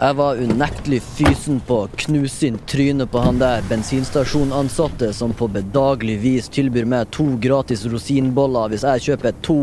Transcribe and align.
Jeg 0.00 0.16
var 0.16 0.38
unektelig 0.40 1.02
fysen 1.04 1.58
på 1.68 1.76
å 1.82 1.88
knuse 2.00 2.46
inn 2.48 2.54
trynet 2.64 3.10
på 3.12 3.20
han 3.20 3.36
der 3.36 3.66
bensinstasjonansatte 3.68 5.10
som 5.12 5.34
på 5.36 5.44
bedagelig 5.52 6.14
vis 6.22 6.46
tilbyr 6.48 6.86
meg 6.88 7.10
to 7.12 7.26
gratis 7.42 7.82
rosinboller 7.84 8.72
hvis 8.72 8.86
jeg 8.88 9.02
kjøper 9.06 9.34
to 9.44 9.58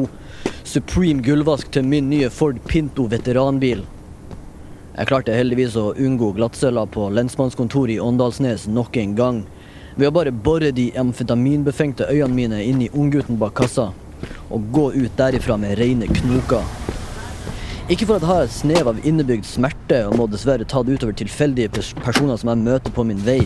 Supreme 0.62 1.26
gullvask 1.26 1.72
til 1.74 1.88
min 1.90 2.12
nye 2.12 2.30
Ford 2.30 2.60
Pinto 2.70 3.08
veteranbil. 3.10 3.82
Jeg 4.94 5.10
klarte 5.10 5.34
heldigvis 5.34 5.80
å 5.82 5.96
unngå 5.98 6.30
glattcella 6.38 6.86
på 6.86 7.08
lensmannskontoret 7.18 7.96
i 7.96 8.04
Åndalsnes 8.06 8.68
nok 8.70 9.02
en 9.02 9.18
gang 9.18 9.40
ved 9.96 10.12
å 10.12 10.16
bare 10.20 10.36
bore 10.50 10.70
de 10.70 10.92
amfetaminbefengte 11.02 12.12
øynene 12.14 12.38
mine 12.44 12.62
inn 12.62 12.86
i 12.86 12.92
unggutten 12.94 13.42
bak 13.42 13.58
kassa 13.58 13.90
og 14.54 14.70
gå 14.70 14.92
ut 15.00 15.18
derifra 15.18 15.58
med 15.58 15.80
reine 15.82 16.06
knoker. 16.22 16.62
Ikke 17.88 18.04
for 18.04 18.18
at 18.18 18.24
jeg 18.26 18.28
har 18.28 18.42
et 18.44 18.52
snev 18.52 18.88
av 18.92 18.98
innebygd 19.08 19.46
smerte 19.48 20.02
og 20.10 20.18
må 20.20 20.26
dessverre 20.28 20.66
ta 20.68 20.82
det 20.84 20.98
utover 20.98 21.16
tilfeldige 21.16 21.72
pers 21.72 21.94
personer 21.96 22.36
som 22.36 22.50
jeg 22.52 22.60
møter 22.66 22.92
på 22.92 23.06
min 23.08 23.22
vei. 23.24 23.38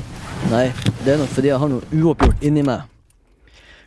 Nei, 0.49 0.63
det 1.03 1.13
er 1.13 1.21
nok 1.21 1.29
fordi 1.35 1.51
jeg 1.51 1.61
har 1.61 1.69
noe 1.69 1.85
uoppgjort 1.93 2.41
inni 2.49 2.63
meg. 2.65 2.87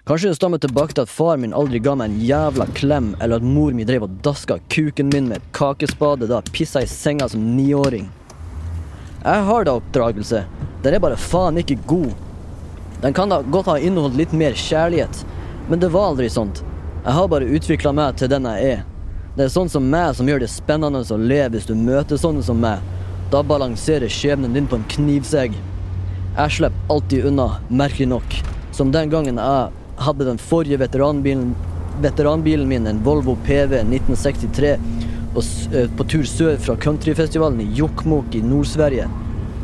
Kanskje 0.06 0.30
det 0.30 0.38
stammer 0.38 0.62
tilbake 0.62 0.94
til 0.94 1.08
at 1.08 1.10
far 1.10 1.42
min 1.42 1.56
aldri 1.58 1.80
ga 1.82 1.96
meg 1.98 2.12
en 2.12 2.22
jævla 2.22 2.68
klem, 2.78 3.10
eller 3.18 3.42
at 3.42 3.48
mor 3.56 3.74
mi 3.74 3.88
drev 3.88 4.06
og 4.06 4.14
daska 4.22 4.60
kuken 4.70 5.10
min 5.10 5.26
med 5.32 5.40
et 5.40 5.50
kakespade 5.58 6.30
da 6.30 6.38
jeg 6.38 6.54
pissa 6.54 6.84
i 6.86 6.92
senga 6.92 7.26
som 7.34 7.50
niåring. 7.56 8.06
Jeg 9.24 9.44
har 9.50 9.66
da 9.66 9.74
oppdragelse. 9.80 10.46
Den 10.86 10.94
er 10.94 11.02
bare 11.02 11.18
faen 11.18 11.58
ikke 11.64 11.80
god. 11.90 12.12
Den 13.02 13.18
kan 13.18 13.34
da 13.34 13.42
godt 13.42 13.74
ha 13.74 13.80
inneholdt 13.82 14.22
litt 14.22 14.38
mer 14.38 14.54
kjærlighet, 14.54 15.26
men 15.66 15.82
det 15.82 15.90
var 15.90 16.12
aldri 16.12 16.30
sånt. 16.30 16.62
Jeg 17.02 17.18
har 17.18 17.30
bare 17.32 17.54
utvikla 17.58 17.96
meg 17.96 18.22
til 18.22 18.30
den 18.30 18.52
jeg 18.54 18.74
er. 18.76 18.90
Det 19.34 19.48
er 19.48 19.50
sånn 19.50 19.66
som 19.66 19.86
meg 19.90 20.12
som 20.14 20.28
gjør 20.30 20.44
det 20.44 20.48
spennende 20.52 21.00
å 21.02 21.16
leve 21.18 21.56
hvis 21.56 21.64
du 21.66 21.72
møter 21.74 22.18
sånne 22.20 22.42
som 22.46 22.60
meg. 22.62 22.82
Da 23.32 23.40
balanserer 23.42 24.12
skjebnen 24.12 24.54
din 24.54 24.68
på 24.70 24.78
en 24.78 24.84
knivsegg. 24.92 25.56
Jeg 26.36 26.52
slipper 26.54 26.94
alltid 26.94 27.26
unna, 27.32 27.48
merkelig 27.66 28.06
nok. 28.12 28.36
Som 28.70 28.92
den 28.94 29.10
gangen 29.10 29.40
jeg 29.42 30.04
hadde 30.06 30.28
den 30.28 30.38
forrige 30.38 30.78
veteranbilen, 30.84 31.50
veteranbilen 32.04 32.70
min, 32.70 32.86
en 32.86 33.02
Volvo 33.02 33.34
PV 33.48 33.80
1963, 33.80 34.76
på, 35.34 35.42
eh, 35.74 35.90
på 35.98 36.06
tur 36.14 36.30
sør 36.30 36.54
fra 36.62 36.78
countryfestivalen 36.86 37.64
i 37.64 37.68
Jokkmokk 37.74 38.38
i 38.38 38.44
Nord-Sverige. 38.46 39.08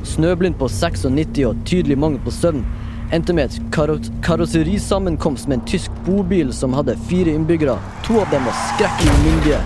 Snøblind 0.03 0.59
på 0.59 0.67
96 0.67 1.47
og 1.47 1.62
tydelig 1.62 1.99
mangel 1.99 2.19
på 2.27 2.34
søvn 2.34 2.67
endte 3.12 3.34
med 3.34 3.44
et 3.44 3.72
karo 3.75 3.97
karosserisammenkomst 4.22 5.48
med 5.48 5.58
en 5.58 5.66
tysk 5.66 5.91
bobil 6.06 6.53
som 6.53 6.72
hadde 6.72 6.97
fire 7.08 7.34
innbyggere. 7.34 7.78
To 8.06 8.20
av 8.20 8.30
dem 8.30 8.47
var 8.47 8.58
skrekkelig 8.69 9.16
myndige. 9.25 9.61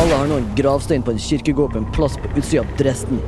Alle 0.00 0.16
har 0.16 0.30
nå 0.30 0.38
en 0.40 0.50
gravstein 0.56 1.02
på 1.02 1.12
en 1.12 1.20
kirkegård 1.20 1.72
på 1.72 1.78
en 1.78 1.92
plass 1.92 2.16
på 2.16 2.30
utsida 2.36 2.62
av 2.62 2.76
Dresden. 2.78 3.20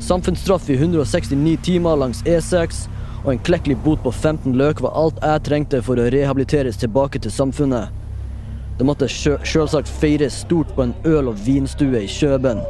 Samfunnsstraff 0.00 0.70
i 0.70 0.76
169 0.76 1.56
timer 1.64 1.96
langs 1.96 2.22
E6 2.24 2.84
og 3.24 3.32
en 3.32 3.42
klekkelig 3.46 3.78
bot 3.84 4.02
på 4.02 4.12
15 4.12 4.56
løk 4.58 4.82
var 4.84 4.96
alt 4.98 5.22
jeg 5.22 5.44
trengte 5.48 5.82
for 5.86 6.00
å 6.00 6.10
rehabiliteres 6.12 6.80
tilbake 6.82 7.22
til 7.22 7.32
samfunnet. 7.32 7.88
Det 8.78 8.86
måtte 8.88 9.08
sjølsagt 9.08 9.88
feires 10.00 10.42
stort 10.42 10.74
på 10.76 10.88
en 10.88 10.94
øl- 11.06 11.30
og 11.30 11.38
vinstue 11.46 12.02
i 12.02 12.10
Kjøben. 12.10 12.60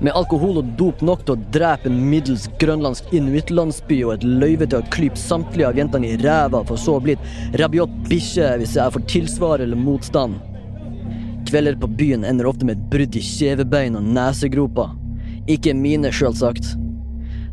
Med 0.00 0.14
alkohol 0.18 0.58
og 0.58 0.72
dop 0.78 1.02
nok 1.06 1.22
til 1.24 1.36
å 1.36 1.42
drepe 1.54 1.90
en 1.90 2.00
middels 2.10 2.48
grønlandsk 2.60 3.12
inuittlandsby 3.14 4.00
og 4.06 4.16
et 4.16 4.26
løyve 4.26 4.66
til 4.66 4.80
å 4.80 4.88
klype 4.94 5.20
samtlige 5.20 5.68
av 5.68 5.78
jentene 5.78 6.10
i 6.10 6.18
ræva, 6.22 6.64
for 6.66 6.80
så 6.80 6.96
å 6.98 7.04
bli 7.04 7.14
et 7.14 7.60
rabiot 7.60 7.92
bikkje 8.08 8.54
hvis 8.60 8.74
jeg 8.78 8.94
får 8.96 9.06
tilsvar 9.12 9.64
eller 9.64 9.78
motstand. 9.78 10.40
Kvelder 11.46 11.78
på 11.78 11.90
byen 12.00 12.24
ender 12.26 12.48
ofte 12.50 12.66
med 12.66 12.78
et 12.78 12.90
brudd 12.90 13.16
i 13.18 13.22
kjevebein 13.22 13.98
og 13.98 14.10
nesegroper. 14.16 14.90
Ikke 15.50 15.76
mine, 15.76 16.10
sjølsagt. 16.10 16.74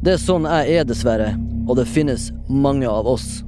Det 0.01 0.15
er 0.15 0.21
sånn 0.21 0.47
jeg 0.49 0.79
er, 0.79 0.85
dessverre, 0.87 1.33
og 1.67 1.77
det 1.77 1.89
finnes 1.91 2.31
mange 2.49 2.89
av 2.89 3.09
oss. 3.11 3.41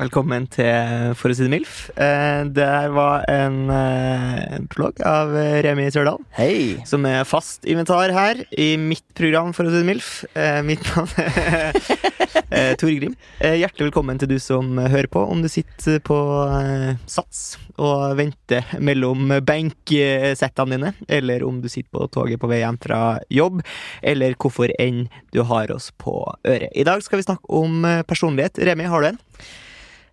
Velkommen 0.00 0.46
til 0.48 1.10
For 1.20 1.28
å 1.28 1.34
si 1.36 1.44
det 1.44 1.50
MILF. 1.52 1.90
Eh, 2.00 2.46
det 2.56 2.64
her 2.64 2.88
var 2.96 3.26
en, 3.28 3.68
eh, 3.68 4.56
en 4.56 4.68
prolog 4.72 4.96
av 5.04 5.34
Remi 5.66 5.90
Sørdal. 5.92 6.22
Hei! 6.38 6.80
Som 6.88 7.04
er 7.04 7.28
fast 7.28 7.68
inventar 7.68 8.08
her 8.16 8.40
i 8.56 8.78
mitt 8.80 9.04
program 9.12 9.52
For 9.52 9.68
å 9.68 9.68
si 9.68 9.82
det 9.82 9.84
MILF. 9.90 10.24
Eh, 10.32 10.62
mitt 10.64 10.88
navn 10.88 11.12
er 11.20 12.76
Tor 12.80 12.88
Grim. 12.96 13.12
Eh, 13.44 13.60
hjertelig 13.60 13.90
velkommen 13.90 14.18
til 14.18 14.32
du 14.32 14.38
som 14.40 14.72
hører 14.80 15.10
på. 15.12 15.20
Om 15.20 15.44
du 15.44 15.52
sitter 15.52 16.00
på 16.00 16.16
eh, 16.48 16.96
Sats 17.04 17.58
og 17.76 18.16
venter 18.16 18.72
mellom 18.80 19.36
benksettene 19.44 20.78
dine, 20.78 20.94
eller 21.08 21.44
om 21.44 21.60
du 21.60 21.68
sitter 21.68 21.92
på 21.92 22.08
toget 22.16 22.40
på 22.40 22.48
vei 22.48 22.64
hjem 22.64 22.80
fra 22.80 23.02
jobb, 23.28 23.60
eller 24.00 24.36
hvorfor 24.40 24.72
enn 24.80 25.10
du 25.34 25.42
har 25.44 25.72
oss 25.76 25.92
på 25.92 26.22
øret. 26.40 26.72
I 26.72 26.88
dag 26.88 27.04
skal 27.04 27.20
vi 27.20 27.28
snakke 27.28 27.52
om 27.52 27.84
eh, 27.84 28.06
personlighet. 28.08 28.64
Remi, 28.64 28.88
har 28.88 29.04
du 29.04 29.12
en? 29.12 29.20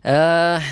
Eh, 0.07 0.67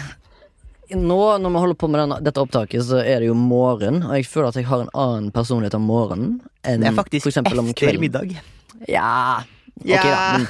nå 0.95 1.21
når 1.41 1.51
vi 1.51 1.63
holder 1.63 1.79
på 1.79 1.89
med 1.91 2.03
denne, 2.03 2.19
dette 2.23 2.43
opptaket, 2.43 2.83
så 2.87 3.01
er 3.01 3.23
det 3.23 3.29
jo 3.31 3.37
morgen, 3.37 4.03
og 4.05 4.13
jeg 4.15 4.27
føler 4.29 4.51
at 4.53 4.59
jeg 4.61 4.69
har 4.69 4.85
en 4.85 4.93
annen 4.93 5.31
personlighet 5.35 5.75
om 5.75 5.87
morgenen 5.89 6.37
enn 6.65 6.85
Det 6.85 6.91
er 6.91 6.95
faktisk 6.97 7.27
for 7.27 7.65
efter 7.65 7.99
middag. 7.99 8.37
Ja, 8.87 9.41
ok 9.81 9.89
Ja. 9.89 10.03
da. 10.03 10.45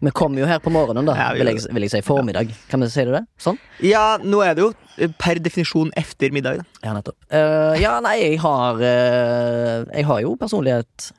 Men 0.00 0.08
vi 0.08 0.10
kommer 0.16 0.40
jo 0.40 0.46
her 0.48 0.58
på 0.64 0.70
morgenen, 0.72 1.04
da. 1.04 1.14
Ja, 1.14 1.32
vi 1.34 1.42
vil, 1.42 1.52
jeg, 1.52 1.74
vil 1.74 1.84
jeg 1.84 1.92
si 1.92 2.00
formiddag. 2.00 2.54
Kan 2.70 2.80
vi 2.80 2.88
si 2.88 3.04
det? 3.04 3.20
Sånn? 3.36 3.58
Ja, 3.84 4.16
nå 4.24 4.40
er 4.40 4.54
det 4.56 4.64
jo 4.64 4.70
eh, 4.96 5.10
per 5.20 5.36
definisjon 5.44 5.92
efter 6.00 6.32
middag. 6.32 6.62
Da. 6.62 6.86
Ja, 6.86 6.94
nettopp. 6.96 7.18
Uh, 7.28 7.76
ja, 7.76 7.98
nei, 8.00 8.14
jeg 8.22 8.38
har 8.40 8.80
uh, 8.80 9.84
Jeg 9.92 10.06
har 10.08 10.22
jo 10.24 10.32
personlighet 10.40 11.10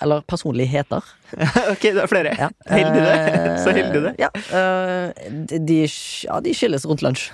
Eller 0.00 0.22
personligheter. 0.26 1.02
ok, 1.72 1.82
det 1.82 2.02
er 2.04 2.10
flere. 2.10 2.32
Ja. 2.38 2.48
Heldig 2.70 3.02
det. 3.02 3.16
Eh, 3.32 3.56
Så 3.64 3.74
heldig 3.76 4.02
det. 4.08 4.14
Ja, 4.22 4.30
eh, 4.58 5.58
de, 5.58 5.82
ja, 6.26 6.40
de 6.40 6.54
skilles 6.56 6.86
rundt 6.88 7.02
lunsj. 7.04 7.28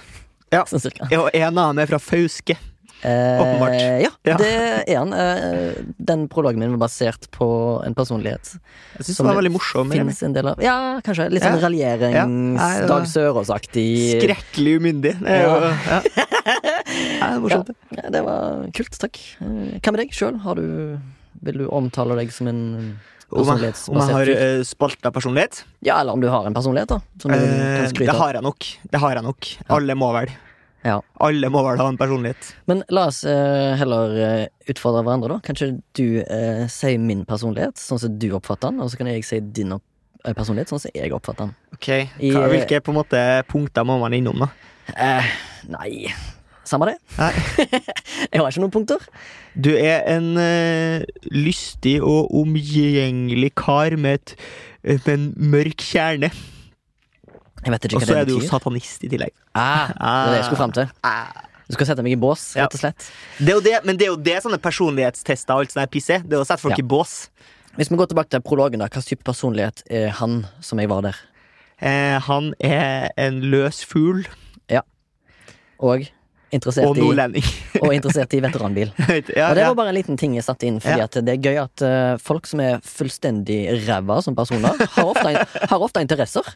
Ja. 0.52 0.64
Sånn 0.64 0.80
cirka. 0.80 1.06
Og 1.20 1.30
en 1.36 1.48
annen 1.60 1.78
er 1.84 1.86
fra 1.90 1.98
Fauske. 2.00 2.56
Eh, 3.06 3.38
Åpenbart. 3.38 3.74
Ja, 4.02 4.08
Ja. 4.26 4.36
det 4.40 4.48
er 4.90 4.96
han. 4.98 5.12
Eh, 5.14 5.76
den 6.02 6.24
prologen 6.28 6.58
min 6.58 6.72
var 6.74 6.88
basert 6.88 7.28
på 7.30 7.46
en 7.86 7.94
personlighet. 7.94 8.56
Jeg 8.98 9.06
syns 9.06 9.20
den 9.20 9.28
var 9.28 9.36
veldig 9.38 9.52
morsom. 9.54 9.92
En 9.94 10.32
del 10.34 10.48
av 10.50 10.58
Ja, 10.64 10.98
kanskje. 11.06 11.28
Litt 11.30 11.44
sånn 11.46 11.60
Ja. 11.60 11.68
raljerings 11.68 12.58
Ja. 12.58 12.86
Dag 12.90 13.06
Sørås-aktig. 13.06 14.18
Skrekkelig 14.18 14.80
umyndig. 14.80 15.14
Det 15.22 15.30
er 15.30 15.42
jo 15.46 15.54
ja. 15.62 16.00
Ja, 17.20 17.28
det 17.34 17.40
morsomt. 17.44 17.70
det. 18.10 18.22
Var 18.24 18.66
kult, 18.74 18.98
takk. 18.98 19.18
Hva 19.38 19.92
med 19.94 20.00
deg 20.02 20.10
sjøl? 20.16 20.40
Har 20.42 20.54
du 20.58 20.98
Vil 21.46 21.62
du 21.62 21.68
omtale 21.70 22.16
deg 22.18 22.32
som 22.34 22.50
en 22.50 22.60
jeg, 23.28 23.74
om 23.92 23.98
jeg 24.00 24.14
har 24.16 24.30
uh, 24.32 24.62
spalta 24.64 25.10
personlighet? 25.12 25.60
Ja, 25.84 25.98
eller 26.00 26.16
om 26.16 26.20
du 26.22 26.30
har 26.32 26.46
en 26.48 26.54
personlighet, 26.56 26.88
da. 26.88 27.00
Som 27.20 27.32
du 27.32 27.36
kan 27.36 27.44
Eh, 27.44 27.82
det 27.82 27.90
skryte 27.92 28.14
av. 28.14 28.20
har 28.22 28.38
jeg 28.38 28.42
nok. 28.46 28.68
Det 28.90 29.00
har 29.02 29.14
jeg 29.14 29.22
nok. 29.26 29.48
Alle 29.68 29.96
må 30.00 30.08
vel. 30.16 30.32
Ja. 30.86 31.02
Alle 31.20 31.50
må 31.52 31.60
vel 31.66 31.80
ha 31.82 31.88
en 31.92 31.98
personlighet. 32.00 32.54
Men 32.70 32.80
la 32.88 33.08
oss 33.10 33.20
eh, 33.28 33.74
heller 33.76 34.14
eh, 34.16 34.46
utfordre 34.72 35.02
hverandre, 35.04 35.34
da. 35.34 35.38
Kanskje 35.44 35.74
du 35.98 36.22
uh, 36.22 36.64
sier 36.72 36.96
min 37.02 37.26
personlighet, 37.28 37.76
sånn 37.76 38.00
som 38.00 38.16
du 38.16 38.30
oppfatter 38.38 38.72
den, 38.72 38.80
og 38.80 38.88
så 38.88 39.02
kan 39.02 39.10
jeg 39.12 39.26
si 39.28 39.42
din 39.42 39.76
eh, 39.76 40.32
personlighet, 40.32 40.72
sånn 40.72 40.86
som 40.86 40.96
jeg 40.96 41.12
oppfatter 41.12 41.50
den. 41.50 41.54
Ok, 41.76 41.90
Hva, 42.32 42.48
Hvilke 42.54 42.80
på 42.80 42.94
en 42.94 43.00
måte 43.02 43.22
punkter 43.50 43.84
må 43.84 43.98
man 44.00 44.16
innom, 44.16 44.46
da? 44.46 44.52
Eh, 44.96 45.32
nei 45.68 46.08
Samme 46.68 46.90
det. 46.90 46.96
Nei. 47.16 47.32
jeg 48.32 48.40
har 48.42 48.50
ikke 48.50 48.62
noen 48.62 48.74
punkter. 48.74 49.04
Du 49.56 49.70
er 49.72 50.04
en 50.12 50.30
uh, 50.36 51.00
lystig 51.32 51.96
og 52.04 52.28
omgjengelig 52.36 53.54
kar 53.58 53.96
med, 53.96 54.20
et, 54.20 54.34
eh, 54.84 55.00
med 55.06 55.12
en 55.14 55.26
mørk 55.54 55.84
kjerne. 55.86 56.30
Jeg 57.64 57.74
vet 57.74 57.88
ikke 57.88 57.98
Og 57.98 58.06
så 58.06 58.18
er 58.20 58.28
du 58.28 58.36
jo 58.36 58.42
satanist 58.44 59.04
i 59.04 59.10
tillegg. 59.10 59.32
Ah, 59.58 59.88
det 59.90 59.98
er 59.98 60.28
det 60.30 60.36
jeg 60.38 60.48
skulle 60.50 60.60
frem 60.60 60.74
til. 60.76 60.90
Ah. 61.02 61.46
Du 61.68 61.74
skal 61.76 61.88
sette 61.90 62.04
meg 62.04 62.14
i 62.14 62.20
bås, 62.20 62.44
rett 62.56 62.72
og 62.76 62.80
slett. 62.80 63.08
Det 63.36 63.50
er 63.52 63.56
jo 63.58 63.64
det, 63.64 63.74
men 63.84 63.98
det 64.00 64.06
er 64.06 64.12
jo 64.14 64.20
det 64.28 64.38
sånne 64.44 64.60
personlighetstester 64.62 65.56
og 65.56 65.66
alt 65.66 65.74
sånt 65.74 65.92
piss 65.92 66.08
er. 66.14 66.22
Det 66.24 66.38
er 66.38 66.44
å 66.44 66.46
sette 66.48 66.64
folk 66.64 66.78
Ja. 66.78 66.84
i 66.84 66.86
bås. 66.94 67.16
Hvis 67.76 67.90
vi 67.92 67.98
går 68.00 68.08
tilbake 68.10 68.32
til 68.32 68.44
prologen, 68.44 68.80
da, 68.80 68.88
hva 68.88 69.02
type 69.04 69.26
personlighet 69.26 69.82
er 69.92 70.08
han 70.20 70.46
som 70.64 70.80
jeg 70.80 70.88
var 70.88 71.04
der? 71.04 71.18
Eh, 71.78 72.16
han 72.24 72.54
er 72.64 73.10
en 73.20 73.42
løs 73.52 73.84
fugl. 73.86 74.24
Og 75.78 76.08
interessert 76.54 76.86
Og 76.88 76.98
i, 76.98 77.42
og 77.82 77.92
interessert 77.94 78.32
i 78.36 78.40
veteranbil. 78.44 78.90
ja, 79.36 79.50
Og 79.50 79.56
det 79.58 79.66
var 79.66 79.74
bare 79.78 79.92
en 79.92 79.96
liten 79.98 80.18
ting 80.20 80.36
jeg 80.38 80.46
satte 80.46 80.68
inn, 80.68 80.78
fordi 80.80 81.02
Ja. 81.02 81.08
at 81.08 81.18
det 81.26 81.34
er 81.34 81.42
gøy 81.44 81.58
at 81.62 81.84
uh, 81.84 82.16
folk 82.22 82.48
som 82.48 82.62
er 82.64 82.80
fullstendig 82.84 83.58
ræva 83.86 84.20
som 84.24 84.36
personer, 84.38 84.78
har 84.94 85.10
ofte, 85.12 85.44
har 85.72 85.84
ofte 85.84 86.02
interesser. 86.04 86.48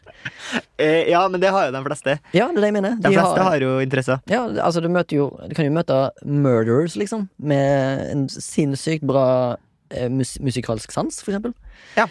Eh, 0.78 1.10
ja, 1.12 1.22
men 1.28 1.40
det 1.42 1.52
har 1.52 1.68
jo 1.68 1.74
de 1.76 1.84
fleste. 1.86 2.16
Ja, 2.32 2.48
det 2.48 2.58
er 2.58 2.64
det 2.66 2.70
jeg 2.72 2.78
mener. 2.78 2.96
De 3.02 3.12
fleste 3.12 3.46
har 3.48 3.66
jo 3.66 3.74
interesser. 3.84 4.22
Ja, 4.32 4.44
altså 4.64 4.82
du 4.84 4.88
møter 4.92 5.16
jo 5.18 5.28
Du 5.48 5.54
kan 5.56 5.66
jo 5.68 5.74
møte 5.74 5.98
murderers, 6.24 6.96
liksom, 6.98 7.28
med 7.38 8.02
en 8.12 8.26
sinnssykt 8.32 9.04
bra 9.08 9.26
eh, 9.92 10.08
mus 10.12 10.38
musikalsk 10.40 10.92
sans, 10.94 11.20
for 11.22 11.32
eksempel. 11.34 11.52
Ja. 11.98 12.08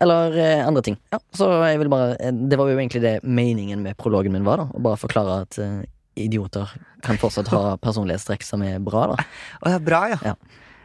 Eller 0.00 0.32
eh, 0.40 0.66
andre 0.66 0.82
ting. 0.82 0.96
Ja, 1.12 1.18
så 1.36 1.50
jeg 1.68 1.78
vil 1.82 1.90
bare 1.92 2.14
Det 2.48 2.56
var 2.58 2.70
jo 2.70 2.78
egentlig 2.78 3.02
det 3.04 3.14
meningen 3.22 3.82
med 3.84 3.98
prologen 4.00 4.32
min 4.32 4.46
var, 4.46 4.62
da. 4.62 4.68
Å 4.72 4.80
bare 4.82 5.00
forklare 5.00 5.42
at 5.44 5.58
eh, 5.60 5.80
idioter 6.26 6.70
kan 7.06 7.18
fortsatt 7.20 7.48
ha 7.54 7.76
personlighetstrekk 7.86 8.42
som 8.46 8.62
er 8.66 8.78
bra, 8.84 9.06
da. 9.14 9.28
Oh, 9.64 9.70
ja, 9.72 9.78
bra, 9.82 10.02
ja. 10.14 10.20
Ja. 10.32 10.36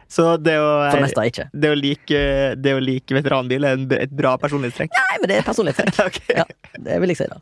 Så 0.06 0.36
det 0.38 0.52
å, 0.62 0.66
For 0.86 1.00
det 1.00 1.02
meste 1.08 1.22
ikke. 1.26 1.44
det 1.50 1.70
å 1.72 1.74
like, 1.74 2.18
det 2.62 2.74
å 2.76 2.82
like 2.82 3.10
veteranbil 3.16 3.64
er 3.66 3.74
en, 3.74 3.88
et 3.96 4.12
bra 4.14 4.36
personlighetstrekk? 4.38 4.92
Nei, 4.94 5.16
men 5.18 5.32
det 5.32 5.38
er 5.40 5.46
personlighetstrekk. 5.48 5.98
okay. 6.12 6.36
Ja, 6.38 6.44
det 6.86 6.98
vil 7.02 7.10
jeg 7.10 7.18
si, 7.18 7.26
da. 7.32 7.40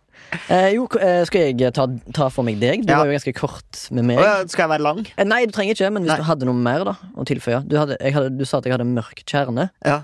Eh, 0.49 0.70
jo, 0.73 0.87
eh, 0.96 1.20
skal 1.29 1.50
jeg 1.50 1.75
ta, 1.76 1.85
ta 2.17 2.31
for 2.32 2.46
meg 2.49 2.56
deg? 2.62 2.87
Du 2.87 2.94
Ja. 2.94 3.02
var 3.02 3.11
jo 3.12 3.19
ganske 3.19 3.35
kort 3.37 3.82
med 3.93 4.08
meg. 4.08 4.23
Oh, 4.23 4.40
skal 4.49 4.64
jeg 4.64 4.73
være 4.79 4.87
lang? 4.87 5.05
Eh, 5.12 5.29
Nei, 5.29 5.43
du 5.44 5.52
trenger 5.52 5.76
ikke, 5.76 5.93
men 5.93 6.06
hvis 6.08 6.14
Nei. 6.14 6.19
du 6.23 6.29
hadde 6.31 6.49
noe 6.49 6.56
mer 6.56 6.87
da 6.88 6.97
å 7.20 7.29
tilføye 7.29 7.61
du, 7.69 7.76
hadde, 7.82 8.00
hadde, 8.00 8.32
du 8.40 8.47
sa 8.49 8.62
at 8.62 8.70
jeg 8.70 8.73
hadde 8.79 8.88
mørk 8.88 9.20
kjerne. 9.29 9.69
Ja. 9.85 10.00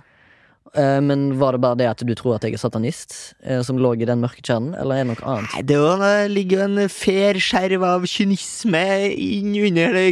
Eh, 0.75 1.01
men 1.03 1.39
var 1.41 1.57
det 1.57 1.63
bare 1.65 1.79
det 1.81 1.89
at 1.91 2.03
du 2.07 2.13
tror 2.15 2.37
at 2.37 2.45
jeg 2.47 2.55
er 2.55 2.63
satanist, 2.63 3.15
eh, 3.43 3.59
som 3.67 3.79
lå 3.81 3.95
i 3.99 4.07
den 4.07 4.23
mørke 4.23 4.43
kjernen, 4.45 4.77
eller 4.79 5.01
er 5.01 5.05
det 5.05 5.11
noe 5.11 5.33
annet? 5.33 5.57
Nei, 5.57 5.63
det 5.67 5.79
det 6.01 6.13
ligger 6.31 6.61
jo 6.61 6.67
en 6.69 6.93
fair 6.95 7.41
skjerv 7.43 7.87
av 7.89 8.07
kynisme 8.07 8.85
innunder 9.11 9.99
det 9.99 10.07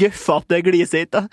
gøffete 0.00 0.62
gliset 0.64 1.12
ditt. 1.12 1.20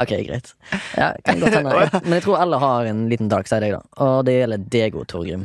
Ok, 0.00 0.12
greit. 0.24 0.54
Ja, 0.96 1.12
kan 1.26 1.40
godt 1.42 1.54
hende. 1.54 1.72
Men 2.06 2.16
jeg 2.16 2.24
tror 2.24 2.40
alle 2.40 2.58
har 2.62 2.88
en 2.88 3.02
liten 3.10 3.28
dark 3.28 3.50
side, 3.50 3.68
jeg, 3.68 3.76
da. 3.76 3.82
Og 4.00 4.24
det 4.26 4.38
gjelder 4.38 4.64
deg 4.72 4.96
òg, 4.96 5.04
Torgrim. 5.10 5.44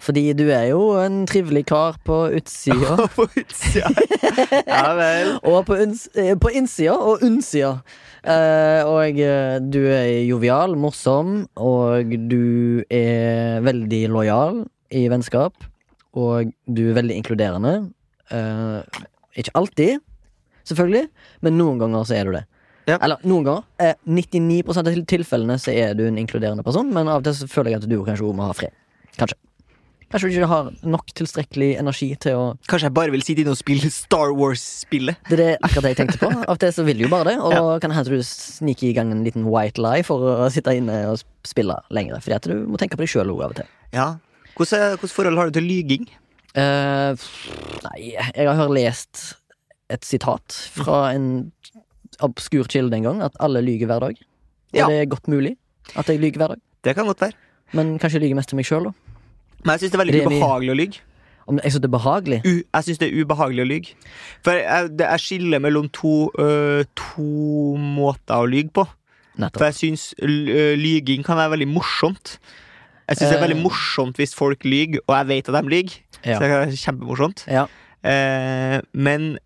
Fordi 0.00 0.22
du 0.32 0.46
er 0.48 0.70
jo 0.70 0.80
en 1.00 1.22
trivelig 1.28 1.66
kar 1.68 1.98
på 2.06 2.22
utsida. 2.38 2.96
På 3.16 3.28
utsida. 3.28 3.90
Ja 4.70 4.94
vel. 4.96 5.34
Og 5.44 5.66
på, 5.68 5.76
eh, 5.76 6.32
på 6.40 6.52
innsida 6.56 6.94
og 6.96 7.24
unnsida. 7.26 7.80
Uh, 8.20 8.84
og 8.84 9.18
eh, 9.20 9.56
du 9.64 9.80
er 9.88 10.24
jovial, 10.28 10.76
morsom, 10.76 11.46
og 11.56 12.12
du 12.30 12.82
er 12.92 13.60
veldig 13.64 14.02
lojal 14.12 14.62
i 14.92 15.06
vennskap. 15.12 15.56
Og 16.16 16.52
du 16.68 16.82
er 16.90 16.98
veldig 17.00 17.16
inkluderende. 17.20 17.74
Uh, 18.32 18.80
ikke 19.38 19.54
alltid, 19.58 20.00
selvfølgelig, 20.68 21.08
men 21.44 21.58
noen 21.58 21.80
ganger 21.82 22.08
så 22.08 22.18
er 22.18 22.28
du 22.28 22.36
det. 22.38 22.44
Ja. 22.88 22.96
Eller 22.98 23.20
noen 23.28 23.46
ganger. 23.46 23.68
Eh, 23.82 23.94
99 24.08 24.80
av 24.80 24.90
tilfellene 25.08 25.58
så 25.60 25.74
er 25.74 25.94
du 25.98 26.06
en 26.08 26.18
inkluderende 26.20 26.64
person, 26.66 26.90
men 26.92 27.08
av 27.08 27.20
og 27.20 27.28
til 27.28 27.36
så 27.42 27.48
føler 27.50 27.74
jeg 27.74 27.82
at 27.82 27.90
du 27.90 28.00
kanskje 28.06 28.32
må 28.36 28.48
ha 28.48 28.56
fred. 28.56 28.74
Kanskje. 29.18 29.38
Kanskje 30.10 30.26
du 30.26 30.34
ikke 30.40 30.46
har 30.50 30.70
nok 30.90 31.12
tilstrekkelig 31.14 31.68
energi 31.78 32.08
til 32.18 32.34
å 32.34 32.46
Kanskje 32.66 32.88
jeg 32.88 32.94
bare 32.96 33.12
vil 33.14 33.22
sitte 33.22 33.44
inne 33.44 33.52
og 33.54 33.58
spille 33.60 33.90
Star 33.94 34.32
Wars-spillet. 34.34 35.20
Det 35.28 35.36
er 35.36 35.42
det 35.42 35.50
akkurat 35.62 35.84
det 35.86 35.92
jeg 35.92 35.98
tenkte 36.00 36.18
på. 36.18 36.30
Av 36.48 36.54
og 36.56 36.58
til 36.58 36.72
så 36.74 36.84
vil 36.88 36.98
du 36.98 37.04
jo 37.04 37.10
bare 37.12 37.28
det. 37.30 37.36
Og 37.38 37.52
Ja. 37.54 37.78
kan 37.84 37.94
hende 37.94 38.10
du 38.10 38.24
sniker 38.26 38.88
i 38.88 38.94
gang 38.96 39.12
en 39.14 39.22
liten 39.22 39.46
white 39.46 39.78
lie 39.78 40.02
for 40.06 40.18
å 40.18 40.48
sitte 40.50 40.74
inne 40.74 40.96
og 41.12 41.22
spille 41.46 41.76
lenger. 41.94 42.18
Fordi 42.24 42.34
at 42.40 42.48
du 42.50 42.56
må 42.66 42.80
tenke 42.80 42.98
på 42.98 43.04
deg 43.06 43.12
sjøl 43.12 43.30
av 43.36 43.52
og 43.52 43.54
til. 43.60 43.70
Ja. 43.94 44.08
Hvordan 44.58 44.98
forhold 45.14 45.38
har 45.38 45.46
du 45.52 45.60
til 45.60 45.68
lyging? 45.70 46.08
Uh, 46.58 47.14
nei, 47.86 48.10
jeg 48.34 48.56
har 48.58 48.72
lest 48.74 49.36
et 49.94 50.02
sitat 50.04 50.56
fra 50.74 51.12
en 51.14 51.52
obskur 52.26 52.66
kilde 52.66 52.98
en 52.98 53.06
gang, 53.06 53.22
at 53.22 53.38
alle 53.38 53.62
lyver 53.62 53.86
hver 53.86 54.02
dag. 54.08 54.18
Og 54.18 54.74
Ja. 54.74 54.88
det 54.90 54.98
er 55.04 55.06
godt 55.06 55.30
mulig 55.30 55.54
at 55.94 56.06
jeg 56.10 56.18
lyver 56.18 56.42
hver 56.42 56.48
dag. 56.56 56.60
Det 56.82 56.96
kan 56.98 57.06
godt 57.06 57.20
være. 57.22 57.38
Men 57.72 57.98
kanskje 58.02 58.18
jeg 58.18 58.26
lyver 58.26 58.40
mest 58.42 58.50
til 58.50 58.58
meg 58.58 58.66
sjøl, 58.66 58.90
da. 58.90 58.92
Men 59.64 59.72
jeg 59.76 59.80
syns 59.84 59.92
det 59.92 59.98
er 59.98 60.04
veldig 60.04 60.20
er 60.20 60.26
ubehagelig 60.30 60.72
å 60.74 60.78
lyge. 60.80 61.00
Om 61.50 61.58
jeg 61.58 61.72
syns 61.72 61.82
det 61.82 61.88
er 61.90 61.96
behagelig. 61.98 62.38
U 62.46 62.52
jeg 62.62 62.84
syns 62.86 62.98
det 63.02 63.08
er 63.10 63.24
ubehagelig 63.24 63.62
å 63.64 63.68
lyge. 63.68 63.94
For 64.46 64.52
jeg, 64.60 64.90
det, 64.96 65.06
jeg 65.10 65.20
skiller 65.24 65.58
mellom 65.64 65.88
to, 65.92 66.30
øh, 66.38 66.84
to 66.96 67.76
måter 67.80 68.36
å 68.44 68.46
lyge 68.48 68.70
på. 68.76 68.86
For 69.56 69.64
jeg 69.70 69.74
syns 69.78 70.14
øh, 70.22 70.74
lyging 70.78 71.24
kan 71.26 71.36
være 71.40 71.54
veldig 71.56 71.68
morsomt. 71.74 72.38
Jeg 73.08 73.16
syns 73.18 73.30
det 73.32 73.36
er 73.36 73.42
Eh. 73.42 73.46
veldig 73.48 73.62
morsomt 73.64 74.16
hvis 74.20 74.34
folk 74.38 74.64
lyger, 74.64 75.00
og 75.08 75.16
jeg 75.16 75.26
vet 75.32 75.48
at 75.48 75.56
de 75.64 75.68
lyger. 75.74 75.96
Ja. 76.24 76.36
Så 76.36 76.40
det 76.44 76.50
er 76.50 76.74
kjempemorsomt. 76.84 77.44
Ja. 77.50 77.64
Eh, 78.04 78.80
men 78.94 79.38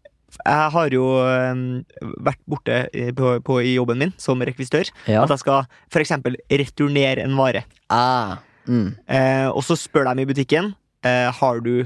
jeg 0.44 0.70
har 0.74 0.88
jo 0.92 1.04
øh, 1.24 1.84
vært 2.26 2.40
borte 2.50 2.88
i- 2.92 3.12
på, 3.16 3.38
på, 3.46 3.60
i 3.62 3.74
jobben 3.78 3.98
min 3.98 4.12
som 4.18 4.40
rekvisitør. 4.42 4.90
ja. 5.08 5.22
At 5.22 5.30
jeg 5.30 5.38
skal 5.38 5.64
eksempel 6.02 6.36
returnere 6.50 7.22
en 7.24 7.36
vare. 7.38 7.64
Ah. 7.88 8.36
Mm. 8.66 8.94
Eh, 9.06 9.48
og 9.50 9.62
så 9.66 9.76
spør 9.76 10.08
de 10.14 10.22
i 10.24 10.28
butikken 10.28 10.70
eh, 11.04 11.28
Har 11.36 11.58
du 11.60 11.84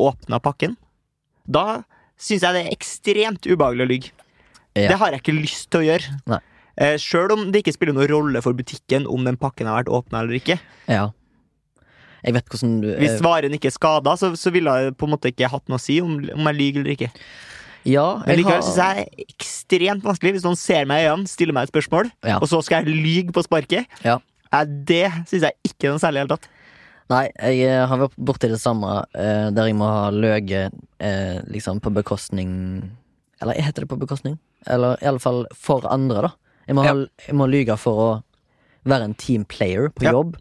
åpna 0.00 0.40
pakken. 0.42 0.74
Da 1.46 1.82
syns 2.18 2.42
jeg 2.42 2.56
det 2.56 2.62
er 2.64 2.72
ekstremt 2.74 3.46
ubehagelig 3.46 3.84
å 3.86 3.90
lyve. 3.92 4.10
Ja. 4.76 4.88
Det 4.90 4.96
har 5.00 5.12
jeg 5.14 5.22
ikke 5.22 5.36
lyst 5.36 5.68
til 5.70 5.84
å 5.84 5.86
gjøre. 5.86 6.16
Nei. 6.32 6.40
Eh, 6.76 6.96
Sjøl 7.00 7.32
om 7.32 7.46
det 7.52 7.62
ikke 7.62 7.72
spiller 7.76 7.94
noen 7.96 8.10
rolle 8.10 8.42
for 8.44 8.56
butikken 8.58 9.06
om 9.08 9.22
den 9.24 9.38
pakken 9.40 9.68
har 9.70 9.78
vært 9.84 9.92
åpna 10.00 10.24
eller 10.24 10.40
ikke. 10.40 10.58
ja. 10.90 11.06
Jeg 12.26 12.34
vet 12.34 12.48
hvordan 12.50 12.72
du 12.82 12.86
Hvis 12.98 13.12
eh, 13.20 13.22
varen 13.22 13.52
ikke 13.54 13.68
er 13.70 13.74
skada, 13.76 14.16
så, 14.18 14.32
så 14.34 14.50
ville 14.50 14.72
jeg 14.80 14.94
på 14.98 15.06
en 15.06 15.12
måte 15.12 15.30
ikke 15.30 15.46
hatt 15.52 15.68
noe 15.70 15.78
å 15.78 15.82
si 15.84 16.00
om, 16.02 16.16
om 16.34 16.48
jeg 16.50 16.56
lyver 16.58 16.80
eller 16.82 16.94
ikke. 16.96 17.10
Ja, 17.86 18.06
Men 18.26 18.40
likevel 18.40 18.56
har 18.56 18.64
syns 18.66 18.80
jeg 18.82 18.96
det 18.96 19.04
er 19.04 19.34
ekstremt 19.36 20.02
vanskelig 20.08 20.32
hvis 20.34 20.46
noen 20.48 20.58
ser 20.58 20.88
meg 20.90 21.04
i 21.04 21.06
øynene, 21.12 21.30
stiller 21.30 21.54
meg 21.54 21.68
et 21.68 21.70
spørsmål, 21.70 22.10
Ja. 22.26 22.40
og 22.42 22.48
så 22.50 22.58
skal 22.66 22.82
jeg 22.82 22.96
lyge 22.98 23.34
på 23.36 23.44
sparket. 23.46 23.86
Ja. 24.02 24.16
Eh, 24.60 24.74
det 24.88 25.04
syns 25.28 25.46
jeg 25.48 25.58
ikke 25.68 25.88
er 25.88 25.96
noe 25.96 26.02
særlig 26.02 26.20
i 26.20 26.22
det 26.22 26.26
hele 26.26 26.36
tatt. 26.36 26.48
Nei, 27.12 27.24
jeg 27.38 27.68
eh, 27.70 27.84
har 27.86 28.00
vært 28.00 28.16
borti 28.18 28.48
det 28.50 28.58
samme, 28.58 28.96
eh, 29.14 29.48
der 29.54 29.68
jeg 29.70 29.76
må 29.78 29.86
ha 29.86 30.08
løyet 30.10 30.72
eh, 30.98 31.36
liksom 31.46 31.78
på 31.84 31.92
bekostning 31.94 32.50
Eller 33.40 33.60
heter 33.62 33.84
det 33.84 33.90
på 33.92 33.98
bekostning? 34.00 34.38
Eller 34.66 34.96
i 35.02 35.06
alle 35.06 35.22
fall 35.22 35.44
for 35.54 35.86
andre, 35.92 36.24
da. 36.26 36.30
Jeg 36.66 36.74
må, 36.74 36.82
ha, 36.82 36.94
jeg 37.28 37.36
må 37.38 37.46
lyge 37.46 37.76
for 37.78 38.00
å 38.02 38.08
være 38.90 39.06
en 39.06 39.14
team 39.14 39.44
player 39.46 39.90
på 39.94 40.06
Ja. 40.08 40.16
jobb. 40.16 40.34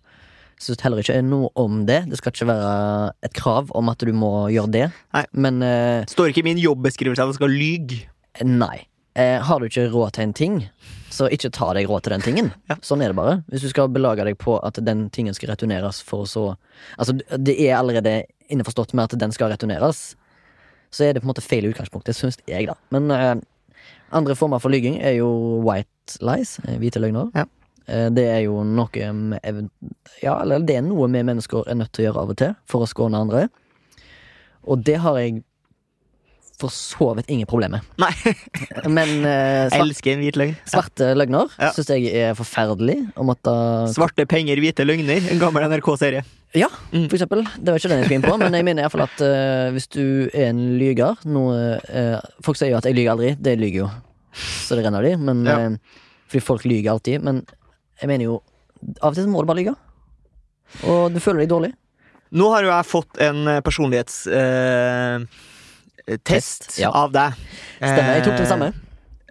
Syns 0.58 0.82
heller 0.82 1.04
ikke 1.04 1.20
noe 1.22 1.50
om 1.60 1.84
det. 1.86 2.06
Det 2.10 2.18
skal 2.18 2.32
ikke 2.32 2.48
være 2.48 3.12
et 3.28 3.34
krav 3.36 3.70
om 3.76 3.90
at 3.92 4.00
du 4.00 4.14
må 4.16 4.48
gjøre 4.50 4.72
det. 4.72 4.86
Nei. 5.14 5.26
Men 5.36 5.60
uh, 5.62 6.06
Står 6.10 6.32
ikke 6.32 6.42
i 6.46 6.48
min 6.48 6.62
jobbeskrivelse 6.64 7.22
at 7.22 7.34
jeg 7.34 7.38
skal 7.42 7.52
lyge. 7.54 8.00
nei. 8.42 8.88
Uh, 9.20 9.44
har 9.44 9.60
du 9.60 9.68
ikke 9.68 9.90
råd 9.92 10.16
til 10.16 10.24
en 10.24 10.34
ting, 10.34 10.56
så 11.16 11.30
ikke 11.32 11.52
ta 11.56 11.72
deg 11.78 11.88
råd 11.90 12.06
til 12.06 12.16
den 12.16 12.26
tingen. 12.26 12.52
Ja. 12.72 12.78
Sånn 12.86 13.04
er 13.04 13.12
det 13.12 13.18
bare. 13.18 13.40
Hvis 13.52 13.66
du 13.66 13.72
skal 13.72 13.92
belage 13.94 14.26
deg 14.28 14.38
på 14.42 14.58
at 14.60 14.80
den 14.84 15.08
tingen 15.16 15.36
skal 15.38 15.54
returneres 15.54 16.02
for 16.06 16.28
så 16.30 16.54
Altså, 17.00 17.16
det 17.16 17.56
er 17.64 17.78
allerede 17.78 18.26
innforstått 18.52 18.94
med 18.94 19.08
at 19.08 19.20
den 19.20 19.34
skal 19.34 19.50
returneres, 19.54 20.14
så 20.94 21.06
er 21.06 21.14
det 21.14 21.24
på 21.24 21.28
en 21.28 21.32
måte 21.34 21.44
feil 21.44 21.68
utgangspunkt. 21.70 22.08
Det 22.08 22.16
syns 22.18 22.38
jeg, 22.48 22.68
da. 22.70 22.76
Men 22.94 23.12
eh, 23.12 23.36
andre 24.16 24.36
former 24.38 24.62
for 24.64 24.74
lyging 24.74 25.00
er 25.02 25.18
jo 25.18 25.30
white 25.66 26.20
lies, 26.24 26.58
eh, 26.68 26.78
hvite 26.82 27.02
løgner. 27.02 27.32
Ja. 27.36 27.48
Eh, 27.88 28.08
det 28.14 28.28
er 28.30 28.42
jo 28.46 28.62
noe 28.68 29.12
med 29.14 29.70
Ja, 30.22 30.38
eller 30.42 30.64
det 30.64 30.80
er 30.80 30.86
noe 30.86 31.10
vi 31.12 31.24
mennesker 31.26 31.68
er 31.68 31.80
nødt 31.80 31.94
til 31.94 32.06
å 32.06 32.10
gjøre 32.10 32.24
av 32.24 32.36
og 32.36 32.40
til 32.42 32.56
for 32.70 32.86
å 32.86 32.90
skåne 32.90 33.24
andre. 33.26 33.48
Og 34.66 34.84
det 34.86 35.00
har 35.04 35.20
jeg 35.22 35.44
for 36.60 36.72
så 36.72 37.10
vidt 37.18 37.30
ingen 37.34 37.48
problemer. 37.50 37.82
Nei. 38.00 38.12
Men 38.98 39.10
eh, 39.28 39.68
svart, 39.70 39.82
elsker 39.84 40.14
en 40.14 40.22
hvit 40.24 40.38
løgn. 40.40 40.56
svarte 40.70 41.10
løgner 41.18 41.50
Ja. 41.60 41.72
syns 41.76 41.90
jeg 41.92 42.08
er 42.16 42.34
forferdelig. 42.38 42.98
Å 43.20 43.26
måtte 43.28 43.54
Svarte 43.94 44.26
penger, 44.30 44.62
hvite 44.64 44.86
løgner. 44.88 45.20
En 45.32 45.40
gammel 45.42 45.68
NRK-serie. 45.70 46.24
Ja, 46.56 46.70
Mm. 46.94 47.10
for 47.12 47.18
eksempel. 47.18 47.44
Det 47.60 47.68
var 47.74 47.80
ikke 47.82 47.90
den 47.92 48.00
jeg 48.00 48.06
skulle 48.08 48.20
inn 48.22 48.28
på, 48.30 48.38
men 48.40 48.54
jeg 48.56 48.64
mener 48.64 48.84
iallfall 48.86 49.04
at 49.04 49.20
eh, 49.22 49.72
hvis 49.76 49.90
du 49.92 50.30
er 50.34 50.50
en 50.54 50.62
lyger 50.80 51.18
noe, 51.28 51.80
eh, 51.90 52.20
Folk 52.42 52.56
sier 52.58 52.70
jo 52.72 52.78
at 52.78 52.86
'jeg 52.88 52.96
lyger 52.96 53.12
aldri'. 53.16 53.36
Det 53.42 53.58
lyger 53.60 53.80
jo. 53.84 53.90
Så 54.34 54.76
det 54.78 54.86
renner 54.86 55.02
de. 55.04 55.18
Men, 55.18 55.44
Ja. 55.46 55.58
eh, 55.60 55.78
fordi 56.30 56.42
folk 56.44 56.64
lyger 56.64 56.92
alltid. 56.96 57.22
Men 57.24 57.46
jeg 58.02 58.08
mener 58.08 58.24
jo 58.26 58.42
Av 59.02 59.10
og 59.12 59.16
til 59.16 59.26
må 59.28 59.42
du 59.42 59.48
bare 59.48 59.58
lyge. 59.58 59.76
Og 60.86 61.12
du 61.14 61.20
føler 61.20 61.40
deg 61.46 61.50
dårlig. 61.50 61.74
Nå 62.32 62.50
har 62.52 62.62
jo 62.64 62.70
jeg 62.70 62.86
fått 62.86 63.20
en 63.20 63.48
eh, 63.48 63.62
personlighetstest 66.06 66.68
Test, 66.70 66.80
ja. 66.80 66.92
av 66.94 67.12
deg. 67.14 67.34
Stemmer. 67.80 68.16
Jeg 68.20 68.24
tok 68.28 68.38
den 68.38 68.50
samme. 68.50 68.74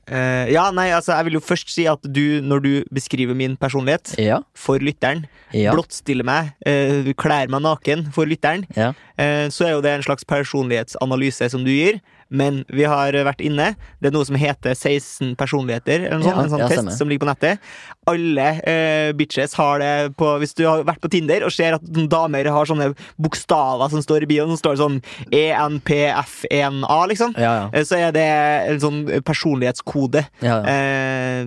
Uh, 0.05 0.45
ja, 0.53 0.67
nei, 0.77 0.91
altså 0.93 1.15
Jeg 1.17 1.25
vil 1.25 1.37
jo 1.39 1.41
først 1.41 1.71
si 1.73 1.87
at 1.89 2.03
du, 2.05 2.43
når 2.45 2.61
du 2.61 2.85
beskriver 2.93 3.33
min 3.35 3.57
personlighet 3.57 4.15
Ja. 4.21 4.43
for 4.55 4.77
lytteren, 4.77 5.25
Ja. 5.55 5.73
blottstiller 5.73 6.25
meg, 6.25 6.51
uh, 6.69 7.09
kler 7.17 7.49
meg 7.49 7.63
naken 7.63 8.13
for 8.13 8.27
lytteren, 8.27 8.67
ja. 8.77 8.91
uh, 9.17 9.49
så 9.49 9.65
er 9.65 9.71
jo 9.73 9.81
det 9.81 9.95
en 9.95 10.03
slags 10.03 10.25
personlighetsanalyse 10.29 11.49
som 11.51 11.65
du 11.65 11.71
gir, 11.71 12.01
men 12.35 12.65
vi 12.75 12.83
har 12.91 13.15
vært 13.27 13.41
inne. 13.47 13.71
Det 14.03 14.11
er 14.11 14.15
noe 14.17 14.27
som 14.27 14.37
heter 14.41 14.75
16 14.75 15.37
personligheter, 15.41 16.09
eller 16.09 16.19
noe 16.21 16.33
Ja, 16.33 16.43
en 16.43 16.51
sånn 16.53 16.63
ja, 16.65 16.69
test 16.69 16.81
stemmer. 16.83 16.97
som 16.99 17.09
ligger 17.13 17.23
på 17.25 17.31
nettet. 17.31 17.63
Alle 18.11 18.49
eh, 18.69 19.13
bitches 19.17 19.55
har 19.57 19.79
det 19.81 19.93
på 20.19 20.33
Hvis 20.43 20.53
du 20.59 20.65
har 20.67 20.83
vært 20.85 21.01
på 21.01 21.09
Tinder 21.15 21.47
og 21.47 21.53
ser 21.55 21.79
at 21.79 21.87
damer 22.13 22.51
har 22.53 22.67
sånne 22.69 22.91
bokstaver 23.23 23.89
som 23.95 24.03
står 24.05 24.27
i 24.27 24.31
bioen, 24.35 24.51
som 24.53 24.61
står 24.61 24.77
sånn 24.83 24.99
E 25.33 25.47
ENPF1A, 25.55 26.99
liksom, 27.09 27.35
Ja, 27.39 27.55
ja. 27.55 27.71
eh, 27.73 27.85
så 27.87 27.97
er 27.99 28.13
det 28.15 28.27
en 28.75 28.81
sånn 28.83 29.01
personlighetskode. 29.25 30.27
ja. 30.45 30.59
Eh, 30.65 31.47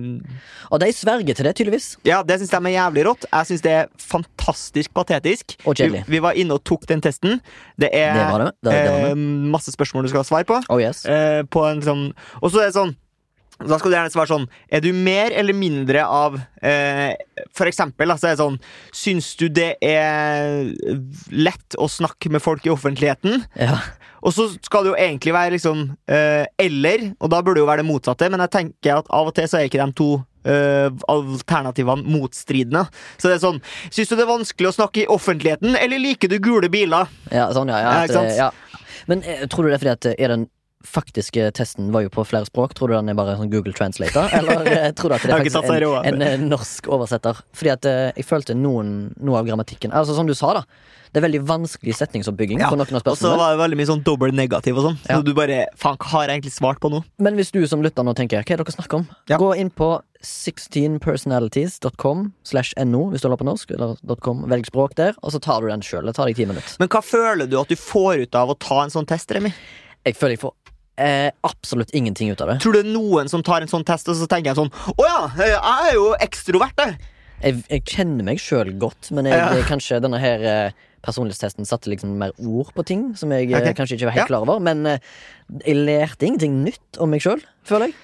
Og 0.70 0.80
de 0.82 0.90
sverger 0.92 1.34
til 1.34 1.46
det, 1.46 1.54
tydeligvis. 1.56 1.96
ja, 2.04 2.22
det 2.22 2.40
syns 2.42 2.50
de 2.52 2.58
er 2.68 2.74
jævlig 2.76 3.04
rått. 3.06 3.24
Jeg 3.32 3.46
syns 3.48 3.62
det 3.64 3.72
er 3.72 3.86
fantastisk 3.96 4.92
patetisk. 4.92 5.54
Og 5.64 5.74
kjedelig. 5.78 6.02
Vi, 6.06 6.18
vi 6.18 6.20
var 6.20 6.36
inne 6.36 6.58
og 6.58 6.64
tok 6.68 6.84
den 6.90 7.00
testen. 7.00 7.38
Det 7.80 7.88
er 7.96 8.12
Det 8.18 8.26
det. 8.42 8.52
Det, 8.68 8.74
det 9.14 9.16
masse 9.48 9.72
spørsmål 9.72 10.04
du 10.04 10.08
skal 10.12 10.20
ha 10.20 10.28
svar 10.28 10.44
på. 10.44 10.58
Oh 10.78 10.82
yes. 10.82 11.04
Eh, 11.08 11.42
på 11.50 11.66
en 11.68 11.84
sånn 11.84 12.08
Og 12.40 12.50
så 12.52 12.62
er 12.62 12.70
det 12.70 12.78
sånn 12.78 12.96
da 13.58 13.74
skal 13.74 13.90
du 13.90 13.96
gjerne 13.96 14.12
svare 14.12 14.30
sånn 14.30 14.44
Er 14.70 14.82
du 14.84 14.92
mer 14.94 15.34
eller 15.34 15.56
mindre 15.56 16.04
av 16.06 16.36
eh, 16.62 17.18
For 17.56 17.66
eksempel 17.66 18.14
altså, 18.14 18.28
er 18.28 18.36
det 18.36 18.44
sånn 18.44 18.58
Syns 18.94 19.32
du 19.40 19.48
det 19.50 19.72
er 19.82 20.68
lett 21.34 21.78
å 21.78 21.88
snakke 21.90 22.30
med 22.30 22.44
folk 22.44 22.68
i 22.68 22.70
offentligheten? 22.70 23.42
Ja. 23.58 23.80
Og 24.22 24.34
så 24.34 24.48
skal 24.62 24.86
det 24.86 24.92
jo 24.92 24.98
egentlig 24.98 25.34
være 25.34 25.56
liksom 25.56 25.84
eh, 26.06 26.46
Eller, 26.60 27.10
og 27.18 27.34
da 27.34 27.42
burde 27.42 27.58
det 27.58 27.64
jo 27.64 27.70
være 27.70 27.82
det 27.82 27.90
motsatte, 27.90 28.30
men 28.30 28.46
jeg 28.46 28.54
tenker 28.54 29.00
at 29.00 29.10
av 29.14 29.30
og 29.30 29.34
til 29.34 29.50
så 29.50 29.60
er 29.60 29.70
ikke 29.70 29.84
de 29.84 29.94
to 29.98 30.12
Uh, 30.48 30.88
alternativene 31.10 32.06
motstridende. 32.08 32.84
Så 33.18 33.26
det 33.26 33.34
er 33.34 33.40
sånn 33.42 33.58
Syns 33.90 34.08
du 34.08 34.14
det 34.14 34.22
er 34.22 34.30
vanskelig 34.30 34.70
å 34.70 34.76
snakke 34.78 35.02
i 35.02 35.08
offentligheten, 35.10 35.74
eller 35.76 36.00
liker 36.00 36.30
du 36.30 36.38
gule 36.40 36.70
biler? 36.72 37.10
ja, 37.28 37.50
sånn, 37.52 37.68
ja. 37.68 37.82
ja, 37.82 38.06
ikke 38.06 38.16
sant? 38.16 38.38
ja. 38.38 38.78
Men 39.10 39.26
eh, 39.26 39.42
tror 39.50 39.66
du 39.66 39.68
det 39.68 39.76
er 39.76 39.82
fordi 39.82 39.92
at 39.92 40.08
er 40.14 40.16
er 40.24 40.32
den 40.32 40.46
faktiske 40.84 41.50
testen 41.58 41.92
var 41.92 42.00
jo 42.04 42.10
på 42.14 42.22
flere 42.28 42.46
språk? 42.46 42.74
Tror 42.78 42.88
du 42.90 42.94
den 42.94 43.08
er 43.10 43.16
bare 43.18 43.36
sånn 43.38 43.50
Google 43.52 43.72
Translator? 43.76 44.24
Eller 44.38 44.56
eh, 44.70 44.90
tror 44.96 45.08
du 45.10 45.14
at 45.16 45.22
det 45.26 45.32
er 45.34 45.38
faktisk 45.42 45.72
en, 46.06 46.22
en, 46.22 46.42
norsk 46.50 46.82
oversetter? 46.94 47.34
Fordi 47.56 47.70
at 47.74 47.84
eh, 47.88 48.12
jeg 48.18 48.24
følte 48.28 48.52
noen, 48.58 48.88
noe 49.18 49.36
av 49.40 49.46
grammatikken 49.48 49.90
Altså 49.96 50.12
som 50.16 50.26
du 50.28 50.34
sa, 50.38 50.48
da. 50.60 50.62
Det 51.08 51.16
er 51.20 51.24
veldig 51.24 51.40
vanskelig 51.48 51.94
setningsoppbygging 51.96 52.58
Ja, 52.60 52.68
Og 52.68 52.76
så 53.16 53.30
var 53.32 53.48
det 53.54 53.60
veldig 53.62 53.78
mye 53.80 53.88
sånn 53.88 54.04
dobbel 54.04 54.34
negativ 54.36 54.76
og 54.76 54.84
sånn. 54.90 54.98
Ja. 55.08 55.16
Så 55.16 55.22
du 55.24 55.32
bare 55.36 55.56
Faen, 55.80 55.96
hva 55.96 56.08
har 56.12 56.22
jeg 56.28 56.34
egentlig 56.36 56.56
svart 56.58 56.80
på 56.82 56.88
nå? 56.92 56.98
Men 57.24 57.32
hvis 57.38 57.52
du 57.54 57.62
som 57.70 57.80
lytter 57.84 58.02
nå 58.04 58.12
tenker 58.18 58.36
hva 58.42 58.44
er 58.44 58.48
det 58.60 58.64
dere 58.68 58.76
snakker 58.76 58.96
om, 59.00 59.06
Ja. 59.30 59.36
gå 59.40 59.50
inn 59.56 59.70
på 59.72 59.88
16personalities.com 60.24 62.32
slash 62.44 62.74
no 62.84 63.10
hvis 63.12 63.22
du 63.22 63.26
holder 63.28 63.40
på 63.40 63.48
norsk, 63.48 63.70
eller 63.76 63.90
.com, 64.20 64.38
velg 64.50 64.66
språk 64.68 64.92
der, 64.98 65.12
og 65.22 65.32
så 65.32 65.38
tar 65.40 65.58
du 65.62 65.66
den 65.70 65.84
sjøl. 65.86 66.06
Det 66.10 66.16
tar 66.18 66.26
deg 66.28 66.36
ti 66.36 66.46
minutter. 66.48 66.76
Men 66.82 66.88
hva 66.92 67.00
føler 67.04 67.46
du 67.48 67.56
at 67.60 67.70
du 67.70 67.76
får 67.78 68.12
ut 68.26 68.34
av 68.38 68.46
å 68.52 68.58
ta 68.58 68.78
en 68.84 68.92
sånn 68.92 69.08
test, 69.08 69.32
Remi? 69.32 69.52
Jeg 70.06 70.16
føler 70.16 70.36
jeg 70.36 70.42
får 70.42 70.54
eh, 70.98 71.30
absolutt 71.46 71.90
ingenting 71.94 72.30
ut 72.32 72.40
av 72.44 72.48
det. 72.52 72.58
Tror 72.62 72.74
du 72.74 72.80
det 72.82 72.86
er 72.88 72.94
noen 72.94 73.28
som 73.30 73.42
tar 73.46 73.62
en 73.64 73.70
sånn 73.70 73.84
test, 73.86 74.08
og 74.08 74.16
så 74.18 74.26
tenker 74.30 74.52
jeg 74.52 74.58
sånn 74.60 74.70
Å 74.94 75.06
ja, 75.06 75.20
jeg 75.38 75.56
er 75.58 75.94
jo 75.98 76.10
ekstrovert, 76.20 76.78
jeg. 76.84 76.98
Jeg, 77.38 77.62
jeg 77.70 77.84
kjenner 77.86 78.26
meg 78.26 78.40
sjøl 78.42 78.72
godt, 78.82 79.12
men 79.14 79.28
jeg, 79.30 79.38
Ja. 79.38 79.62
kanskje 79.68 80.00
denne 80.02 80.18
her 80.18 80.42
eh, 80.42 80.70
personlighetstesten 81.06 81.68
satte 81.68 81.86
liksom 81.92 82.16
mer 82.18 82.32
ord 82.42 82.72
på 82.74 82.82
ting 82.88 83.04
som 83.18 83.30
jeg 83.30 83.46
okay. 83.52 83.74
Kanskje 83.78 83.94
ikke 83.98 84.08
var 84.10 84.16
helt 84.16 84.24
Ja. 84.24 84.30
klar 84.32 84.42
over. 84.48 84.58
Men 84.64 84.84
eh, 84.86 84.98
jeg 85.62 85.76
lærte 85.86 86.26
ingenting 86.26 86.64
nytt 86.64 86.98
om 86.98 87.10
meg 87.14 87.22
sjøl, 87.22 87.44
føler 87.68 87.92
jeg. 87.92 87.94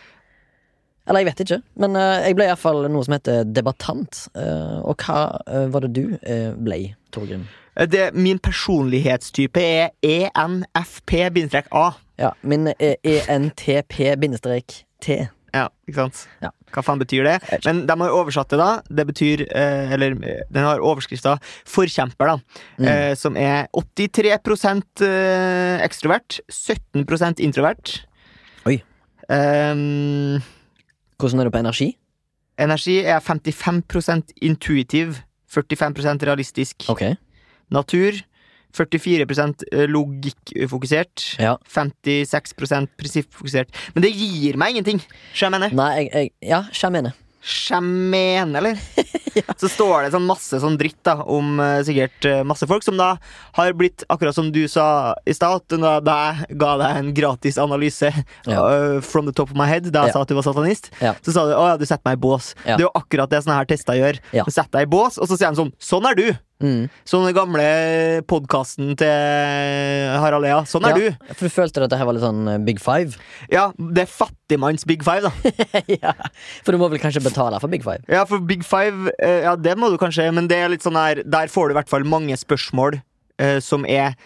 Eller 1.05 1.21
jeg 1.21 1.29
vet 1.29 1.43
ikke, 1.45 1.61
men 1.83 1.99
eh, 2.01 2.23
jeg 2.31 2.37
ble 2.39 2.47
iallfall 2.49 2.87
noe 2.89 3.05
som 3.05 3.17
heter 3.17 3.45
debattant. 3.45 4.25
Eh, 4.39 4.79
og 4.81 5.05
hva 5.05 5.19
eh, 5.45 5.67
var 5.73 5.85
det 5.85 5.93
du 5.97 6.17
ble, 6.65 6.81
Torgrim? 7.13 7.45
Det, 7.91 8.13
min 8.15 8.39
personlighetstype 8.39 9.61
er 9.61 9.91
ENFP-A. 10.07 11.87
Ja, 12.23 12.31
min 12.47 12.69
er 12.71 12.95
E 13.03 13.17
ENTP-T. 13.35 15.17
Ja, 15.55 15.69
ikke 15.87 16.01
sant? 16.01 16.25
Ja. 16.43 16.51
Hva 16.75 16.83
faen 16.83 16.99
betyr 16.99 17.27
det? 17.27 17.35
Men 17.67 17.85
de 17.87 17.95
har 18.01 18.15
oversatt 18.15 18.51
det, 18.51 18.59
da. 18.59 18.71
Det 18.91 19.05
betyr 19.07 19.45
eh, 19.47 19.93
Eller 19.95 20.17
den 20.19 20.65
har 20.67 20.83
overskrifta 20.83 21.37
'forkjemper', 21.67 22.33
da. 22.33 22.63
Mm. 22.79 22.89
Eh, 22.91 23.13
som 23.15 23.37
er 23.39 23.69
83 23.71 24.35
eh, 25.07 25.85
ekstrovert, 25.85 26.41
17% 26.51 27.39
introvert. 27.39 28.07
Oi. 28.67 28.81
Ehm, 29.31 30.43
Hvordan 31.19 31.41
er 31.41 31.49
du 31.49 31.55
på 31.55 31.63
energi? 31.63 31.95
energi 32.59 33.01
er 33.03 33.19
55% 33.19 34.35
intuitiv, 34.43 35.19
45% 35.51 36.27
realistisk. 36.27 36.87
Ok, 36.89 37.03
Natur 37.71 38.21
44 38.75 39.87
logikkfokusert. 39.87 41.37
ja. 41.39 41.57
56% 41.71 42.89
prinsippfokusert. 42.99 43.69
Men 43.95 44.03
det 44.03 44.11
gir 44.15 44.57
meg 44.59 44.75
ingenting. 44.75 44.99
Skjønner 45.33 45.61
jeg 45.61 45.71
mener? 45.71 45.77
Nei, 45.79 45.93
jeg, 45.95 46.11
jeg 46.15 46.31
Ja, 46.43 46.65
jeg 46.83 46.93
mener. 46.93 47.13
Sjamen, 47.45 48.55
eller? 48.57 48.79
Så 49.61 49.69
står 49.69 50.07
det 50.07 50.13
sånn 50.15 50.25
masse 50.29 50.59
sånn 50.63 50.79
dritt 50.81 50.97
da 51.05 51.17
om 51.29 51.59
uh, 51.61 51.83
sikkert 51.85 52.25
uh, 52.31 52.39
masse 52.47 52.65
folk 52.71 52.85
som 52.87 52.97
da 52.97 53.11
har 53.59 53.75
blitt, 53.77 54.05
akkurat 54.09 54.37
som 54.37 54.49
du 54.55 54.63
sa 54.71 54.87
i 55.29 55.35
stad, 55.37 55.67
da, 55.83 55.99
da 56.05 56.15
jeg 56.31 56.57
ga 56.63 56.71
deg 56.81 57.01
en 57.03 57.11
gratis 57.17 57.59
analyse 57.61 58.09
Ja. 58.49 58.63
uh, 58.65 59.01
from 59.05 59.29
the 59.29 59.35
top 59.37 59.51
of 59.53 59.59
my 59.59 59.67
head 59.69 59.91
da 59.91 60.07
jeg 60.07 60.15
Ja. 60.15 60.17
sa 60.17 60.23
at 60.25 60.33
du 60.33 60.39
var 60.39 60.47
satanist, 60.47 60.91
Ja. 61.03 61.13
så 61.21 61.35
sa 61.37 61.45
du 61.51 61.53
å 61.59 61.67
ja, 61.69 61.77
du 61.81 61.85
setter 61.85 62.05
meg 62.09 62.17
i 62.19 62.23
bås. 62.25 62.55
Ja. 62.65 62.77
Det 62.79 62.85
er 62.85 62.89
jo 62.89 62.95
akkurat 62.97 63.29
det 63.31 63.43
sånne 63.45 63.59
her 63.61 63.69
tester 63.75 63.99
gjør. 64.01 64.21
Ja. 64.33 64.45
Du 64.49 64.51
setter 64.55 64.79
deg 64.81 64.89
i 64.89 64.93
bås, 64.97 65.19
og 65.21 65.29
så 65.29 65.37
sier 65.37 65.51
de 65.53 65.61
sånn 65.61 65.73
Sånn 65.85 66.07
er 66.09 66.15
du! 66.19 66.27
Mm. 66.65 66.87
Sånn 67.09 67.27
den 67.29 67.37
gamle 67.37 67.65
podkasten 68.31 68.95
til 68.97 70.15
Harald 70.23 70.49
Ea. 70.49 70.63
Sånn 70.69 70.87
er 70.89 70.95
Ja, 70.97 71.11
du! 71.13 71.33
For 71.35 71.47
du 71.49 71.53
følte 71.53 71.83
at 71.83 71.93
dette 71.93 72.07
var 72.09 72.17
litt 72.17 72.25
sånn 72.25 72.47
eh, 72.49 72.61
Big 72.65 72.81
Five? 72.83 73.19
Ja, 73.53 73.67
det 73.77 74.07
er 74.07 74.11
fattigmanns 74.11 74.87
Big 74.89 75.05
Five, 75.05 75.29
da. 75.29 75.55
ja. 75.99 76.15
For 76.65 76.73
du 76.73 76.81
må 76.81 76.89
vel 76.93 77.03
kanskje 77.03 77.23
betale 77.25 77.61
for 77.61 77.73
Big 77.73 77.85
Five? 77.85 78.07
Ja, 78.09 78.25
for 78.29 78.41
Big 78.41 78.65
Five, 78.67 79.13
eh, 79.19 79.45
ja, 79.45 79.57
det 79.61 79.77
må 79.81 79.93
du 79.93 79.99
kanskje, 80.01 80.31
men 80.35 80.49
det 80.51 80.63
er 80.63 80.73
litt 80.73 80.87
sånn 80.87 80.99
her 80.99 81.21
Der 81.29 81.53
får 81.53 81.69
du 81.69 81.75
i 81.75 81.79
hvert 81.81 81.93
fall 81.93 82.09
mange 82.09 82.39
spørsmål 82.41 83.01
eh, 83.43 83.59
som 83.65 83.85
er 83.85 84.17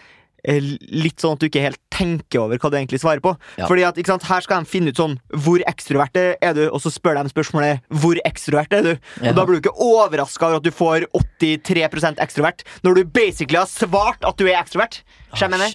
litt 0.43 1.19
sånn 1.21 1.35
at 1.35 1.41
du 1.41 1.47
ikke 1.49 1.63
helt 1.63 1.81
tenker 1.93 2.43
over 2.43 2.59
hva 2.61 2.71
du 2.71 2.77
egentlig 2.79 3.01
svarer 3.01 3.23
på. 3.23 3.33
Ja. 3.59 3.67
Fordi 3.67 3.85
at, 3.87 3.97
ikke 3.99 4.13
sant, 4.13 4.27
Her 4.29 4.45
skal 4.45 4.63
de 4.63 4.71
finne 4.71 4.93
ut 4.93 4.99
sånn 4.99 5.17
Hvor 5.35 5.63
ekstrovert 5.67 6.15
er 6.19 6.53
du? 6.55 6.61
Og 6.69 6.79
så 6.83 6.91
spør 6.93 7.19
de 7.19 7.31
spørsmålet 7.31 7.83
Hvor 8.01 8.19
ekstrovert 8.27 8.75
er 8.77 8.85
du? 8.85 8.91
Ja. 9.19 9.31
Og 9.31 9.39
Da 9.39 9.45
blir 9.45 9.59
du 9.59 9.63
ikke 9.63 9.75
overraska 9.75 10.47
over 10.47 10.61
at 10.61 10.67
du 10.67 10.71
får 10.71 11.07
83% 11.43 12.21
ekstrovert, 12.23 12.63
når 12.83 12.99
du 12.99 13.11
basically 13.15 13.59
har 13.59 13.69
svart 13.69 14.23
at 14.27 14.39
du 14.39 14.47
er 14.47 14.59
ekstrovert. 14.59 15.01
Skjønner 15.37 15.61
jeg? 15.61 15.73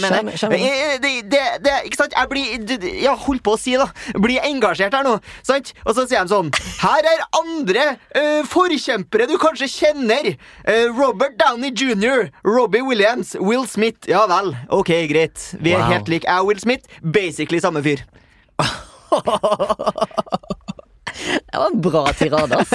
mener? 0.00 0.32
Det, 1.64 1.72
ikke 1.88 1.96
sant? 1.96 2.12
Jeg 2.16 2.28
blir 2.28 2.44
Jeg 3.00 3.14
holdt 3.24 3.42
på 3.46 3.54
å 3.56 3.60
si, 3.60 3.72
da. 3.80 3.86
Blir 4.20 4.40
engasjert 4.44 4.92
her 4.96 5.04
nå. 5.06 5.14
Sant? 5.46 5.72
Og 5.86 5.94
så 5.96 6.04
sier 6.10 6.24
de 6.26 6.32
sånn 6.34 6.50
Her 6.82 7.02
er 7.14 7.20
andre 7.40 7.86
uh, 8.16 8.42
forkjempere 8.50 9.28
du 9.30 9.36
kanskje 9.40 9.70
kjenner. 9.72 10.34
Uh, 10.68 10.90
Robert 10.98 11.38
Downey 11.40 11.72
jr., 11.72 12.28
Robbie 12.44 12.84
Williams, 12.84 13.32
Will 13.40 13.64
Smith. 13.70 14.04
Ja 14.10 14.26
vel, 14.30 14.52
ok, 14.68 14.90
greit. 15.10 15.48
Vi 15.60 15.72
er 15.72 15.80
Wow. 15.80 15.88
helt 15.94 16.08
like. 16.12 16.26
Jeg 16.28 16.40
og 16.44 16.50
Will 16.50 16.60
Smith, 16.60 16.84
basically 17.00 17.60
samme 17.60 17.80
fyr. 17.82 18.04
Det 21.50 21.58
var 21.58 21.66
en 21.72 21.80
bra 21.82 22.04
tirade, 22.14 22.56
ass. 22.62 22.74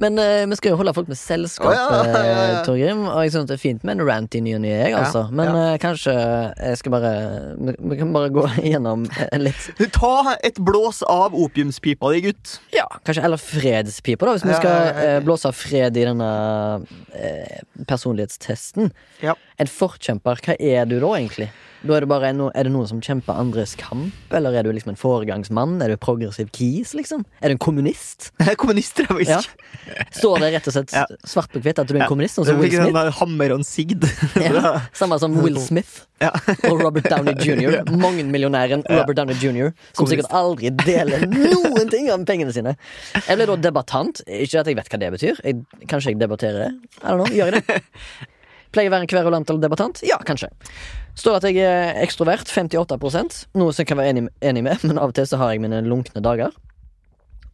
Men 0.00 0.18
eh, 0.20 0.42
vi 0.48 0.56
skal 0.58 0.72
jo 0.74 0.78
holde 0.80 0.92
folk 0.96 1.08
med 1.08 1.16
selskap, 1.18 1.68
Å, 1.70 1.74
ja, 1.76 1.84
ja, 1.90 2.04
ja, 2.12 2.22
ja. 2.26 2.46
eh, 2.56 2.58
Torgrim. 2.66 3.02
Og 3.08 3.20
jeg 3.24 3.32
syns 3.34 3.48
det 3.50 3.56
er 3.56 3.62
fint 3.62 3.84
med 3.86 3.96
en 3.98 4.06
rant 4.08 4.36
i 4.36 4.42
ny 4.44 4.54
og 4.58 4.62
ny, 4.64 4.70
jeg, 4.72 4.94
altså. 4.98 5.26
Men 5.36 5.52
eh, 5.56 5.74
kanskje 5.82 6.14
jeg 6.16 6.80
skal 6.80 6.94
bare 6.96 7.12
vi, 7.60 7.74
vi 7.92 7.98
kan 8.00 8.12
bare 8.16 8.32
gå 8.34 8.44
gjennom 8.72 9.06
en 9.28 9.44
litt 9.46 9.68
Ta 9.96 10.34
et 10.44 10.58
blås 10.64 11.02
av 11.08 11.36
opiumspipa 11.36 12.12
di, 12.16 12.24
gutt. 12.28 12.56
Ja, 12.76 12.86
kanskje 13.06 13.24
eller 13.28 13.40
fredspipa, 13.40 14.28
da, 14.28 14.36
hvis 14.36 14.46
vi 14.48 14.52
Ja, 14.54 14.60
skal 14.60 14.72
ja, 14.74 14.84
ja, 14.84 14.94
ja. 14.96 15.16
eh, 15.16 15.24
blåse 15.24 15.48
av 15.52 15.56
fred 15.56 15.96
i 16.00 16.06
denne 16.08 16.30
eh, 17.16 17.60
personlighetstesten. 17.88 18.90
Ja. 19.24 19.36
En 19.58 19.66
forkjemper, 19.70 20.42
hva 20.44 20.56
er 20.60 20.84
du 20.84 20.98
da, 21.00 21.14
egentlig? 21.16 21.46
Da 21.86 21.94
er, 21.94 22.02
det 22.02 22.08
bare 22.10 22.30
er 22.32 22.64
det 22.66 22.70
noen 22.72 22.88
som 22.88 22.98
kjemper 23.04 23.36
andres 23.38 23.74
kamp, 23.78 24.12
eller 24.34 24.56
er 24.58 24.64
du 24.66 24.70
liksom 24.74 24.90
en 24.94 24.98
foregangsmann? 24.98 25.76
Er 25.84 25.92
du 25.92 25.96
progressiv 26.00 26.48
kis, 26.56 26.94
liksom? 26.98 27.22
Er 27.44 27.52
du 27.52 27.54
en 27.54 27.60
kommunist? 27.62 28.30
Kommunist, 28.60 28.98
jeg 28.98 29.06
Ja. 29.28 29.38
visst. 29.38 29.52
Står 30.18 30.40
det 30.42 30.48
rett 30.56 30.66
og 30.68 30.74
slett 30.74 30.92
Ja. 30.96 31.04
svart 31.24 31.52
på 31.52 31.60
hvitt 31.62 31.78
at 31.78 31.86
du 31.86 31.94
er 31.94 32.00
en 32.00 32.02
Ja. 32.02 32.08
kommunist? 32.10 32.36
Sånn 32.40 32.46
som 32.48 32.58
Will 32.58 32.72
Smith? 32.74 33.20
Hammer 33.20 33.52
og 33.54 33.64
sigd. 33.68 34.04
Ja, 34.46 34.80
samme 34.92 35.18
som 35.20 35.36
Will 35.40 35.60
Smith 35.60 36.02
Ja. 36.20 36.32
og 36.68 36.80
Robert 36.82 37.08
Downey 37.12 37.34
jr. 37.38 37.84
Mangemillionæren 38.04 38.82
Robert 38.90 39.16
Downey 39.20 39.36
jr. 39.40 39.72
Som 39.92 40.06
sikkert 40.10 40.32
aldri 40.32 40.72
deler 40.84 41.24
noen 41.28 41.88
ting 41.92 42.10
av 42.10 42.24
pengene 42.26 42.52
sine. 42.56 42.76
Jeg 43.28 43.36
ble 43.36 43.46
da 43.52 43.56
debattant. 43.68 44.20
Ikke 44.26 44.60
at 44.64 44.66
jeg 44.66 44.76
vet 44.80 44.88
hva 44.90 44.98
det 45.04 45.12
betyr. 45.16 45.40
Jeg, 45.44 45.62
kanskje 45.86 46.12
jeg 46.16 46.20
debatterer? 46.24 46.72
I 47.04 47.06
don't 47.12 47.20
know, 47.20 47.30
Gjør 47.30 47.52
jeg 47.52 47.62
det? 47.68 47.82
Pleier 48.76 48.90
å 48.90 48.92
være 48.92 49.06
en 49.06 49.10
kverulant 49.10 49.48
eller 49.48 49.64
debattant? 49.64 50.02
Ja, 50.04 50.18
kanskje. 50.28 50.50
Står 51.16 51.38
at 51.38 51.46
jeg 51.48 51.64
er 51.64 51.96
ekstrovert. 52.02 52.50
58 52.52 52.98
Noe 53.56 53.72
som 53.72 53.80
jeg 53.80 53.88
kan 53.88 53.96
være 53.96 54.12
enig, 54.12 54.26
enig 54.44 54.62
med, 54.66 54.84
men 54.84 55.00
av 55.00 55.14
og 55.14 55.16
til 55.16 55.28
så 55.28 55.40
har 55.40 55.54
jeg 55.54 55.64
mine 55.64 55.80
lunkne 55.86 56.20
dager. 56.20 56.52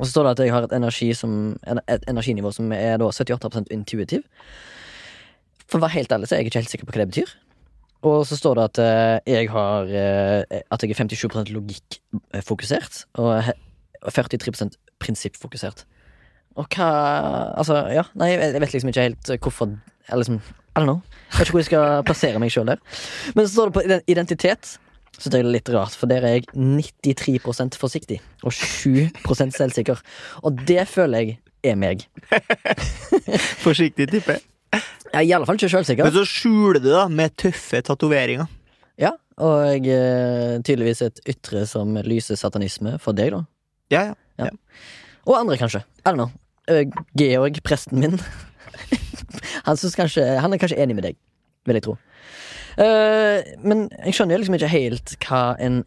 Og 0.01 0.09
så 0.09 0.17
står 0.17 0.27
det 0.27 0.33
at 0.35 0.43
jeg 0.43 0.55
har 0.57 0.67
et, 0.67 0.75
energi 0.75 1.13
som, 1.15 1.55
et 1.63 2.09
energinivå 2.11 2.51
som 2.51 2.73
er 2.75 2.99
da 2.99 3.07
78% 3.15 3.71
intuitiv. 3.71 4.27
For 5.69 5.79
å 5.79 5.85
være 5.85 6.01
helt 6.01 6.15
ærlig 6.17 6.27
så 6.27 6.35
er 6.35 6.43
jeg 6.43 6.51
ikke 6.51 6.63
helt 6.65 6.73
sikker 6.73 6.89
på 6.89 6.97
hva 6.97 7.05
det 7.05 7.13
betyr. 7.13 7.35
Og 8.03 8.25
så 8.27 8.35
står 8.35 8.59
det 8.59 8.65
at 8.67 8.81
eh, 8.83 9.19
jeg 9.31 9.51
har 9.53 9.93
eh, 9.95 10.63
At 10.75 10.83
jeg 10.83 10.91
er 10.91 10.99
57 10.99 11.53
logikkfokusert 11.55 13.05
og 13.23 13.53
43% 14.11 14.75
prinsippfokusert. 14.99 15.85
Og 16.59 16.67
hva 16.75 16.89
Altså, 17.55 17.79
ja. 17.95 18.03
Nei, 18.19 18.33
jeg 18.35 18.59
vet 18.59 18.75
liksom 18.75 18.91
ikke 18.91 19.07
helt 19.07 19.33
hvorfor 19.39 19.77
Eller 20.09 20.25
liksom 20.25 20.43
I 20.73 20.81
don't 20.81 20.89
know. 20.89 21.03
Jeg 21.33 21.39
vet 21.39 21.49
ikke 21.49 21.57
hvor 21.57 21.63
jeg 21.63 21.69
skal 21.69 22.07
plassere 22.09 22.41
meg 22.41 22.53
sjøl 22.53 22.71
der. 22.73 22.81
Men 23.37 23.47
så 23.47 23.53
står 23.53 23.71
det 23.71 23.75
på 23.77 24.01
identitet. 24.13 24.77
Så 25.21 25.29
det 25.29 25.43
er 25.43 25.51
litt 25.53 25.69
rart, 25.71 25.93
for 25.99 26.09
der 26.09 26.25
er 26.25 26.39
jeg 26.39 26.47
93% 26.57 27.77
forsiktig 27.79 28.17
og 28.43 28.55
7% 28.57 29.53
selvsikker. 29.55 30.01
Og 30.43 30.63
det 30.67 30.87
føler 30.89 31.27
jeg 31.27 31.37
er 31.69 31.77
meg. 31.79 32.07
Forsiktig 33.65 34.09
tippe. 34.11 34.39
Jeg 34.73 35.19
er 35.21 35.27
i 35.29 35.35
alle 35.37 35.47
fall 35.47 35.61
ikke 35.61 35.69
sjølsikker. 35.75 36.09
Men 36.09 36.17
så 36.17 36.25
skjuler 36.27 36.81
du 36.81 36.89
da 36.89 37.05
med 37.13 37.37
tøffe 37.39 37.83
tatoveringer. 37.85 38.49
Ja, 39.01 39.13
og 39.43 39.87
eh, 39.89 40.57
tydeligvis 40.65 41.05
et 41.05 41.21
ytre 41.29 41.67
som 41.69 41.93
lyser 42.09 42.41
satanisme 42.41 42.97
for 43.03 43.17
deg, 43.17 43.37
da. 43.37 43.45
Ja, 43.93 44.05
ja. 44.41 44.49
Og 45.29 45.37
andre, 45.37 45.61
kanskje. 45.61 45.85
I 46.03 46.09
don't 46.09 46.19
know. 46.19 46.33
Georg, 47.19 47.61
presten 47.67 48.01
min. 48.01 48.17
han, 49.67 49.77
kanskje, 49.77 50.25
han 50.41 50.53
er 50.53 50.63
kanskje 50.63 50.81
enig 50.83 50.97
med 50.99 51.09
deg, 51.11 51.19
vil 51.67 51.79
jeg 51.79 51.87
tro. 51.89 51.99
Uh, 52.73 53.45
men 53.61 53.87
jeg 54.07 54.17
skjønner 54.17 54.41
liksom 54.41 54.57
ikke 54.57 54.73
helt 54.73 55.15
hva 55.27 55.43
en 55.61 55.83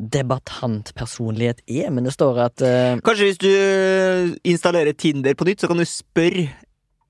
debattantpersonlighet 0.00 1.60
er, 1.68 1.90
men 1.92 2.08
det 2.08 2.14
står 2.14 2.40
at 2.46 2.64
uh, 2.64 2.96
Kanskje 3.04 3.28
hvis 3.28 3.42
du 3.42 3.52
installerer 4.48 4.96
Tinder 4.96 5.36
på 5.36 5.44
nytt, 5.48 5.60
så 5.60 5.68
kan 5.68 5.80
du 5.80 5.84
spørre 5.88 6.48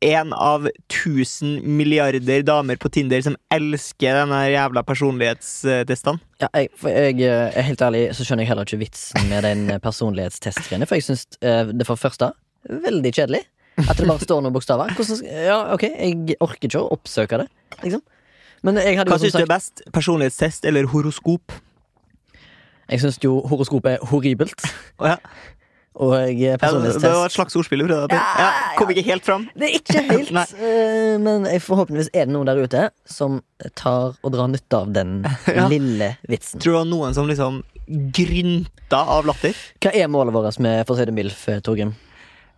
en 0.01 0.33
av 0.33 0.65
tusen 0.89 1.59
milliarder 1.77 2.43
damer 2.49 2.79
på 2.81 2.89
Tinder 2.89 3.21
som 3.23 3.37
elsker 3.53 4.17
denne 4.23 4.39
jævla 4.49 4.83
personlighetstestene. 4.89 6.23
ja, 6.41 6.49
jeg, 6.57 6.71
jeg 6.89 7.19
eh, 7.29 7.51
er 7.53 7.67
helt 7.67 7.85
ærlig, 7.85 8.07
så 8.17 8.25
skjønner 8.25 8.47
jeg 8.47 8.49
heller 8.49 8.65
ikke 8.65 8.81
vitsen 8.81 9.29
med 9.29 9.45
den 9.45 9.67
personlighetstestgreiene, 9.85 10.89
for 10.89 10.97
jeg 10.97 11.05
syns 11.05 11.27
det 11.37 11.85
for 11.85 12.01
første 12.01 12.33
veldig 12.65 13.13
kjedelig. 13.13 13.45
At 13.89 13.97
det 14.01 14.07
bare 14.09 14.21
står 14.23 14.43
noen 14.45 14.55
bokstaver. 14.55 14.93
Hvordan, 14.99 15.23
ja, 15.47 15.59
ok, 15.75 15.85
jeg 15.89 16.37
orker 16.41 16.69
ikke 16.69 16.83
å 16.83 16.91
oppsøke 16.97 17.41
det, 17.45 17.49
liksom. 17.85 18.03
Hadde 18.61 18.83
Hva 19.09 19.17
jo 19.17 19.23
syns 19.23 19.39
du 19.39 19.45
er 19.47 19.49
best? 19.49 19.81
Personlighetstest 19.95 20.67
eller 20.69 20.89
horoskop? 20.93 21.55
Jeg 22.91 23.01
syns 23.01 23.17
jo 23.23 23.39
horoskop 23.49 23.87
er 23.89 24.03
horribelt. 24.11 24.61
Oh, 25.01 25.07
ja. 25.09 25.17
Og 26.01 26.13
jeg 26.15 26.37
Ja, 26.45 26.57
det 26.57 27.01
var 27.03 27.27
et 27.27 27.35
slags 27.35 27.57
ordspill. 27.59 27.83
prøvde 27.87 27.97
jeg 27.97 28.19
å. 28.21 28.41
Ja, 28.41 28.51
kom 28.79 28.91
ikke 28.93 29.05
helt 29.09 29.25
fram. 29.27 29.49
Det 29.59 29.69
er 29.69 29.79
ikke 29.81 30.03
helt, 30.13 30.31
eh, 30.61 31.17
men 31.23 31.49
forhåpentligvis 31.61 32.13
er 32.15 32.29
det 32.29 32.35
noen 32.35 32.47
der 32.47 32.61
ute 32.63 32.85
som 33.11 33.41
tar 33.75 34.15
og 34.23 34.33
drar 34.33 34.49
nytte 34.53 34.79
av 34.79 34.93
den 34.95 35.25
lille 35.73 36.13
vitsen. 36.31 36.61
Tror 36.61 36.73
du 36.73 36.77
det 36.77 36.79
var 36.83 36.91
noen 36.93 37.17
som 37.17 37.29
liksom 37.31 37.63
grynta 38.15 39.03
av 39.17 39.27
latter? 39.27 39.57
Hva 39.83 39.93
er 39.97 40.13
målet 40.13 40.37
vårt 40.37 40.61
med 40.63 40.85
For 40.87 40.95
å 40.95 41.01
si 41.01 41.09
det 41.11 41.17
MILF, 41.17 41.43
eh, 41.51 41.61
Torgrim? 41.65 41.97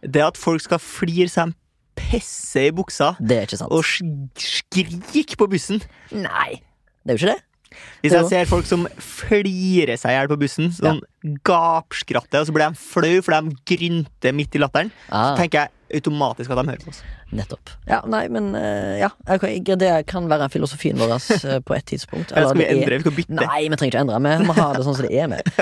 Det 0.02 0.22
at 0.24 0.36
folk 0.40 0.60
skal 0.64 0.78
flire 0.82 1.28
seg 1.30 1.48
en 1.50 1.54
pisse 1.94 2.56
i 2.68 2.70
buksa 2.74 3.12
Det 3.20 3.36
er 3.36 3.46
ikke 3.46 3.58
sant. 3.60 3.70
og 3.72 3.84
sk- 3.84 4.40
skrike 4.40 5.36
på 5.38 5.46
bussen. 5.52 5.82
Nei, 6.10 6.62
det 7.04 7.12
er 7.12 7.18
jo 7.18 7.20
ikke 7.26 7.34
det. 7.34 7.42
Hvis 8.02 8.12
jeg 8.12 8.26
ser 8.28 8.44
folk 8.50 8.66
som 8.68 8.82
flirer 9.00 9.96
seg 9.96 10.10
i 10.12 10.16
hjel 10.18 10.28
på 10.28 10.36
bussen, 10.42 10.66
sånn 10.76 10.98
gapskratter, 11.46 12.42
og 12.42 12.48
så 12.48 12.52
blir 12.56 12.68
de 12.72 12.80
flau 12.80 13.22
for 13.24 13.32
de 13.36 13.54
grynter 13.70 14.34
midt 14.36 14.56
i 14.58 14.60
latteren, 14.60 14.90
Ah, 15.08 15.32
så 15.32 15.40
tenker 15.40 15.62
jeg 15.62 15.70
automatisk 15.94 16.52
at 16.52 16.60
de 16.60 16.72
hører 16.72 16.84
på 16.84 16.92
oss. 16.92 17.02
nettopp. 17.32 17.72
Ja, 17.88 18.00
nei, 18.08 18.26
men 18.32 18.50
eh, 18.58 19.00
ja. 19.00 19.10
Det 19.82 19.92
kan 20.10 20.28
være 20.30 20.48
filosofien 20.52 21.00
vår 21.00 21.14
eh, 21.16 21.60
på 21.64 21.76
et 21.76 21.86
tidspunkt. 21.88 22.32
Eller 22.32 22.50
skal 22.50 22.60
vi 22.60 22.68
endre? 22.68 22.98
Vi 22.98 23.06
skal 23.06 23.16
bytte. 23.16 23.38
Nei, 23.38 23.62
vi 23.68 23.78
trenger 23.80 23.92
ikke 23.92 24.04
endre. 24.06 24.20
Vi 24.42 24.48
må 24.50 24.56
ha 24.58 24.68
det 24.76 24.84
sånn 24.86 24.98
som 24.98 25.08
det 25.08 25.22
er 25.22 25.30
med. 25.32 25.52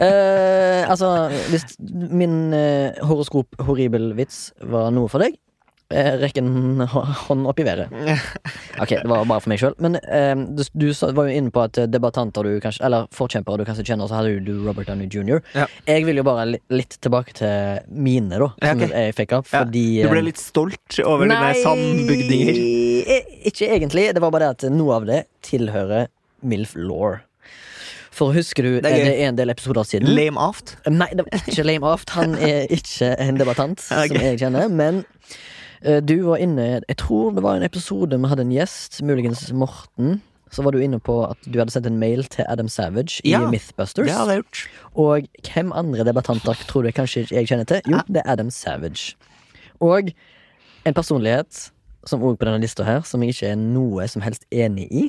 Uh, 0.00 0.82
altså, 0.90 1.08
hvis 1.52 1.66
min 1.80 2.52
uh, 2.54 3.06
horoskop-horribel-vits 3.08 4.44
var 4.70 4.92
noe 4.94 5.10
for 5.12 5.24
deg, 5.24 5.38
uh, 5.92 6.14
rekk 6.22 6.38
en 6.40 6.80
hånd 6.88 7.48
opp 7.50 7.60
i 7.60 7.66
været. 7.66 7.92
Ok, 8.74 8.90
det 8.90 9.06
var 9.06 9.22
bare 9.30 9.38
for 9.38 9.52
meg 9.52 9.60
sjøl. 9.62 9.74
Men 9.78 9.94
eh, 10.02 10.32
du, 10.34 10.64
du 10.74 10.88
var 11.14 11.28
jo 11.28 11.34
inne 11.38 11.52
på 11.54 11.60
at 11.62 11.78
eh, 11.78 11.86
debattanter 11.86 12.42
du 12.42 12.56
kanskje 12.58 12.82
Eller 12.88 13.04
forkjempere 13.14 13.60
du 13.60 13.68
kanskje 13.68 13.84
kjenner, 13.86 14.08
så 14.10 14.16
hadde 14.18 14.40
du 14.42 14.64
Robert 14.64 14.88
Downey 14.90 15.06
jr. 15.06 15.38
Ja. 15.54 15.68
Jeg 15.86 16.02
vil 16.08 16.18
jo 16.18 16.24
bare 16.26 16.48
litt 16.50 16.96
tilbake 16.98 17.36
til 17.38 17.84
mine, 17.94 18.34
da, 18.34 18.48
som 18.58 18.82
okay. 18.82 18.90
jeg 18.90 19.14
fikk 19.20 19.36
opp. 19.38 19.52
Ja, 19.54 19.62
Du 19.62 19.78
ble 20.10 20.18
eh, 20.24 20.26
litt 20.26 20.42
stolt 20.42 20.98
over 21.06 21.30
dine 21.30 21.52
sambygdinger. 21.62 22.58
eh, 23.14 23.30
Ikke 23.52 23.70
egentlig. 23.70 24.08
Det 24.18 24.24
var 24.26 24.34
bare 24.34 24.50
det 24.50 24.66
at 24.66 24.74
noe 24.74 24.98
av 24.98 25.06
det 25.06 25.20
tilhører 25.46 26.10
Milf 26.42 26.74
Law. 26.74 27.20
For 28.14 28.34
husker 28.34 28.62
du, 28.66 28.74
Det 28.82 28.90
er 28.90 29.08
det 29.08 29.14
en 29.26 29.38
del 29.38 29.50
episoder 29.50 29.86
siden 29.86 30.10
Lame 30.14 30.38
aft. 30.38 30.76
Nei, 30.90 31.08
det 31.14 31.24
var 31.26 31.46
ikke 31.50 31.64
Lame 31.66 31.94
Aft. 31.94 32.12
Han 32.14 32.36
er 32.38 32.66
ikke 32.74 33.14
en 33.22 33.38
debattant 33.40 33.82
okay. 33.90 34.10
som 34.10 34.22
jeg 34.22 34.42
kjenner. 34.42 34.70
Men 34.70 35.02
eh, 35.02 35.34
du 35.84 36.14
var 36.24 36.40
inne 36.40 36.80
Jeg 36.88 36.96
tror 36.96 37.34
det 37.36 37.42
var 37.44 37.58
en 37.58 37.66
episode 37.66 38.16
vi 38.16 38.28
hadde 38.30 38.46
en 38.46 38.52
gjest, 38.54 39.02
muligens 39.04 39.52
Morten. 39.52 40.22
Så 40.54 40.62
var 40.62 40.70
du 40.72 40.78
inne 40.80 41.00
på 41.02 41.16
at 41.26 41.38
du 41.50 41.58
hadde 41.58 41.72
sendt 41.74 41.88
en 41.90 41.98
mail 41.98 42.22
til 42.30 42.46
Adam 42.48 42.68
Savage 42.70 43.18
i 43.24 43.32
Ja, 43.32 43.40
Mythbusters. 43.50 44.06
Det 44.06 44.14
hadde 44.14 44.36
jeg 44.36 44.42
gjort. 44.44 44.60
Og 44.94 45.26
hvem 45.48 45.72
andre 45.74 46.04
debattanter 46.06 46.60
tror 46.68 46.86
du 46.86 46.92
kanskje 46.94 47.24
jeg 47.30 47.48
kjenner 47.50 47.66
til? 47.66 47.80
Jo, 47.90 47.98
det 48.06 48.22
er 48.22 48.30
Adam 48.36 48.52
Savage. 48.54 49.16
Og 49.82 50.12
en 50.86 50.94
personlighet, 50.94 51.72
som 52.06 52.22
også 52.22 52.38
på 52.38 52.46
denne 52.46 52.62
lista 52.62 52.86
her, 52.86 53.02
som 53.02 53.22
jeg 53.24 53.34
ikke 53.34 53.50
er 53.50 53.58
noe 53.58 54.06
som 54.08 54.22
helst 54.22 54.46
enig 54.54 54.86
i. 54.92 55.04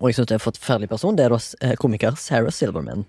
Og 0.00 0.08
jeg 0.10 0.18
syns 0.18 0.30
det 0.30 0.34
er 0.34 0.40
en 0.40 0.46
forferdelig 0.48 0.88
person. 0.90 1.16
Det 1.16 1.28
er 1.28 1.34
da 1.34 1.40
eh, 1.68 1.76
komiker 1.78 2.18
Sarah 2.18 2.50
Silverman. 2.52 3.04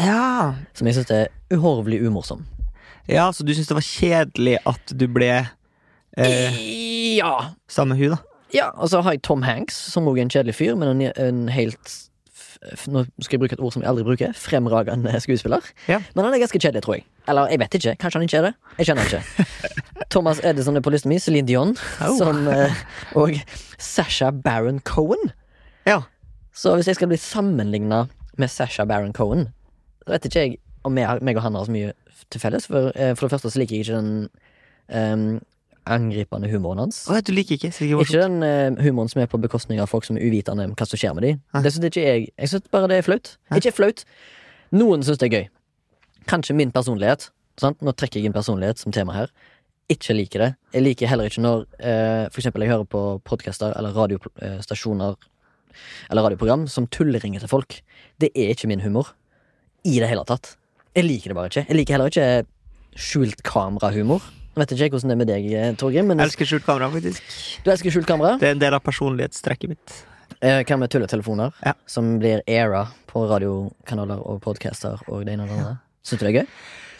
Ja. 0.00 0.54
Som 0.74 0.90
jeg 0.90 0.98
syns 0.98 1.10
er 1.14 1.32
uhorvelig 1.54 2.02
umorsom. 2.04 2.44
ja, 3.08 3.30
så 3.32 3.44
du 3.46 3.54
syns 3.54 3.70
det 3.70 3.78
var 3.78 3.86
kjedelig 3.86 4.58
at 4.66 4.92
du 4.98 5.06
ble 5.08 5.32
eh, 6.18 7.16
Ja. 7.16 7.54
Samme 7.68 7.96
hun, 7.96 8.10
da? 8.16 8.16
ja. 8.54 8.70
Og 8.76 8.88
så 8.92 9.00
har 9.02 9.12
jeg 9.12 9.22
Tom 9.22 9.42
Hanks, 9.42 9.74
som 9.92 10.06
også 10.08 10.18
er 10.18 10.22
en 10.22 10.30
kjedelig 10.30 10.54
fyr, 10.54 10.74
men 10.76 10.88
en, 11.02 11.12
en 11.16 11.48
helt 11.48 11.98
Nå 12.86 13.00
skal 13.18 13.34
jeg 13.34 13.40
bruke 13.42 13.56
et 13.56 13.60
ord 13.64 13.72
som 13.74 13.82
jeg 13.82 13.88
aldri 13.90 14.04
bruker. 14.06 14.32
Fremragende 14.38 15.16
skuespiller. 15.20 15.64
Ja. 15.90 15.96
Men 16.14 16.24
han 16.28 16.34
er 16.36 16.38
ganske 16.44 16.60
kjedelig, 16.62 16.82
tror 16.84 16.94
jeg. 16.94 17.04
Eller 17.26 17.48
jeg 17.50 17.58
vet 17.58 17.74
ikke. 17.74 17.94
Kanskje 17.98 18.20
han 18.20 18.26
ikke 18.28 18.38
er 18.38 18.44
det. 18.46 18.52
Jeg 18.78 18.86
kjenner 18.86 19.02
han 19.02 19.10
ikke. 19.10 19.46
Thomas 20.14 20.38
Edison 20.46 20.78
er 20.78 20.84
på 20.86 20.92
listen 20.94 21.10
min. 21.10 21.18
Celine 21.18 21.48
Dion. 21.48 21.72
Oh. 22.06 22.14
Som, 22.20 22.46
eh, 22.52 22.76
og 23.18 23.34
Sasha 23.82 24.30
Baron 24.30 24.78
Cohen. 24.86 25.32
Ja. 25.88 26.04
Så 26.54 26.76
hvis 26.78 26.86
jeg 26.92 27.00
skal 27.00 27.10
bli 27.10 27.18
sammenligna 27.18 28.04
med 28.38 28.48
Sasha 28.54 28.86
Baron 28.86 29.12
Cohen, 29.16 29.48
så 30.04 30.14
vet 30.14 30.30
ikke 30.30 30.44
jeg 30.46 30.56
om 30.86 30.98
jeg, 31.02 31.18
meg 31.26 31.40
og 31.40 31.42
han 31.48 31.58
har 31.58 31.66
så 31.66 31.74
mye 31.74 31.90
til 32.30 32.44
felles. 32.46 32.70
For, 32.70 32.92
eh, 32.94 33.16
for 33.18 33.26
det 33.26 33.34
første 33.34 33.50
så 33.56 33.58
liker 33.64 33.80
jeg 33.80 33.88
ikke 33.88 33.98
den 33.98 34.28
em, 35.02 35.26
angripende 35.90 36.50
humoren 36.52 36.84
hans. 36.84 37.02
Å, 37.10 37.18
du 37.24 37.32
liker 37.34 37.56
ikke 37.56 37.72
Silje 37.74 37.98
Ikke 38.04 38.20
den 38.20 38.42
eh, 38.46 38.84
humoren 38.84 39.10
som 39.10 39.22
er 39.22 39.30
på 39.30 39.40
bekostning 39.42 39.80
av 39.82 39.90
folk 39.90 40.06
som 40.06 40.18
er 40.18 40.26
uvitende 40.28 40.68
om 40.68 40.76
hva 40.78 40.86
som 40.86 41.00
skjer 41.00 41.16
med 41.18 41.26
dem. 41.26 41.40
Det 41.64 41.72
synes 41.74 41.88
ikke 41.90 42.04
jeg 42.04 42.28
Jeg 42.30 42.52
synes 42.52 42.68
bare 42.74 42.90
det 42.92 43.00
er 43.00 43.06
flaut. 43.06 43.32
Hæ? 43.50 43.58
Ikke 43.58 43.74
flaut. 43.74 44.04
Noen 44.72 45.02
syns 45.06 45.18
det 45.18 45.28
er 45.28 45.34
gøy. 45.38 45.48
Kanskje 46.30 46.56
min 46.58 46.70
personlighet. 46.74 47.30
Sant? 47.60 47.82
Nå 47.82 47.92
trekker 47.98 48.20
jeg 48.20 48.30
inn 48.30 48.36
personlighet 48.36 48.78
som 48.80 48.94
tema 48.94 49.16
her. 49.16 49.32
Ikke 49.92 50.14
liker 50.14 50.44
det. 50.44 50.50
Jeg 50.72 50.86
liker 50.86 51.10
heller 51.10 51.28
ikke 51.28 51.42
når 51.42 51.66
eh, 51.82 52.28
for 52.30 52.40
eksempel 52.40 52.64
jeg 52.64 52.72
hører 52.72 52.88
på 52.88 53.02
podkaster 53.26 53.74
eller 53.76 53.96
radiostasjoner 53.96 55.18
eller 56.12 56.28
radioprogram 56.28 56.66
som 56.70 56.86
tulleringer 56.86 57.42
til 57.42 57.50
folk. 57.50 57.80
Det 58.20 58.30
er 58.36 58.54
ikke 58.54 58.70
min 58.70 58.84
humor. 58.84 59.12
I 59.84 59.98
det 59.98 60.08
hele 60.12 60.22
tatt. 60.28 60.54
Jeg 60.94 61.08
liker 61.08 61.32
det 61.32 61.36
bare 61.36 61.50
ikke. 61.50 61.66
Jeg 61.66 61.76
liker 61.76 61.96
heller 61.96 62.12
ikke 62.12 63.00
skjult 63.02 63.42
kamerahumor. 63.48 64.22
Jeg 64.52 64.60
vet 64.60 64.72
ikke 64.76 64.90
hvordan 64.98 65.08
det 65.08 65.14
er 65.14 65.20
med 65.22 65.30
deg, 65.30 65.46
eh, 65.56 65.72
Torgrim, 65.80 66.06
men 66.10 66.18
Jeg 66.20 66.28
elsker 66.28 66.48
skjult 66.50 66.64
kamera, 66.66 66.90
faktisk. 66.92 67.22
du 67.64 67.70
elsker 67.72 67.90
skjult 67.94 68.06
kamera. 68.10 68.34
Det 68.38 68.48
er 68.50 68.56
en 68.58 68.60
del 68.60 68.74
av 68.76 68.82
personlighetstrekket 68.84 69.68
mitt. 69.72 69.94
Eh, 70.42 70.60
Hva 70.68 70.76
med 70.78 70.90
tulletelefoner? 70.92 71.52
Ja. 71.64 71.72
Som 71.86 72.18
blir 72.20 72.42
era 72.46 72.86
på 73.08 73.24
radiokanaler 73.30 74.20
og 74.26 74.42
podcaster 74.44 75.00
og 75.08 75.24
det 75.24 75.32
ene 75.38 75.44
og 75.46 75.48
det 75.48 75.56
andre. 75.58 75.78
Syns 76.04 76.20
du 76.20 76.26
det 76.26 76.34
er 76.34 76.38
gøy? 76.42 76.46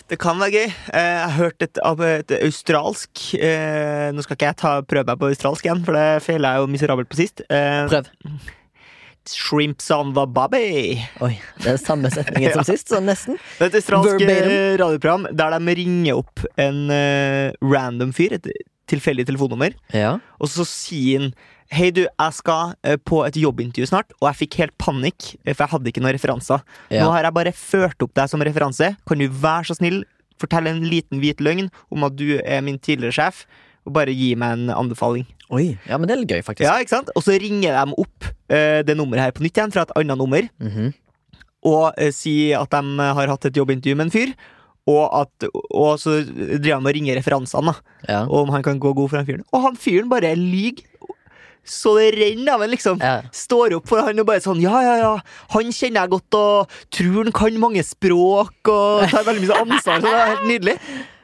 Det 0.09 0.19
kan 0.19 0.39
være 0.41 0.53
gøy. 0.53 0.67
Eh, 0.95 1.13
Jeg 1.13 1.29
har 1.29 1.37
hørt 1.37 1.63
et, 1.63 1.79
et 1.79 2.33
australsk 2.43 3.21
Nå 3.37 4.23
skal 4.25 4.37
ikke 4.37 4.49
jeg 4.49 4.57
ta 4.57 4.73
prøve 4.83 5.07
meg 5.13 5.19
på 5.21 5.29
australsk 5.29 5.65
igjen, 5.69 5.85
for 5.85 5.93
det 5.93 6.23
feila 6.25 6.55
jeg 6.57 6.65
jo 6.65 6.73
miserabelt 6.73 7.09
på 7.13 7.17
sist. 7.21 7.43
Prøv. 7.49 8.09
Shrimps 9.31 9.91
on 9.95 10.13
the 10.17 10.25
bobby. 10.27 10.99
Oi, 11.23 11.37
det 11.63 11.75
er 11.75 11.81
samme 11.81 12.11
setningen 12.13 12.55
som 12.57 12.67
sist, 12.73 12.91
sånn 12.91 13.07
nesten. 13.07 13.39
Det 13.59 13.69
er 13.69 13.71
et 13.71 13.79
australsk 13.81 14.25
eh, 14.27 14.75
radioprogram 14.81 15.29
der 15.39 15.57
de 15.59 15.75
ringer 15.79 16.19
opp 16.23 16.43
en 16.61 16.85
uh, 16.91 17.53
random 17.63 18.13
fyr, 18.17 18.39
et 18.39 18.49
tilfeldig 18.91 19.29
telefonnummer, 19.31 19.77
Ja. 19.95 20.17
og 20.43 20.51
så 20.53 20.67
sier 20.69 21.21
han 21.29 21.35
Hei, 21.73 21.87
du, 21.89 22.03
jeg 22.05 22.35
skal 22.37 22.75
uh, 22.85 22.99
på 23.01 23.23
et 23.25 23.39
jobbintervju 23.41 23.87
snart, 23.89 24.11
og 24.21 24.27
jeg 24.29 24.43
fikk 24.43 24.59
helt 24.61 24.75
panikk, 24.83 25.31
for 25.55 25.63
jeg 25.65 25.73
hadde 25.73 25.89
ikke 25.89 26.03
noen 26.05 26.13
referanser. 26.19 26.61
Nå 26.93 27.07
har 27.15 27.25
jeg 27.25 27.33
bare 27.39 27.55
ført 27.57 28.05
opp 28.05 28.13
deg 28.19 28.29
som 28.29 28.45
referanse. 28.45 28.91
Kan 29.09 29.23
du 29.23 29.25
være 29.33 29.71
så 29.71 29.79
snill 29.79 30.03
fortelle 30.43 30.73
en 30.75 30.85
liten 30.85 31.23
hvit 31.23 31.41
løgn 31.41 31.71
om 31.95 32.05
at 32.05 32.17
du 32.19 32.27
er 32.43 32.61
min 32.67 32.77
tidligere 32.83 33.15
sjef, 33.17 33.45
og 33.87 33.93
bare 33.97 34.15
gi 34.15 34.33
meg 34.39 34.53
en 34.59 34.71
anbefaling. 34.75 35.27
Oi, 35.53 35.77
ja, 35.89 35.99
men 35.99 36.07
det 36.09 36.15
er 36.17 36.21
litt 36.23 36.33
gøy, 36.33 36.43
faktisk. 36.47 36.65
Ja, 36.69 36.79
ikke 36.81 36.95
sant? 36.97 37.11
Og 37.19 37.25
så 37.27 37.35
ringer 37.43 37.75
de 37.77 37.97
opp 38.01 38.29
uh, 38.31 38.81
det 38.87 38.97
nummeret 38.97 39.27
her 39.29 39.35
på 39.37 39.43
nytt 39.45 39.59
igjen 39.59 39.73
fra 39.75 39.83
et 39.89 39.95
annet 39.99 40.19
nummer, 40.21 40.49
Mhm. 40.63 40.93
og 41.65 41.93
uh, 41.99 42.11
sier 42.15 42.59
at 42.63 42.71
de 42.75 43.09
har 43.19 43.27
hatt 43.35 43.45
et 43.51 43.57
jobbintervju 43.61 43.97
med 43.99 44.09
en 44.09 44.15
fyr. 44.15 44.35
Og, 44.91 45.05
at, 45.15 45.45
og 45.71 45.93
så 46.03 46.17
driver 46.27 46.73
han 46.81 46.87
og 46.89 46.95
ringer 46.97 47.15
referansene, 47.15 47.75
ja. 48.09 48.25
Om 48.27 48.49
han 48.51 48.65
kan 48.67 48.81
gå 48.83 48.91
god 48.99 49.11
for 49.13 49.21
han 49.21 49.27
fyren. 49.29 49.45
Og 49.55 49.63
han 49.69 49.77
fyren 49.79 50.09
bare 50.11 50.33
lyver. 50.35 50.83
Så 51.63 51.93
det 51.95 52.09
renner 52.17 52.57
av 52.57 52.65
en, 52.65 52.73
liksom. 52.73 52.99
Ja. 52.99 53.21
Står 53.31 53.77
opp 53.77 53.87
for 53.87 54.03
han 54.03 54.19
og 54.19 54.27
bare 54.27 54.43
sånn 54.43 54.59
Ja, 54.59 54.81
ja, 54.83 54.97
ja, 54.99 55.13
han 55.55 55.71
kjenner 55.71 56.03
jeg 56.03 56.11
godt 56.17 56.35
og 56.35 56.73
tror 56.91 57.21
han 57.23 57.31
kan 57.39 57.61
mange 57.63 57.85
språk 57.87 58.67
og 58.73 59.05
tar 59.13 59.23
veldig 59.29 59.45
mye 59.47 59.61
ansvar. 59.63 60.01
Så 60.03 60.09
det 60.09 60.17
er 60.19 60.33
helt 60.33 60.49
nydelig. 60.51 60.75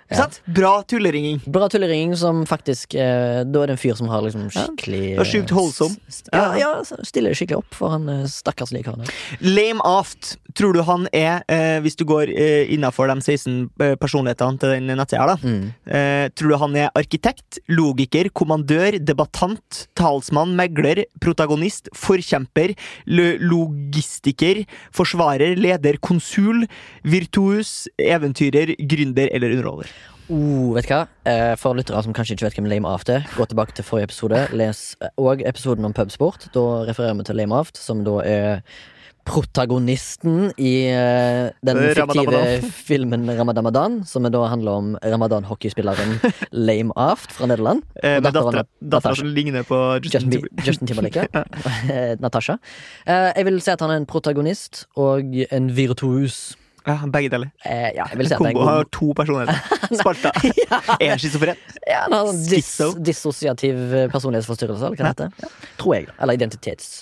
Ikke 0.08 0.22
sant? 0.22 0.38
Bra 0.56 0.70
tulleringing. 0.88 1.42
Bra 1.52 1.66
tulleringing 1.68 2.14
som 2.16 2.44
faktisk 2.48 2.94
eh, 2.96 3.42
Da 3.44 3.60
er 3.62 3.68
det 3.68 3.74
en 3.76 3.80
fyr 3.80 3.96
som 3.98 4.08
har 4.08 4.22
liksom 4.24 4.46
skikkelig 4.54 5.02
ja, 5.18 5.24
sjukt 5.28 5.50
eh, 5.52 5.56
holdsom. 5.58 5.96
Ja, 6.32 6.44
ja, 6.56 6.70
stiller 7.04 7.36
skikkelig 7.36 7.58
opp 7.60 7.76
for 7.76 7.92
han 7.92 8.06
stakkars 8.08 8.38
stakkarslige 8.48 8.86
karen. 8.88 9.04
Lame 9.44 9.84
aft. 9.84 10.36
Tror 10.56 10.72
du 10.74 10.80
han 10.82 11.04
er, 11.14 11.42
eh, 11.52 11.76
hvis 11.84 11.94
du 12.00 12.06
går 12.08 12.32
eh, 12.32 12.70
innafor 12.74 13.10
de 13.12 13.18
16 13.20 13.68
eh, 13.84 13.92
personlighetene 14.00 14.58
til 14.58 14.72
den 14.78 14.88
nettsida, 14.98 15.26
da 15.28 15.36
Mm. 15.38 15.68
eh, 15.86 16.28
Tror 16.34 16.50
du 16.50 16.56
han 16.58 16.74
er 16.76 16.88
arkitekt, 16.98 17.60
logiker, 17.68 18.28
kommandør, 18.34 18.96
debattant, 18.98 19.84
talsmann, 19.94 20.56
megler, 20.58 21.04
protagonist, 21.22 21.88
forkjemper, 21.94 22.72
logistiker, 23.38 24.64
forsvarer, 24.94 25.54
leder, 25.60 25.98
konsul, 26.02 26.64
virtuos, 27.04 27.86
eventyrer, 27.98 28.74
gründer 28.88 29.30
eller 29.32 29.54
underholder? 29.56 29.92
Oh, 30.28 30.74
vet 30.76 30.84
du 30.84 30.92
hva? 30.92 31.06
Eh, 31.24 31.54
For 31.56 31.76
lyttere 31.76 32.02
som 32.04 32.12
kanskje 32.16 32.36
ikke 32.36 32.48
vet 32.48 32.58
hvem 32.58 32.68
Lame 32.68 32.90
Aft 32.90 33.08
er, 33.08 33.24
gå 33.32 33.46
tilbake 33.48 33.72
til 33.76 33.86
forrige 33.86 34.10
episode. 34.10 34.42
Les 34.52 34.82
òg 35.16 35.40
episoden 35.48 35.88
om 35.88 35.96
pubsport. 35.96 36.50
Da 36.52 36.64
refererer 36.88 37.16
vi 37.16 37.24
til 37.24 37.40
Lame 37.40 37.56
Aft, 37.56 37.80
som 37.80 38.04
da 38.04 38.18
er 38.28 38.60
protagonisten 39.28 40.50
i 40.56 40.88
eh, 40.88 41.48
den 41.64 41.80
Eh, 41.80 41.94
fiktive 41.96 42.70
filmen 42.72 43.24
Ramadamadan, 43.38 44.02
som 44.08 44.24
da 44.24 44.44
handler 44.48 44.72
om 44.72 44.94
Ramadan-hockeyspilleren 45.04 46.18
Lame 46.68 46.92
Aft 46.96 47.32
fra 47.32 47.48
Nederland. 47.48 47.82
Eh, 48.02 48.20
med 48.20 48.32
dattera 48.32 49.14
som 49.16 49.32
ligner 49.32 49.64
på 49.68 49.80
Justin, 50.04 50.32
Justin, 50.32 50.64
Justin 50.64 50.86
Timberlake. 50.92 51.26
Natasha. 52.24 52.58
Eh, 53.06 53.32
jeg 53.36 53.48
vil 53.48 53.60
si 53.64 53.72
at 53.72 53.80
han 53.84 53.92
er 53.96 54.02
en 54.02 54.08
protagonist 54.08 54.86
og 54.96 55.36
en 55.48 55.76
virtuos. 55.76 56.57
Ja, 56.88 56.94
begge 57.12 57.28
deler. 57.34 57.50
Eh, 57.68 57.90
ja, 57.98 58.06
jeg 58.08 58.18
vil 58.22 58.28
si 58.30 58.34
at 58.34 58.40
det 58.40 58.50
er 58.50 58.56
Kombo 58.56 58.64
har 58.68 58.86
to 58.96 59.10
personligheter. 59.18 59.78
Spalta. 60.00 60.32
Er 60.98 61.10
han 61.12 61.20
schizofren? 61.20 61.58
ja, 61.84 62.02
han 62.06 62.14
har 62.16 62.30
dis 62.48 62.70
dissosiativ 63.04 63.80
eh, 63.92 64.06
personlighetsforstyrrelse, 64.12 64.88
eller 64.88 64.96
hva 65.02 65.12
det 65.12 65.28
heter. 65.28 65.56
Tror 65.80 65.98
jeg. 65.98 66.08
Eller 66.18 66.38
identitets... 66.40 66.92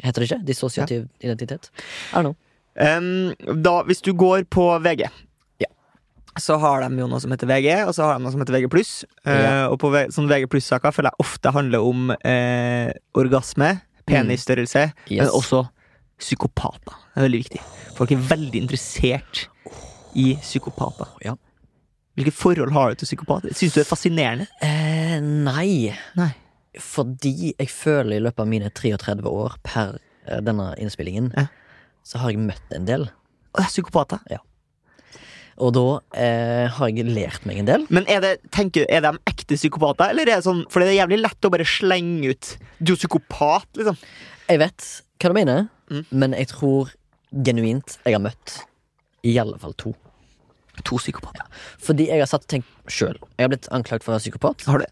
Heter 0.00 0.22
det 0.24 0.30
ikke? 0.30 0.38
Dissosiativ 0.48 1.02
identitet? 1.20 1.68
I 2.14 2.22
don't 2.22 2.30
know. 2.30 2.36
Um, 2.80 3.34
da, 3.60 3.82
hvis 3.84 4.00
du 4.00 4.14
går 4.16 4.46
på 4.48 4.62
VG 4.80 5.02
Så 6.38 6.54
har 6.62 6.84
de 6.86 7.00
jo 7.02 7.08
noe 7.10 7.18
som 7.20 7.32
heter 7.34 7.48
VG, 7.50 7.66
og 7.84 7.90
så 7.92 8.06
har 8.06 8.16
de 8.16 8.24
noe 8.24 8.32
som 8.32 8.40
heter 8.40 8.54
VG+. 8.56 8.70
Uh, 9.26 9.66
Og 9.72 9.76
på 9.82 9.90
sånne 10.14 10.30
VG 10.30 10.62
saker 10.62 10.94
føler 10.94 11.10
jeg 11.10 11.24
ofte 11.26 11.52
handler 11.52 11.84
om 11.84 12.12
uh, 12.14 12.88
orgasme, 13.18 13.74
penisstørrelse, 14.08 14.86
Yes. 15.10 15.18
men 15.26 15.34
også 15.36 15.64
psykopater. 16.22 16.94
Det 17.20 17.26
er 17.26 17.28
veldig 17.28 17.40
viktig. 17.42 17.60
Folk 17.98 18.12
er 18.14 18.20
veldig 18.30 18.60
interessert 18.62 19.42
i 20.16 20.30
psykopater. 20.40 21.10
Ja. 21.24 21.34
Hvilke 22.16 22.32
forhold 22.34 22.72
har 22.72 22.90
du 22.94 23.00
til 23.02 23.10
psykopater? 23.10 23.52
Syns 23.54 23.74
du 23.74 23.80
det 23.80 23.84
er 23.84 23.90
fascinerende? 23.90 24.46
Eh, 24.64 25.18
nei. 25.20 25.92
Nei. 26.16 26.30
Fordi 26.80 27.52
jeg 27.58 27.68
føler 27.72 28.16
i 28.16 28.22
løpet 28.24 28.40
av 28.44 28.48
mine 28.48 28.70
33 28.72 29.20
år 29.28 29.58
per 29.66 29.98
eh, 30.26 30.40
denne 30.40 30.70
innspillingen, 30.80 31.32
Ja. 31.36 31.46
så 32.06 32.18
har 32.22 32.32
jeg 32.32 32.40
møtt 32.40 32.72
en 32.74 32.86
del. 32.88 33.08
Psykopater? 33.52 34.22
det 34.24 34.38
er 34.38 34.40
psykopater. 34.40 34.46
Og 35.60 35.74
da 35.76 35.84
eh, 36.16 36.66
har 36.72 36.88
jeg 36.88 37.04
lært 37.12 37.44
meg 37.44 37.58
en 37.60 37.68
del. 37.68 37.82
Men 37.92 38.06
er 38.08 38.22
det, 38.24 38.32
tenker, 38.54 38.86
er 38.88 39.02
de 39.04 39.10
ekte 39.28 39.58
psykopater, 39.60 40.08
eller 40.14 40.22
er 40.30 40.38
det 40.40 40.46
sånn 40.46 40.62
For 40.72 40.80
det 40.80 40.94
er 40.94 41.02
jævlig 41.02 41.18
lett 41.20 41.44
å 41.44 41.50
bare 41.52 41.66
slenge 41.68 42.30
ut 42.32 42.54
Du 42.80 42.94
er 42.94 43.00
psykopat, 43.02 43.68
liksom. 43.76 43.98
Jeg 44.48 44.62
vet 44.64 44.88
hva 45.20 45.28
du 45.28 45.36
mener, 45.36 45.68
Mm. 45.90 46.04
men 46.14 46.32
jeg 46.38 46.46
tror 46.52 46.92
genuint 47.32 47.98
jeg 48.04 48.14
har 48.16 48.20
møtt 48.24 48.60
i 49.24 49.36
alle 49.38 49.58
fall 49.58 49.74
to. 49.74 49.94
To 50.84 50.96
psykopater. 50.96 51.44
Fordi 51.78 52.06
jeg 52.08 52.18
har 52.22 52.26
satt 52.30 52.46
og 52.46 52.48
tenkt 52.48 52.68
sjøl. 52.88 53.18
Jeg 53.36 53.44
har 53.44 53.50
blitt 53.52 53.68
anklagd 53.74 54.02
for 54.02 54.12
å 54.12 54.16
være 54.18 54.24
psykopat. 54.30 54.64
Har 54.70 54.78
du 54.78 54.86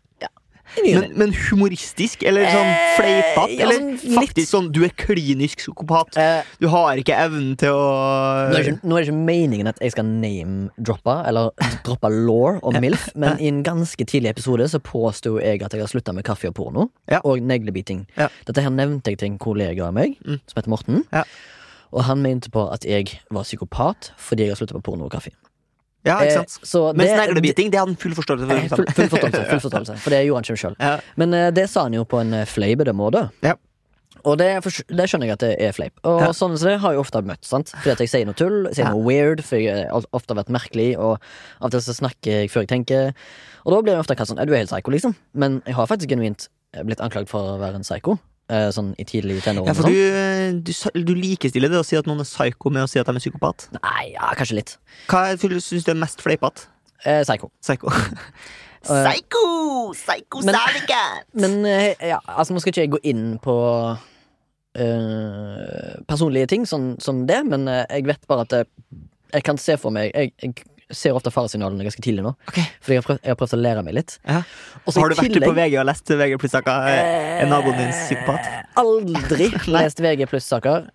og 0.76 0.84
Men, 0.84 1.12
men 1.16 1.30
humoristisk, 1.32 2.20
eller 2.28 2.44
sånn 2.44 2.66
Eh, 2.68 2.96
fleipete? 2.98 3.54
ja, 3.56 3.62
eller 3.64 3.78
sånn 3.78 3.92
litt- 4.02 4.18
faktisk 4.18 4.48
sånn 4.52 4.66
du 4.70 4.82
er 4.84 4.90
klinisk 4.90 5.62
psykopat? 5.62 6.18
Eh, 6.20 6.42
Du 6.60 6.68
har 6.68 6.94
ikke 7.00 7.16
evnen 7.16 7.56
til 7.56 7.70
å 7.72 8.50
nå, 8.50 8.54
er 8.54 8.60
ikke, 8.68 8.84
nå 8.84 8.98
er 8.98 9.00
det 9.00 9.08
ikke 9.08 9.24
meningen 9.24 9.66
at 9.66 9.78
jeg 9.80 9.92
skal 9.92 10.04
name-droppe 10.04 11.26
eller 11.26 11.50
droppe 11.84 12.10
law 12.12 12.60
og 12.62 12.74
MILF, 12.74 13.08
men 13.16 13.38
i 13.40 13.48
en 13.48 13.62
ganske 13.64 14.04
tidlig 14.04 14.28
episode 14.36 14.68
så 14.68 14.78
påsto 14.78 15.40
jeg 15.40 15.62
at 15.62 15.72
jeg 15.72 15.80
har 15.80 15.88
slutta 15.88 16.12
med 16.12 16.24
kaffe 16.28 16.48
og 16.48 16.54
porno. 16.54 16.90
Ja. 17.08 17.20
Og 17.24 17.40
neglebiting. 17.40 18.06
Ja. 18.18 18.28
Dette 18.44 18.60
her 18.60 18.68
nevnte 18.70 19.04
jeg 19.08 19.18
til 19.24 19.30
en 19.32 19.38
kollega 19.38 19.86
av 19.88 19.94
meg, 19.94 20.18
Mm. 20.22 20.38
som 20.46 20.54
heter 20.62 20.68
Morten. 20.68 21.04
Og 21.92 22.04
han 22.04 22.20
mente 22.22 22.50
på 22.52 22.66
at 22.72 22.84
jeg 22.84 23.20
var 23.30 23.42
psykopat 23.48 24.12
fordi 24.16 24.44
jeg 24.48 24.50
har 24.54 24.60
slutta 24.60 24.76
på 24.78 24.82
porno 24.90 25.04
og 25.08 25.12
kaffe. 25.12 25.30
Ja, 26.06 26.18
ikke 26.22 26.34
sant? 26.38 26.58
Eh, 26.62 26.66
så 26.68 26.82
Mens 26.94 27.10
det- 27.10 27.64
hadde 27.66 27.78
han 27.78 27.96
full 27.96 28.14
forståelse 28.14 28.46
for. 28.46 28.56
Eh, 28.56 28.68
Full, 28.68 28.86
full 28.94 29.08
forståelse, 29.08 29.46
full 29.50 29.60
forståelse, 29.60 29.96
for 29.98 30.10
det 30.10 30.20
gjorde 30.26 30.36
han 30.38 30.44
ikke 30.44 30.60
sjøl. 30.62 30.76
Ja. 30.80 31.00
Men 31.16 31.34
eh, 31.34 31.50
det 31.50 31.68
sa 31.70 31.82
han 31.88 31.92
jo 31.96 32.04
på 32.04 32.20
en 32.20 32.32
eh, 32.34 32.44
fleipete 32.46 32.92
måte. 32.94 33.30
Ja. 33.42 33.54
Og 34.24 34.36
det, 34.38 34.46
det 34.88 35.04
skjønner 35.08 35.26
jeg 35.28 35.32
at 35.36 35.42
det 35.44 35.50
er 35.62 35.72
fleip. 35.72 35.92
Og 36.04 36.20
Ja. 36.20 36.28
sånn 36.34 36.56
som 36.58 36.68
det 36.68 36.78
har 36.80 36.92
jeg 36.92 37.00
ofte 37.00 37.20
møtt. 37.22 37.44
sant? 37.44 37.70
Fordi 37.74 37.92
at 37.92 37.98
jeg 38.00 38.08
sier 38.08 38.24
noe 38.26 38.34
tull, 38.34 38.68
sier 38.74 38.88
noe 38.90 39.02
weird, 39.04 39.42
for 39.44 39.56
jeg 39.56 39.86
har 39.88 40.06
ofte 40.12 40.34
vært 40.34 40.48
merkelig, 40.50 40.96
og 40.98 41.18
av 41.60 41.68
og 41.68 41.70
til 41.70 41.80
så 41.80 41.94
snakker 41.94 42.30
jeg 42.42 42.50
før 42.50 42.64
jeg 42.66 42.68
tenker. 42.72 43.12
Og 43.66 43.72
da 43.74 43.82
blir 43.82 43.92
jeg 43.94 44.00
ofte 44.02 44.16
kalt 44.16 44.28
sånn 44.28 44.40
Du 44.46 44.52
er 44.54 44.58
helt 44.62 44.70
psycho, 44.70 44.90
liksom. 44.90 45.14
Men 45.34 45.62
jeg 45.66 45.74
har 45.74 45.86
faktisk 45.86 46.08
genuint 46.10 46.48
eh, 46.74 46.82
blitt 46.82 47.00
anklagd 47.00 47.28
for 47.28 47.40
å 47.42 47.58
være 47.60 47.76
en 47.76 47.86
psyko. 47.86 48.18
Eh, 48.48 48.68
Sånn 48.74 48.94
i 48.98 49.04
tidlig 49.08 49.40
tenårene. 49.44 49.70
Ja, 49.70 49.74
for 49.78 49.88
sånn. 49.88 50.62
du, 50.64 50.72
du, 50.72 51.02
du 51.08 51.14
likestiller 51.18 51.72
det 51.72 51.80
å 51.80 51.86
si 51.86 51.96
at 51.98 52.06
noen 52.08 52.20
er 52.24 52.28
psyko 52.28 52.70
med 52.74 52.86
å 52.86 52.90
si 52.90 52.98
at 53.00 53.06
de 53.08 53.16
er 53.16 53.22
psykopat. 53.22 53.68
Nei, 53.80 54.12
ja, 54.14 54.30
kanskje 54.38 54.58
litt. 54.60 54.76
Hva 55.10 55.26
syns 55.38 55.84
du 55.86 55.92
er 55.92 56.00
mest 56.00 56.20
fleipete? 56.24 56.66
Eh, 57.04 57.22
psyko. 57.26 57.52
Psyko. 57.62 57.92
Eh, 58.88 59.04
Psyko! 59.10 59.40
Psyko 59.92 60.40
Men- 60.46 60.54
Men 61.34 61.54
eh, 61.66 61.96
ja, 62.12 62.20
altså 62.30 62.54
nå 62.54 62.60
skal 62.62 62.70
ikke 62.70 62.84
jeg 62.84 62.92
gå 62.92 63.00
inn 63.10 63.24
på 63.42 63.54
uh, 64.78 65.98
personlige 66.08 66.46
ting 66.54 66.66
sånn 66.68 66.92
som 67.02 67.24
det, 67.28 67.40
men 67.50 67.66
eh, 67.68 67.84
jeg 67.90 68.06
vet 68.08 68.22
bare 68.30 68.44
at 68.46 68.54
jeg, 68.54 68.68
jeg 69.34 69.44
kan 69.48 69.58
se 69.60 69.76
for 69.82 69.90
meg 69.94 70.12
Jeg, 70.14 70.32
jeg 70.42 70.54
ser 70.90 71.12
ofte 71.16 71.30
faresignalene 71.34 71.84
ganske 71.84 72.00
tidlig 72.04 72.22
nå, 72.24 72.30
Okay. 72.48 72.64
fordi 72.80 72.94
jeg 72.96 73.02
har 73.02 73.06
prøvd, 73.08 73.20
jeg 73.24 73.30
har 73.34 73.38
prøvd 73.40 73.54
å 73.54 73.60
lære 73.60 73.82
meg 73.84 73.94
litt. 73.98 74.14
Ja. 74.24 74.38
Har 74.86 75.08
du 75.12 75.14
vært 75.18 75.28
tillegg- 75.34 75.44
på 75.50 75.54
VG 75.58 75.76
og 75.82 75.86
lest 75.90 76.08
VG 76.08 76.38
pluss-saker? 76.40 76.88
Er 76.88 77.46
naboen 77.50 77.76
din 77.76 77.90
psykopat? 77.92 78.48
Eh, 78.48 78.80
Aldri 78.82 79.48
lest 79.76 80.00
VG 80.00 80.26
pluss-saker 80.30 80.88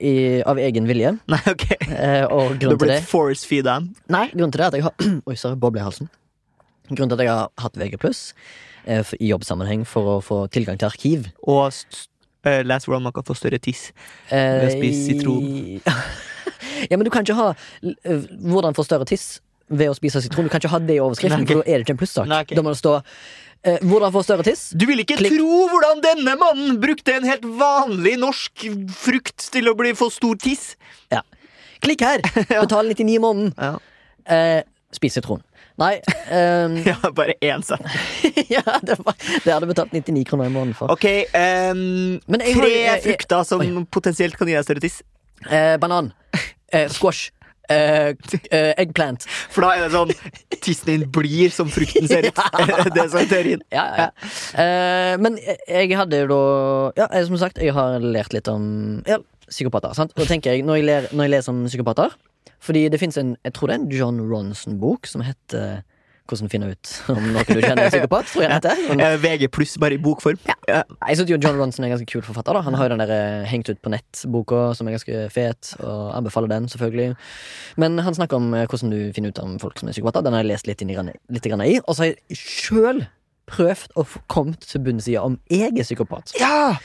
av 0.50 0.58
egen 0.66 0.88
vilje. 0.90 1.14
Nei, 1.30 1.40
ok. 1.54 1.66
eh, 1.90 2.26
og 2.26 2.56
grunnen 2.58 2.60
til 2.60 2.70
det 2.74 2.80
blitt 2.86 3.10
force-feed 3.12 3.64
dem? 3.70 3.92
Nei, 4.10 4.26
grunnen 4.34 4.52
til 4.56 4.64
det 4.64 4.66
er 4.66 4.72
at 4.74 4.80
jeg 4.80 4.88
har 4.88 4.96
Oi, 5.30 5.36
sorry, 5.40 5.56
boble 5.62 5.80
i 5.84 5.86
halsen. 5.86 6.10
Grunnen 6.90 7.14
til 7.14 7.20
at 7.22 7.26
jeg 7.28 7.32
har 7.34 7.52
hatt 7.64 7.78
VG 7.80 8.00
pluss 8.02 8.24
eh, 8.86 9.04
i 9.22 9.30
jobbsammenheng 9.30 9.86
for 9.88 10.18
å 10.18 10.20
få 10.26 10.42
tilgang 10.52 10.82
til 10.82 10.90
arkiv. 10.90 11.30
Og 11.46 11.70
st- 11.72 12.10
eh, 12.50 12.60
les 12.68 12.84
hvordan 12.90 13.06
man 13.06 13.14
kan 13.16 13.24
få 13.30 13.38
større 13.40 13.62
tiss. 13.64 13.92
Eh, 14.30 14.60
Ved 14.66 14.68
å 14.68 14.76
spise 14.80 15.06
sitron. 15.14 15.82
ja, 16.90 16.98
men 16.98 17.06
du 17.08 17.12
kan 17.14 17.24
ikke 17.24 17.38
ha 17.38 17.52
uh, 17.54 18.28
hvordan 18.50 18.76
få 18.76 18.84
større 18.88 19.08
tiss 19.08 19.38
ved 19.78 19.90
å 19.92 19.96
spise 19.98 20.22
sitron. 20.24 20.46
Du 20.48 20.52
kan 20.54 20.62
ikke 20.62 20.72
ha 20.74 20.80
det 20.80 20.96
i 20.98 21.02
overskriften, 21.04 21.48
for 21.50 21.62
da 21.62 21.66
er 21.68 21.80
det 21.82 21.86
ikke 21.88 21.96
en 21.98 22.02
plussak. 22.04 22.28
Nei, 22.30 22.42
okay. 22.46 22.56
Da 22.58 22.64
må 22.66 22.74
det 22.74 22.80
stå 22.82 22.94
eh, 23.64 23.78
'Hvordan 23.82 24.12
få 24.16 24.24
større 24.26 24.44
tiss'. 24.48 24.74
Du 24.78 24.86
vil 24.90 25.00
ikke 25.04 25.18
Klikk. 25.18 25.38
tro 25.38 25.68
hvordan 25.72 26.02
denne 26.04 26.36
mannen 26.40 26.80
brukte 26.84 27.16
en 27.16 27.24
helt 27.28 27.44
vanlig 27.46 28.18
norsk 28.20 28.68
frukt 28.92 29.50
til 29.52 29.70
å 29.72 29.76
bli 29.76 29.94
for 29.96 30.10
stor 30.14 30.36
tiss! 30.36 30.76
Klikk 31.84 32.00
her! 32.00 32.22
Betal 32.64 32.88
99 32.88 33.16
i 33.18 33.20
måneden. 33.20 33.54
Ja, 33.60 33.78
Eh, 34.24 34.62
spis 34.96 35.18
sitron. 35.18 35.42
Nei 35.76 35.98
um... 36.32 36.78
ja 36.88 36.96
bare 37.12 37.34
én 37.44 37.60
sak. 37.66 37.82
ja, 38.56 38.62
det, 38.88 38.96
var, 39.04 39.16
det 39.44 39.52
hadde 39.52 39.68
betalt 39.68 39.92
99 39.92 40.24
kroner 40.30 40.48
i 40.48 40.54
måneden 40.54 40.78
for. 40.78 40.88
Ok, 40.94 41.04
um, 41.36 42.22
jeg 42.24 42.54
tre 42.56 42.70
jeg- 42.70 42.86
jeg- 42.88 43.02
frukter 43.04 43.44
som 43.44 43.60
Oi. 43.60 43.68
potensielt 43.92 44.38
kan 44.40 44.48
gi 44.48 44.54
deg 44.56 44.64
større 44.64 44.80
tiss. 44.86 45.02
Eh, 45.50 45.76
banan. 45.82 46.14
Eh, 46.72 46.88
squash. 46.88 47.32
Eh, 47.72 48.12
uh, 48.12 48.74
eggplant. 48.82 49.24
For 49.54 49.64
da 49.64 49.70
er 49.78 49.86
det 49.86 49.94
sånn 49.94 50.10
Tissen 50.64 50.90
din 50.90 51.06
blir 51.16 51.54
som 51.54 51.70
frukten 51.72 52.10
ser 52.12 52.28
ut. 52.28 52.42
det 52.96 53.06
er 53.06 53.12
sånn 53.14 53.30
teorien. 53.32 53.64
Ja, 53.72 53.86
ja. 54.00 54.08
Eh, 54.60 55.14
men 55.24 55.40
jeg 55.40 55.94
hadde 55.96 56.24
jo 56.26 56.28
da 56.34 56.42
Ja, 57.04 57.08
som 57.28 57.40
sagt, 57.40 57.62
jeg 57.64 57.76
har 57.76 58.04
lært 58.04 58.36
litt 58.36 58.52
om 58.52 58.66
ja, 59.08 59.22
psykopater. 59.48 59.96
Sant? 59.96 60.12
Og 60.20 60.28
tenker 60.28 60.54
jeg, 60.54 60.68
når 60.68 60.82
jeg, 60.82 60.88
ler, 60.90 61.10
når 61.14 61.30
jeg 61.30 61.36
leser 61.38 61.56
om 61.56 61.64
psykopater 61.70 62.20
Fordi 62.64 62.86
det 62.92 63.00
fins 63.02 63.20
en 63.22 63.36
jeg 63.40 63.56
tror 63.56 63.72
det 63.72 63.78
er 63.78 63.84
en 63.84 63.92
John 63.96 64.22
Ronson-bok 64.28 65.08
som 65.10 65.24
heter 65.24 65.84
hvordan 66.30 66.50
finne 66.52 66.70
ut 66.72 66.92
om 67.12 67.20
noen 67.20 67.48
du 67.48 67.60
kjenner 67.60 67.88
er 67.88 67.92
psykopat, 67.92 68.30
tror 68.32 68.46
jeg 68.46 68.52
det 68.52 68.58
heter. 68.60 68.82
Eh, 69.04 69.16
VG 69.20 69.50
pluss 69.52 69.74
bare 69.82 69.98
i 69.98 70.02
bokform. 70.02 70.40
Ja. 70.48 70.84
Jeg 71.10 71.18
synes 71.20 71.32
jo 71.34 71.40
John 71.42 71.58
Ronson 71.60 71.84
er 71.84 71.90
en 71.90 71.96
ganske 71.98 72.08
kul 72.08 72.24
forfatter. 72.24 72.56
da 72.56 72.62
Han 72.64 72.78
har 72.80 72.88
jo 72.88 72.94
den 72.94 73.04
der 73.04 73.14
eh, 73.16 73.48
Hengt 73.50 73.70
ut 73.70 73.82
på 73.84 73.92
nett-boka, 73.92 74.62
som 74.78 74.88
er 74.88 74.96
ganske 74.96 75.26
fet, 75.34 75.74
og 75.84 76.14
anbefaler 76.16 76.52
den, 76.54 76.70
selvfølgelig. 76.72 77.18
Men 77.84 78.00
han 78.06 78.16
snakker 78.16 78.40
om 78.40 78.54
eh, 78.56 78.68
hvordan 78.70 78.94
du 78.94 79.00
finner 79.16 79.34
ut 79.34 79.42
om 79.44 79.58
folk 79.60 79.80
som 79.82 79.92
er 79.92 79.98
psykopater. 79.98 80.24
Den 80.24 80.38
har 80.38 80.46
jeg 80.46 80.54
lest 80.54 80.70
litt, 80.70 80.86
i, 80.86 80.98
litt 81.36 81.50
i. 81.52 81.74
Og 81.84 81.92
så 81.92 82.06
har 82.06 82.14
jeg 82.14 82.40
sjøl 82.40 83.04
prøvd 83.52 83.98
å 84.00 84.06
komme 84.32 84.56
til 84.64 84.86
bunns 84.86 85.10
i 85.12 85.18
om 85.20 85.40
jeg 85.52 85.74
er 85.76 85.84
psykopat. 85.84 86.38
ja! 86.40 86.78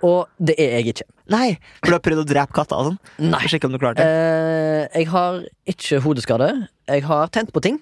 Og 0.00 0.30
det 0.40 0.54
er 0.56 0.78
jeg 0.78 0.94
ikke. 0.94 1.04
Nei, 1.28 1.46
for 1.82 1.90
du 1.90 1.96
har 1.98 2.02
prøvd 2.06 2.22
å 2.22 2.28
drepe 2.28 2.56
katter 2.56 2.78
og 2.80 2.86
sånn? 2.88 2.98
Nei. 3.20 3.42
Sjekke 3.52 3.68
om 3.68 3.74
du 3.74 3.78
klarte 3.82 4.00
det. 4.00 4.08
Eh, 4.08 5.00
jeg 5.02 5.10
har 5.12 5.42
ikke 5.68 6.00
hodeskade. 6.06 6.48
Jeg 6.88 7.04
har 7.04 7.28
tent 7.36 7.52
på 7.52 7.60
ting 7.66 7.76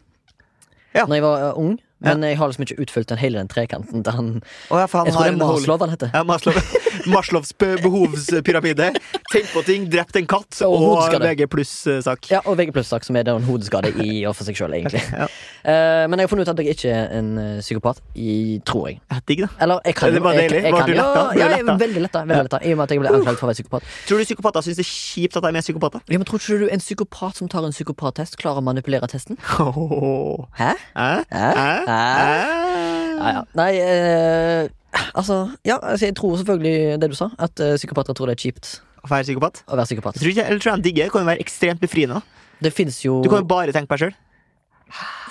Ja. 0.94 1.07
Når 1.07 1.14
jeg 1.14 1.22
var 1.22 1.48
eh, 1.48 1.59
ung, 1.59 1.81
men 2.04 2.22
jeg 2.22 2.38
har 2.38 2.50
liksom 2.50 2.64
ikke 2.66 2.78
utfylt 2.84 3.08
den 3.11 3.18
hele 3.18 3.40
den 3.40 3.48
trekanten 3.50 4.04
han 4.06 4.28
Å, 4.70 4.78
ja, 4.78 4.87
Jeg 4.87 5.12
tror 5.14 5.24
det 5.24 5.24
er 5.24 5.32
en 5.32 5.38
Maslow 5.40 5.80
han 5.82 5.90
heter. 5.94 6.11
Ja, 6.14 6.22
Maslow. 6.26 6.54
Maslows 7.14 7.52
behovspyramide. 7.58 8.90
Tenk 9.32 9.48
på 9.52 9.62
ting, 9.66 9.87
drept 9.90 10.16
en 10.18 10.26
katt 10.28 10.61
Og 10.66 10.76
og. 10.78 11.16
VG 11.22 11.46
pluss-sak. 11.50 12.28
Ja, 12.30 12.40
og 12.46 12.58
VG 12.58 12.72
pluss-sak, 12.76 13.04
som 13.06 13.16
er 13.18 13.26
den 13.26 13.40
en 13.40 13.46
hodeskade 13.48 13.90
i 14.04 14.24
og 14.28 14.37
for 14.38 14.48
seg 14.48 14.58
sjøl, 14.58 14.76
egentlig. 14.78 15.02
Ja. 15.18 15.26
uh, 15.26 16.04
men 16.11 16.20
jeg 16.20 16.28
har 16.28 16.30
funnet 16.30 16.48
ut 16.48 16.52
at 16.52 16.61
jeg 16.62 16.76
ikke 16.76 16.90
er 16.94 17.08
en 17.18 17.28
eh, 17.40 17.61
psykopat, 17.64 17.98
i, 18.14 18.61
tror 18.68 18.88
jeg. 18.88 19.00
Ja, 19.11 19.18
Digg, 19.28 19.40
da. 19.42 19.48
Eller 19.64 19.80
jeg 19.88 19.96
kan 19.98 20.14
Det 20.14 20.22
var 20.22 20.37
deilig. 20.38 20.61
jeg, 20.62 20.72
Var 20.72 20.87
du 20.87 20.92
letta? 20.94 21.24
Ja, 21.38 21.48
jeg 21.56 21.66
veldig 21.66 22.02
letta. 22.04 22.22
Veldig 22.28 22.44
letta 22.46 22.61
I 22.62 22.72
og 22.72 22.78
med 22.78 22.84
at 22.84 22.94
jeg 22.94 23.02
ble 23.02 23.12
anklaget 23.18 23.40
for 23.40 23.48
å 23.48 23.50
være 23.50 23.58
psykopat. 23.58 23.88
Tror 24.08 24.22
du 24.22 24.28
psykopater 24.28 24.66
syns 24.66 24.78
det 24.80 24.84
er 24.84 24.90
kjipt 24.92 25.38
at 25.40 25.46
de 25.48 25.50
er 25.61 25.66
psykopater? 25.66 26.04
Ja, 26.12 26.20
men 26.20 26.28
Tror 26.28 26.42
ikke 26.42 26.61
du 26.62 26.68
en 26.72 26.82
psykopat 26.84 27.40
som 27.40 27.50
tar 27.50 27.66
en 27.66 27.74
psykopattest, 27.74 28.38
klarer 28.40 28.62
å 28.62 28.66
manipulere 28.68 29.11
testen? 29.11 29.38
Oh. 29.68 30.46
Hæ? 30.58 30.72
Hæ? 30.96 31.11
Hæ? 31.30 31.48
Hæ? 31.58 31.88
Ja, 31.88 33.31
ja. 33.35 33.42
Nei, 33.59 33.70
eh, 33.83 34.68
altså 35.14 35.38
Ja, 35.66 35.79
altså, 35.83 36.05
jeg 36.07 36.14
tror 36.18 36.37
selvfølgelig 36.40 37.01
det 37.03 37.11
du 37.11 37.16
sa, 37.18 37.31
at 37.38 37.61
eh, 37.64 37.74
psykopater 37.81 38.14
tror 38.16 38.31
det 38.31 38.37
er 38.38 38.42
kjipt 38.44 38.70
Å 39.03 39.11
være 39.11 39.27
psykopat? 39.29 39.62
å 39.66 39.77
være 39.79 39.88
psykopat. 39.88 40.16
Jeg 40.18 40.22
tror 40.22 40.33
ikke, 40.35 40.46
eller 40.51 40.61
tror 40.62 40.70
jeg 40.70 40.77
han 40.77 40.85
digger 40.87 41.05
det. 41.05 41.12
Kan 41.14 41.22
jo 41.24 41.31
være 41.31 41.44
ekstremt 41.44 41.81
befriende. 41.83 42.20
da. 42.20 42.44
Det 42.66 42.72
fins 42.74 42.98
jo 43.05 43.20
Du 43.22 43.29
kan 43.31 43.42
jo 43.44 43.48
bare 43.51 43.72
tenke 43.74 43.88
på 43.90 43.96
deg 43.98 44.09
sjøl. 44.09 44.16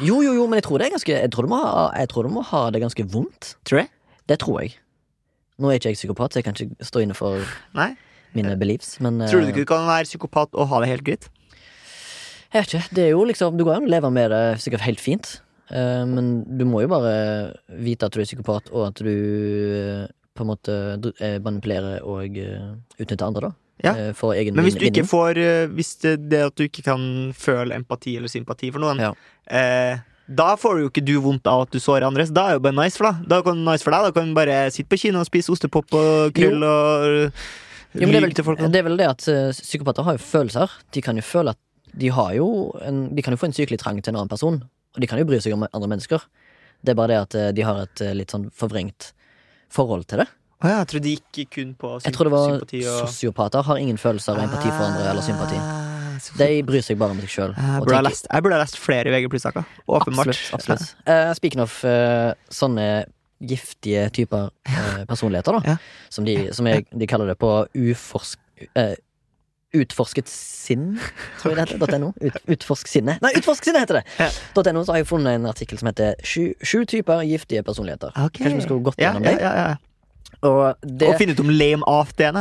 Jo, 0.05 0.19
jo, 0.21 0.33
jo, 0.37 0.43
men 0.47 0.59
jeg 0.61 0.67
tror 0.67 0.79
det 0.79 0.87
er 0.87 0.93
ganske 0.93 1.13
Jeg 1.15 1.31
tror 1.33 1.47
du 1.47 1.49
må 1.51 1.57
ha, 1.63 1.87
jeg 1.97 2.09
tror 2.11 2.27
du 2.27 2.33
må 2.33 2.43
ha 2.45 2.61
det 2.71 2.81
ganske 2.83 3.05
vondt. 3.13 3.55
Tror 3.65 3.81
jeg. 3.83 3.89
Det 4.29 4.37
tror 4.43 4.61
jeg. 4.61 4.75
Nå 5.57 5.71
er 5.71 5.79
ikke 5.79 5.89
jeg 5.95 5.97
psykopat, 5.97 6.33
så 6.33 6.39
jeg 6.41 6.45
kan 6.45 6.53
ikke 6.57 6.85
stå 6.85 7.01
inne 7.01 7.15
for 7.17 7.41
Nei. 7.73 7.95
mine 8.37 8.53
beliefs, 8.59 8.99
men 9.01 9.17
Tror 9.25 9.41
du 9.41 9.47
eh, 9.47 9.49
ikke 9.49 9.63
du 9.65 9.71
kan 9.73 9.87
være 9.89 10.05
psykopat 10.05 10.53
og 10.53 10.69
ha 10.69 10.81
det 10.83 10.91
helt 10.91 11.05
greit? 11.07 11.29
Jeg 12.53 12.61
vet 12.61 12.73
ikke. 12.77 12.95
Det 12.95 13.03
er 13.07 13.11
jo 13.15 13.23
liksom 13.27 13.57
Du 13.57 13.65
går 13.65 13.79
an 13.79 13.87
å 13.89 13.91
leve 13.91 14.11
med 14.13 14.29
det 14.31 14.43
sikkert 14.63 14.85
helt 14.85 15.01
fint. 15.01 15.39
Eh, 15.71 16.03
men 16.07 16.43
du 16.57 16.65
må 16.65 16.81
jo 16.83 16.89
bare 16.91 17.13
vite 17.79 18.07
at 18.07 18.13
du 18.15 18.21
er 18.21 18.27
psykopat, 18.29 18.71
og 18.73 18.87
at 18.89 19.01
du 19.03 19.11
eh, 19.13 20.07
på 20.37 20.45
en 20.45 20.51
måte 20.51 20.73
eh, 21.19 21.39
manipulerer 21.41 22.03
og 22.05 22.35
utnytter 22.99 23.25
andre, 23.27 23.49
da. 23.49 23.53
Ja. 23.85 23.91
Men 23.93 24.65
hvis 24.65 24.73
du 24.73 24.87
ikke 24.87 25.03
får 25.05 25.37
Hvis 25.69 25.91
det, 26.01 26.15
det 26.31 26.39
at 26.47 26.55
du 26.57 26.63
ikke 26.65 26.81
kan 26.81 27.01
føle 27.37 27.75
empati 27.77 28.15
eller 28.17 28.27
sympati 28.31 28.71
for 28.73 28.81
noen, 28.81 28.97
Ja. 28.97 29.11
eh, 29.53 29.99
da 30.27 30.55
får 30.57 30.75
du 30.75 30.81
jo 30.81 30.89
ikke 30.89 31.03
du 31.05 31.13
vondt 31.21 31.45
av 31.47 31.61
at 31.67 31.71
du 31.71 31.77
sårer 31.79 32.03
andre. 32.07 32.25
Så 32.25 32.33
da 32.33 32.47
er 32.49 32.57
jo 32.57 32.63
bare 32.65 32.75
nice 32.75 32.97
for 32.97 33.05
deg. 33.07 33.27
Da 33.29 33.37
kan 33.45 33.61
nice 33.63 33.85
for 33.85 33.93
deg 33.93 34.07
Da 34.09 34.11
kan 34.11 34.27
du 34.27 34.33
bare 34.35 34.57
sitte 34.73 34.89
på 34.89 34.97
kino 34.99 35.21
og 35.21 35.29
spise 35.29 35.53
ostepop 35.53 35.93
og 35.93 36.33
krøll 36.35 36.65
og 36.67 37.05
Jo, 37.93 38.01
det, 38.09 38.15
er 38.17 38.25
lyge 38.25 38.35
til 38.35 38.43
folk. 38.49 38.59
vel, 38.59 38.71
det 38.73 38.81
er 38.81 38.83
vel 38.89 38.97
det 38.99 39.07
at 39.07 39.23
psykopater 39.55 40.03
har 40.03 40.17
jo 40.17 40.25
følelser. 40.25 40.73
De 40.91 41.01
kan 41.05 41.15
jo 41.15 41.23
føle 41.23 41.53
at 41.53 41.61
de 41.97 42.09
har 42.11 42.33
jo 42.35 42.49
en, 42.83 43.15
De 43.15 43.21
kan 43.23 43.31
jo 43.33 43.39
få 43.39 43.47
en 43.47 43.55
sykelig 43.55 43.79
trang 43.79 44.01
til 44.03 44.11
en 44.11 44.19
annen 44.19 44.29
person, 44.33 44.59
og 44.97 45.03
de 45.03 45.09
kan 45.09 45.21
jo 45.21 45.27
bry 45.29 45.37
seg 45.43 45.53
om 45.53 45.67
andre 45.69 45.91
mennesker. 45.93 46.23
Det 46.81 46.93
er 46.93 46.97
bare 46.97 47.13
det 47.13 47.17
at 47.21 47.37
eh, 47.37 47.51
de 47.53 47.65
har 47.65 47.83
et 47.85 48.01
eh, 48.01 48.15
litt 48.17 48.33
sånn 48.33 48.47
forvrengt 48.53 49.11
forhold 49.73 50.07
til 50.09 50.23
det. 50.23 50.27
Ah, 50.57 50.71
ja, 50.71 50.77
jeg 50.81 50.89
tror 50.89 51.03
de 51.05 51.11
gikk 51.13 51.51
kun 51.53 51.73
på 51.77 51.91
symp 51.99 52.07
Jeg 52.07 52.15
tror 52.15 52.25
det 52.25 52.33
var 52.33 52.55
og 52.63 53.11
sosiopater 53.11 53.67
har 53.67 53.77
ingen 53.77 53.99
følelser 54.01 54.33
av 54.33 54.47
empati 54.47 54.71
for 54.71 54.87
andre 54.87 55.03
eller 55.11 55.25
sympati. 55.25 55.59
Ah, 55.61 56.17
De 56.39 56.47
bryr 56.65 56.81
seg 56.85 56.97
bare 56.97 57.13
om 57.13 57.21
seg 57.21 57.29
sjøl. 57.29 57.53
jeg, 57.53 57.83
burde 57.85 58.57
ha 58.57 58.63
lest, 58.63 58.79
flere 58.81 59.13
VG 59.13 59.29
pluss-saker. 59.29 59.67
Åpenbart. 59.85 60.33
Absolutt. 60.33 60.57
absolutt. 60.57 60.95
Eh, 61.05 61.29
speaking 61.37 61.61
of 61.61 61.77
uh, 61.85 62.33
sånne 62.49 62.87
giftige 63.37 64.07
typer 64.17 64.49
uh, 64.73 65.03
personligheter, 65.05 65.59
da. 65.59 65.75
Ja. 65.75 66.09
Som, 66.09 66.25
de, 66.25 66.39
som 66.57 66.65
jeg, 66.69 66.87
de 66.89 67.09
kaller 67.09 67.29
det 67.29 67.37
på 67.41 67.51
uforsk... 67.77 68.41
Utforsket 69.75 70.29
sinn, 70.31 70.93
tror 71.41 71.51
jeg 71.51 71.65
det 71.67 71.75
heter. 71.81 71.97
.no. 71.99 72.13
Ut, 72.23 72.37
utforsk 72.55 72.87
sinnet. 72.87 73.19
Nei, 73.21 73.33
utforsk 73.35 73.65
sinnet 73.67 73.83
heter 73.83 73.99
det! 73.99 74.05
Ja. 74.21 74.29
.no 74.73 74.83
så 74.87 74.93
har 74.95 75.01
jeg 75.01 75.09
funnet 75.09 75.35
en 75.41 75.49
artikkel 75.49 75.77
som 75.81 75.89
heter 75.91 76.15
Sju, 76.23 76.53
sju 76.63 76.85
typer 76.87 77.19
giftige 77.27 77.65
personligheter. 77.67 78.13
Okay. 78.15 78.45
Kanskje 78.45 78.61
vi 78.61 78.65
skulle 78.69 78.85
gått 78.87 78.95
Ja, 79.01 79.09
gjennom 79.11 79.27
ja, 79.27 79.35
det? 79.35 79.43
ja, 79.43 79.53
ja. 79.65 79.75
Og 80.47 80.87
det, 80.87 81.09
Og 81.11 81.19
finne 81.19 81.33
ut 81.35 81.39
om 81.43 81.49
lame 81.51 81.83
off 81.89 82.11
er. 82.19 82.31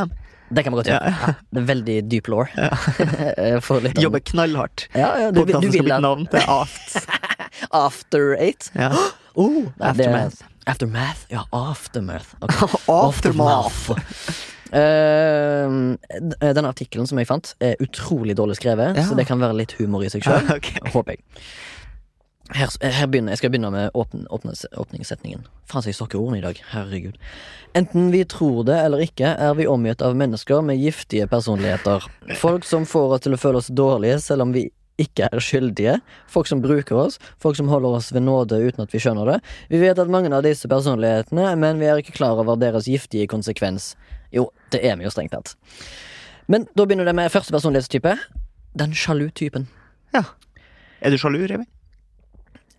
det 0.49 0.63
kan 0.63 0.71
vi 0.71 0.77
godt 0.79 0.87
gjøre. 0.87 1.11
Ja, 1.11 1.33
det 1.51 1.61
er 1.61 1.67
veldig 1.67 1.97
deep 2.11 2.27
law. 2.31 2.45
Jobber 4.03 4.19
knallhardt. 4.19 4.87
Ja, 4.95 5.09
ja, 5.19 5.31
du, 5.31 5.43
du 5.43 5.51
skal 5.57 5.71
vil 5.83 5.93
navn 6.01 6.27
til 6.31 6.39
Aft. 6.47 6.95
After 7.73 8.35
eight? 8.39 8.71
Ja. 8.75 8.93
Oh, 9.37 9.67
aftermath. 9.77 9.93
det- 9.93 10.01
Aftermath. 10.01 10.37
Aftermath? 10.65 11.19
Ja, 11.29 11.43
aftermath. 11.53 12.31
Okay. 12.41 12.67
Aftermath. 12.89 13.91
Eh, 13.91 13.97
d- 14.71 16.37
denne 16.41 16.69
artikkelen 16.71 17.07
som 17.09 17.19
jeg 17.21 17.27
fant, 17.29 17.53
er 17.63 17.75
utrolig 17.83 18.35
dårlig 18.37 18.57
skrevet, 18.59 18.95
Ja. 18.97 19.03
så 19.07 19.15
det 19.15 19.27
kan 19.27 19.39
være 19.39 19.55
litt 19.55 19.75
humor 19.79 20.03
i 20.03 20.09
seg 20.09 20.23
sjøl. 20.27 20.43
Okay. 20.57 20.79
Håper 20.93 21.15
jeg. 21.17 21.23
Her, 22.55 22.69
her 22.81 23.07
begynner, 23.11 23.33
jeg 23.35 23.41
skal 23.41 23.51
begynne 23.51 23.69
med 23.73 23.91
åpne, 23.93 24.23
åpne, 24.31 24.53
åpningssetningen. 24.79 25.41
Faen, 25.67 25.83
så 25.83 25.89
jeg 25.91 25.97
stokker 25.99 26.21
ordene 26.21 26.39
i 26.39 26.45
dag. 26.45 26.61
Herregud. 26.71 27.17
Enten 27.75 28.07
vi 28.13 28.21
tror 28.23 28.63
det 28.69 28.77
eller 28.85 29.03
ikke, 29.03 29.33
er 29.35 29.53
vi 29.59 29.65
omgitt 29.67 30.01
av 30.01 30.15
mennesker 30.15 30.63
med 30.63 30.79
giftige 30.79 31.27
personligheter. 31.27 32.07
Folk 32.39 32.63
som 32.63 32.85
får 32.87 33.17
oss 33.17 33.25
til 33.27 33.35
å 33.35 33.41
føle 33.41 33.59
oss 33.59 33.67
dårlige 33.67 34.21
selv 34.23 34.45
om 34.47 34.53
vi 34.55 34.69
ikke 34.97 35.27
er 35.27 35.43
skyldige. 35.43 35.97
Folk 36.31 36.47
som 36.49 36.63
bruker 36.63 36.95
oss. 37.03 37.19
Folk 37.43 37.59
som 37.59 37.67
holder 37.69 37.99
oss 37.99 38.13
ved 38.15 38.23
nåde 38.25 38.57
uten 38.63 38.81
at 38.87 38.95
vi 38.95 39.03
skjønner 39.03 39.27
det. 39.33 39.41
Vi 39.69 39.83
vet 39.83 39.99
at 39.99 40.09
mange 40.09 40.31
av 40.33 40.41
disse 40.47 40.71
personlighetene, 40.71 41.51
men 41.59 41.83
vi 41.83 41.85
er 41.91 41.99
ikke 42.01 42.15
klar 42.15 42.39
over 42.41 42.55
deres 42.57 42.87
giftige 42.89 43.27
konsekvens. 43.29 43.91
Jo, 44.33 44.49
det 44.73 44.83
er 44.85 44.97
vi 44.99 45.03
jo 45.07 45.11
strengt 45.13 45.31
tatt. 45.31 45.55
Men 46.47 46.67
da 46.75 46.85
begynner 46.87 47.05
det 47.07 47.15
med 47.15 47.31
første 47.31 47.51
personlighetstype. 47.55 48.15
Den 48.77 48.93
sjalu 48.95 49.29
typen. 49.35 49.67
Ja. 50.15 50.23
Er 51.01 51.11
du 51.13 51.17
sjalu, 51.17 51.41
Remi? 51.49 51.65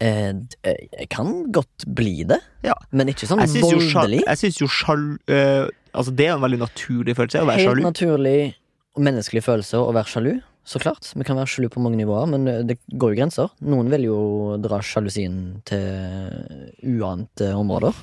Eh, 0.00 0.28
eh, 0.62 0.76
jeg 1.00 1.08
kan 1.10 1.50
godt 1.52 1.84
bli 1.94 2.22
det, 2.22 2.38
Ja. 2.62 2.74
men 2.92 3.08
ikke 3.10 3.26
sånn 3.26 3.40
syns 3.48 3.64
voldelig. 3.66 4.20
jeg 4.26 4.38
synes 4.38 4.60
jo 4.60 4.66
sjalu 4.70 5.16
øh, 5.26 5.68
Altså 5.92 6.12
Det 6.14 6.26
er 6.28 6.34
en 6.36 6.40
veldig 6.44 6.58
naturlig 6.60 7.16
følelse 7.16 7.40
å 7.42 7.46
være 7.48 7.58
Helt 7.58 7.68
sjalu. 7.68 7.82
naturlig 7.82 8.54
menneskelig 8.98 9.42
følelse 9.42 9.74
å 9.80 9.92
være 9.92 10.06
sjalu. 10.06 10.42
Så 10.68 10.76
klart. 10.82 11.06
Vi 11.16 11.24
kan 11.24 11.38
være 11.40 11.48
sjalu 11.48 11.70
på 11.72 11.80
mange 11.80 11.96
nivåer, 11.96 12.26
men 12.28 12.42
eh, 12.50 12.58
det 12.68 12.74
går 12.92 13.14
jo 13.14 13.18
grenser. 13.22 13.52
Noen 13.64 13.88
vil 13.88 14.02
jo 14.04 14.18
dra 14.60 14.82
sjalusien 14.84 15.38
til 15.64 16.98
uante 17.00 17.48
områder. 17.56 17.96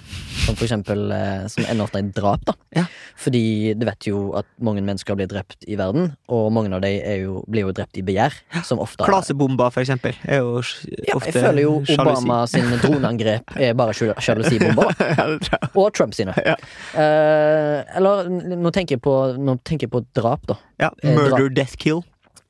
Som 0.45 0.57
for 0.57 0.65
eksempel 0.65 1.03
eh, 1.13 1.43
som 1.51 1.65
ender 1.69 1.85
ofte 1.85 2.01
i 2.01 2.07
drap, 2.15 2.41
da. 2.47 2.55
Ja. 2.75 2.83
Fordi 3.21 3.43
du 3.77 3.85
vet 3.87 4.07
jo 4.09 4.23
at 4.39 4.49
mange 4.65 4.81
mennesker 4.85 5.17
blir 5.19 5.29
drept 5.29 5.65
i 5.69 5.77
verden, 5.79 6.11
og 6.29 6.47
mange 6.57 6.73
av 6.73 6.81
dem 6.85 7.37
blir 7.51 7.67
jo 7.67 7.75
drept 7.77 7.97
i 8.01 8.03
begjær. 8.05 8.33
Som 8.65 8.81
ofte 8.83 9.05
Klasebomber, 9.05 9.69
for 9.73 9.85
eksempel, 9.85 10.17
er 10.25 10.41
jo 10.41 10.57
sj- 10.65 10.89
ja, 11.05 11.19
Jeg 11.21 11.35
føler 11.37 11.61
jo 11.67 11.75
sjalusi. 11.85 12.01
Obama 12.01 12.39
sin 12.49 12.73
droneangrep 12.83 13.55
er 13.61 13.77
bare 13.77 13.93
sjalusibomber. 13.93 14.89
Og 15.75 15.93
Trump 15.93 16.17
sine. 16.17 16.33
Ja. 16.45 16.57
Eh, 16.97 17.79
eller 18.01 18.25
nå 18.33 18.73
tenker, 18.75 18.97
jeg 18.97 19.05
på, 19.05 19.15
nå 19.37 19.59
tenker 19.65 19.85
jeg 19.85 19.93
på 19.95 20.03
drap, 20.17 20.45
da. 20.49 20.57
Ja, 20.81 20.91
Murder, 21.03 21.29
Murder, 21.37 21.49
death, 21.61 21.77
kill. 21.81 22.01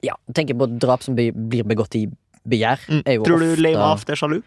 Ja, 0.05 0.15
tenker 0.35 0.57
på 0.59 0.67
drap 0.79 1.03
som 1.05 1.17
blir, 1.17 1.33
begått 1.65 1.97
i 1.97 2.05
begjær. 2.45 2.81
Mm. 2.91 3.03
Tror 3.25 3.41
du 3.41 3.49
ofte, 3.51 3.75
Aft 3.89 4.13
er 4.13 4.19
sjalu? 4.19 4.39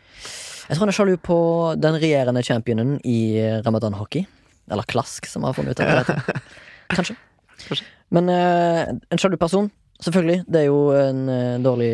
Jeg 0.69 0.77
tror 0.77 0.85
han 0.85 0.93
er 0.93 0.99
sjalu 0.99 1.15
på 1.25 1.39
den 1.81 1.97
regjerende 1.99 2.43
championen 2.47 2.99
i 3.09 3.41
ramadan-hockey. 3.65 4.27
Eller 4.71 4.89
klask, 4.89 5.27
som 5.27 5.47
har 5.49 5.57
funnet 5.57 5.79
ut 5.79 5.85
av 5.85 6.05
det. 6.05 6.19
Kanskje. 6.97 7.17
Kanskje. 7.65 7.87
Men 8.15 8.29
uh, 8.29 8.85
en 9.11 9.21
sjalu 9.21 9.37
person, 9.41 9.71
selvfølgelig. 10.05 10.45
Det 10.47 10.63
er 10.63 10.69
jo 10.69 10.79
en 10.97 11.25
uh, 11.29 11.57
dårlig, 11.65 11.91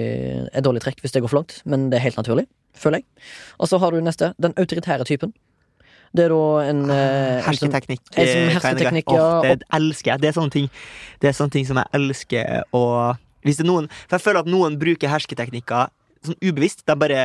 et 0.53 0.67
dårlig 0.67 0.83
trekk 0.85 1.03
hvis 1.03 1.15
det 1.15 1.23
går 1.25 1.33
for 1.33 1.43
langt, 1.43 1.61
men 1.65 1.89
det 1.91 1.99
er 1.99 2.09
helt 2.09 2.21
naturlig, 2.21 2.47
føler 2.79 3.03
jeg. 3.03 3.27
Og 3.59 3.71
så 3.71 3.81
har 3.83 3.95
du 3.95 4.03
neste, 4.03 4.35
den 4.43 4.57
autoritære 4.59 5.07
typen. 5.09 5.35
Det 6.15 6.29
er 6.29 6.31
da 6.31 6.71
en, 6.71 6.83
eh, 6.95 7.49
en 7.49 7.57
som 7.59 7.73
en 7.75 7.75
som 7.75 8.51
hersketeknikk, 8.55 9.09
ja, 9.11 9.23
oh, 9.41 9.43
det 9.43 9.67
elsker 9.75 10.13
jeg. 10.13 10.23
Det 10.23 10.29
er 10.29 10.37
sånne 10.37 10.55
ting 10.55 10.69
Det 11.19 11.27
er 11.27 11.35
sånne 11.35 11.51
ting 11.57 11.67
som 11.67 11.81
jeg 11.81 11.91
elsker 11.99 12.61
å 12.71 12.83
Hvis 13.45 13.61
det 13.61 13.67
er 13.67 13.71
noen 13.71 13.89
For 14.07 14.17
jeg 14.17 14.25
føler 14.25 14.45
at 14.45 14.51
noen 14.51 14.79
bruker 14.81 15.13
hersketeknikker 15.13 15.91
sånn 16.25 16.39
ubevisst. 16.41 16.85
Det 16.87 16.95
er 16.95 17.01
bare 17.01 17.23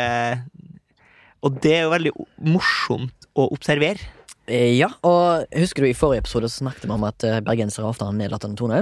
Og 1.45 1.59
det 1.63 1.75
er 1.77 1.85
jo 1.85 1.93
veldig 1.93 2.15
morsomt 2.51 3.29
å 3.39 3.47
observere. 3.55 3.99
Eh, 4.49 4.73
Ja, 4.75 4.89
og 5.05 5.45
husker 5.55 5.85
du 5.85 5.89
i 5.89 5.97
forrige 5.97 6.25
episode 6.25 6.49
så 6.49 6.63
snakket 6.65 6.89
vi 6.89 6.95
om 6.95 7.05
at 7.07 7.23
eh, 7.23 7.39
bergensere 7.45 7.87
ofte 7.87 8.03
har 8.03 8.11
en 8.11 8.19
nedlatende 8.19 8.59
tone? 8.59 8.81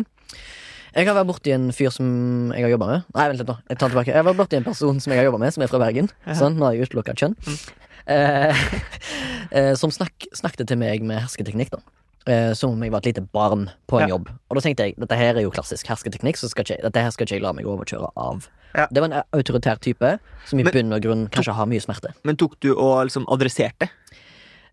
Jeg 0.96 1.06
har 1.06 1.14
vært 1.14 1.28
borti 1.30 1.52
en 1.54 1.68
fyr 1.76 1.92
som 1.94 2.08
jeg 2.56 2.64
har 2.64 2.72
jobba 2.72 2.88
med. 2.90 3.10
Nei, 3.14 3.26
vent 3.30 3.42
litt 3.44 3.50
nå. 3.52 3.58
Jeg 3.70 3.78
tar 3.78 3.92
tilbake. 3.92 4.10
Jeg 4.10 4.18
har 4.18 4.26
vært 4.26 4.40
borti 4.40 4.58
en 4.58 4.66
person 4.66 5.02
som 5.04 5.14
jeg 5.14 5.20
har 5.20 5.28
jobba 5.28 5.42
med, 5.44 5.54
som 5.54 5.62
er 5.62 5.70
fra 5.70 5.82
Bergen. 5.84 6.08
Sånn, 6.40 6.56
nå 6.58 6.66
har 6.66 6.74
jeg 6.74 6.88
utelukka 6.88 7.14
kjønn. 7.20 7.36
Mm. 7.46 7.60
eh, 9.60 9.74
som 9.78 9.94
snak, 9.94 10.30
snakket 10.34 10.72
til 10.72 10.80
meg 10.82 11.04
med 11.06 11.22
hersketeknikk, 11.22 11.76
da. 11.76 11.84
Eh, 12.26 12.52
som 12.54 12.72
om 12.74 12.82
jeg 12.84 12.92
var 12.92 12.98
et 13.00 13.06
lite 13.16 13.22
barn 13.32 13.70
på 13.88 14.02
en 14.02 14.10
Ja. 14.10 14.16
jobb. 14.16 14.28
Og 14.50 14.56
da 14.58 14.62
tenkte 14.62 14.84
jeg 14.84 14.96
dette 15.00 15.16
her 15.16 15.36
er 15.38 15.42
jo 15.42 15.52
klassisk 15.52 15.86
hersketeknikk, 15.88 16.36
så 16.36 16.50
ikke, 16.52 16.82
dette 16.82 16.96
her 17.00 17.10
skal 17.12 17.26
ikke 17.26 17.36
jeg 17.38 17.42
la 17.42 17.54
meg 17.54 17.66
overkjøre 17.66 18.10
av. 18.18 18.50
Ja. 18.76 18.88
Det 18.92 19.00
var 19.02 19.10
en 19.14 19.24
autoritær 19.34 19.80
type 19.80 20.20
som 20.46 20.60
i 20.60 20.64
Men- 20.64 20.74
bunn 20.74 20.94
og 20.94 21.02
grunn 21.02 21.28
kanskje 21.30 21.54
har 21.54 21.66
mye 21.66 21.80
smerte. 21.80 22.14
Men 22.26 22.36
tok 22.36 22.60
du 22.60 22.74
og 22.76 23.06
liksom 23.08 23.26
adresserte? 23.28 23.90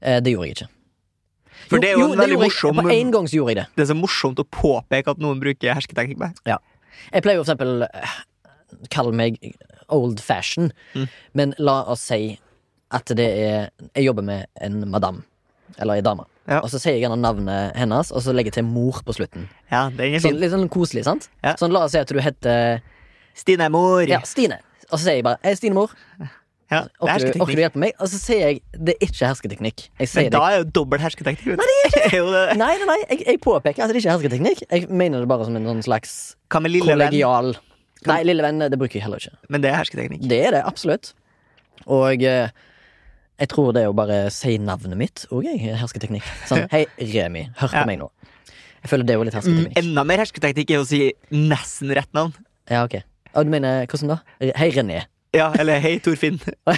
Eh, 0.02 0.18
det 0.20 0.33
gjorde 0.35 0.46
jeg 0.48 0.57
ikke. 0.57 0.68
For 1.68 1.78
det 1.78 1.90
er 1.94 1.98
jo 1.98 2.12
en 2.12 2.18
veldig 2.18 2.38
morsomt. 2.42 2.83
På 2.83 2.90
en 2.92 3.11
gang 3.12 3.24
så 3.26 3.37
gjorde 3.38 3.54
jeg 3.54 3.57
det. 3.57 3.66
Det 3.76 3.88
er 3.88 3.94
så 3.94 4.00
morsomt 4.00 4.37
å 4.37 4.44
påpeke 4.50 5.09
at 5.09 5.18
noen 5.18 5.38
bruker 5.40 5.72
hersketeknikk. 5.74 6.18
med. 6.18 6.35
Jeg 7.12 7.22
pleier 7.22 7.37
jo 7.37 7.44
for 7.44 7.54
eksempel 7.54 7.83
eh, 7.94 8.09
Kall 8.90 9.12
meg 9.12 9.38
old 9.88 10.18
fashion, 10.20 10.72
Mm. 10.96 11.09
men 11.35 11.54
la 11.59 11.85
oss 11.85 12.00
si 12.00 12.40
at 12.90 13.04
det 13.07 13.20
er 13.20 13.70
Jeg 13.94 14.07
jobber 14.07 14.22
med 14.24 14.46
en 14.61 14.90
madam, 14.90 15.22
eller 15.78 15.94
ei 15.94 16.00
dame. 16.00 16.24
Ja. 16.48 16.59
Og 16.61 16.68
så 16.68 16.78
sier 16.80 16.92
jeg 16.98 17.04
gjerne 17.07 17.16
navnet 17.22 17.72
hennes, 17.78 18.11
og 18.12 18.20
så 18.24 18.35
legger 18.37 18.52
jeg 18.52 18.59
til 18.61 18.66
mor 18.68 18.98
på 19.07 19.14
slutten. 19.16 19.46
Ja, 19.72 19.87
den 19.88 20.14
er 20.18 20.20
Sånn, 20.20 20.37
litt 20.42 20.52
sånn 20.52 20.68
koselig, 20.68 21.04
sant? 21.07 21.28
Ja. 21.42 21.54
Sånn, 21.61 21.72
la 21.72 21.85
oss 21.87 21.94
si 21.96 21.98
at 22.02 22.09
du 22.12 22.20
heter 22.20 22.80
Stine 23.35 23.70
mor. 23.72 24.02
ja, 24.09 24.20
Stine. 24.28 24.61
Og 24.90 24.98
så 24.98 25.07
sier 25.07 25.14
jeg 25.20 25.24
bare 25.24 25.38
'Hei, 25.42 25.54
Stine, 25.57 25.74
mor'. 25.74 25.94
Ja, 26.70 26.78
er 26.85 26.88
Orker 27.00 27.33
du, 27.33 27.40
orker 27.40 27.54
du 27.57 27.61
hjelpe 27.62 27.78
meg? 27.78 27.92
Og 28.00 28.09
så 28.09 28.18
sier 28.18 28.40
jeg 28.48 28.61
'Det 28.72 28.94
er 29.00 29.07
ikke 29.07 29.26
hersketeknikk'. 29.28 29.88
Men 30.14 30.30
da 30.30 30.42
er 30.50 30.57
jo 30.59 30.64
dobbelt 30.64 31.00
hersketeknikk. 31.02 31.57
Nei, 31.57 31.90
det 31.94 32.02
er 32.12 32.16
jo 32.20 32.26
det. 32.33 32.57
Nei, 32.57 32.76
nei, 32.78 32.87
nei, 32.87 32.98
jeg, 33.11 33.26
jeg 33.26 33.40
påpeker 33.40 33.85
at 33.85 33.88
det 33.92 33.96
ikke 34.02 34.11
er 34.12 34.18
hersketeknikk. 34.18 34.62
Jeg 34.70 34.88
mener 34.90 35.20
det 35.20 35.28
bare 35.28 35.44
som 35.44 35.57
en 35.57 35.64
sånn 35.64 35.83
slags 35.83 36.37
kollegial 36.48 37.57
Nei, 38.07 38.22
lille 38.22 38.42
venn, 38.44 38.59
det 38.61 38.76
bruker 38.76 38.98
jeg 38.98 39.02
heller 39.07 39.16
ikke. 39.22 39.33
Men 39.48 39.62
det 39.64 39.70
er 39.70 39.78
hersketeknikk. 39.80 40.28
Det 40.28 40.40
er 40.46 40.50
det, 40.52 40.62
absolutt. 40.68 41.14
Og 41.87 42.22
eh, 42.22 42.50
jeg 43.40 43.49
tror 43.51 43.73
det 43.75 43.83
er 43.85 43.90
å 43.92 43.97
bare 43.97 44.31
si 44.31 44.57
navnet 44.59 44.97
mitt 45.01 45.25
òg 45.35 45.47
er 45.51 45.77
hersketeknikk. 45.81 46.27
Sånn, 46.49 46.68
hei, 46.70 46.85
Remi, 46.99 47.49
hør 47.59 47.68
på 47.73 47.81
Ja. 47.81 47.85
meg 47.87 47.99
nå. 47.99 48.11
Jeg 48.85 48.90
føler 48.92 49.07
det 49.07 49.14
er 49.14 49.18
jo 49.18 49.25
litt 49.25 49.35
Mm, 49.35 49.40
hersketeknikk. 49.40 49.79
Enda 49.81 50.05
mer 50.05 50.18
hersketeknikk 50.18 50.70
er 50.70 50.79
å 50.83 50.87
si 50.87 51.12
nesten 51.33 51.94
rett 51.97 52.12
navn. 52.12 52.35
Ja, 52.70 52.85
ok. 52.85 53.03
Og 53.35 53.44
du 53.44 53.51
mener 53.51 53.87
hvordan 53.87 54.09
da? 54.09 54.18
Hei, 54.40 54.70
René. 54.70 55.07
Ja, 55.35 55.53
eller 55.59 55.81
hei, 55.81 55.99
Torfinn. 55.99 56.38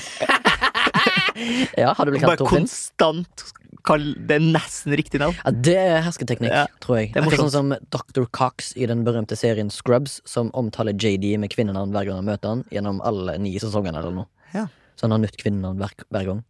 Ja, 1.77 1.93
har 1.93 2.07
du 2.07 2.13
blitt 2.15 2.23
Bare 2.25 2.37
kalt 2.39 2.49
Torfinn? 2.49 2.65
konstant 2.65 3.43
kall 3.87 4.07
det 4.27 4.39
nesten 4.41 4.95
riktig 4.97 5.21
navn. 5.21 5.37
Ja, 5.45 5.51
det 5.53 5.75
er 5.77 6.01
hersketeknikk, 6.03 6.51
Ja, 6.51 6.63
tror 6.81 6.97
jeg. 6.97 7.13
det 7.13 7.21
er 7.21 7.27
Akkurat 7.27 7.43
sånn 7.45 7.53
som 7.53 7.75
Dr. 7.93 8.25
Cox 8.33 8.73
i 8.77 8.87
den 8.89 9.05
berømte 9.05 9.37
serien 9.37 9.69
Scrubs, 9.71 10.21
som 10.25 10.51
omtaler 10.57 10.97
JD 10.97 11.37
med 11.39 11.51
kvinnenavn 11.53 11.93
hver 11.93 12.07
gang 12.09 12.17
han 12.17 12.25
møter 12.25 12.49
han, 12.49 12.65
gjennom 12.73 13.03
alle 13.05 13.37
ni 13.39 13.53
sesongene 13.61 13.99
eller 14.01 14.13
noe. 14.17 14.27
Ja. 14.55 14.67
Så 14.97 15.07
han 15.07 15.15
har 15.15 15.23
nytt 15.23 15.39
kvinnenavn 15.41 15.81
hver, 15.81 15.95
hver 16.13 16.29
gang. 16.31 16.45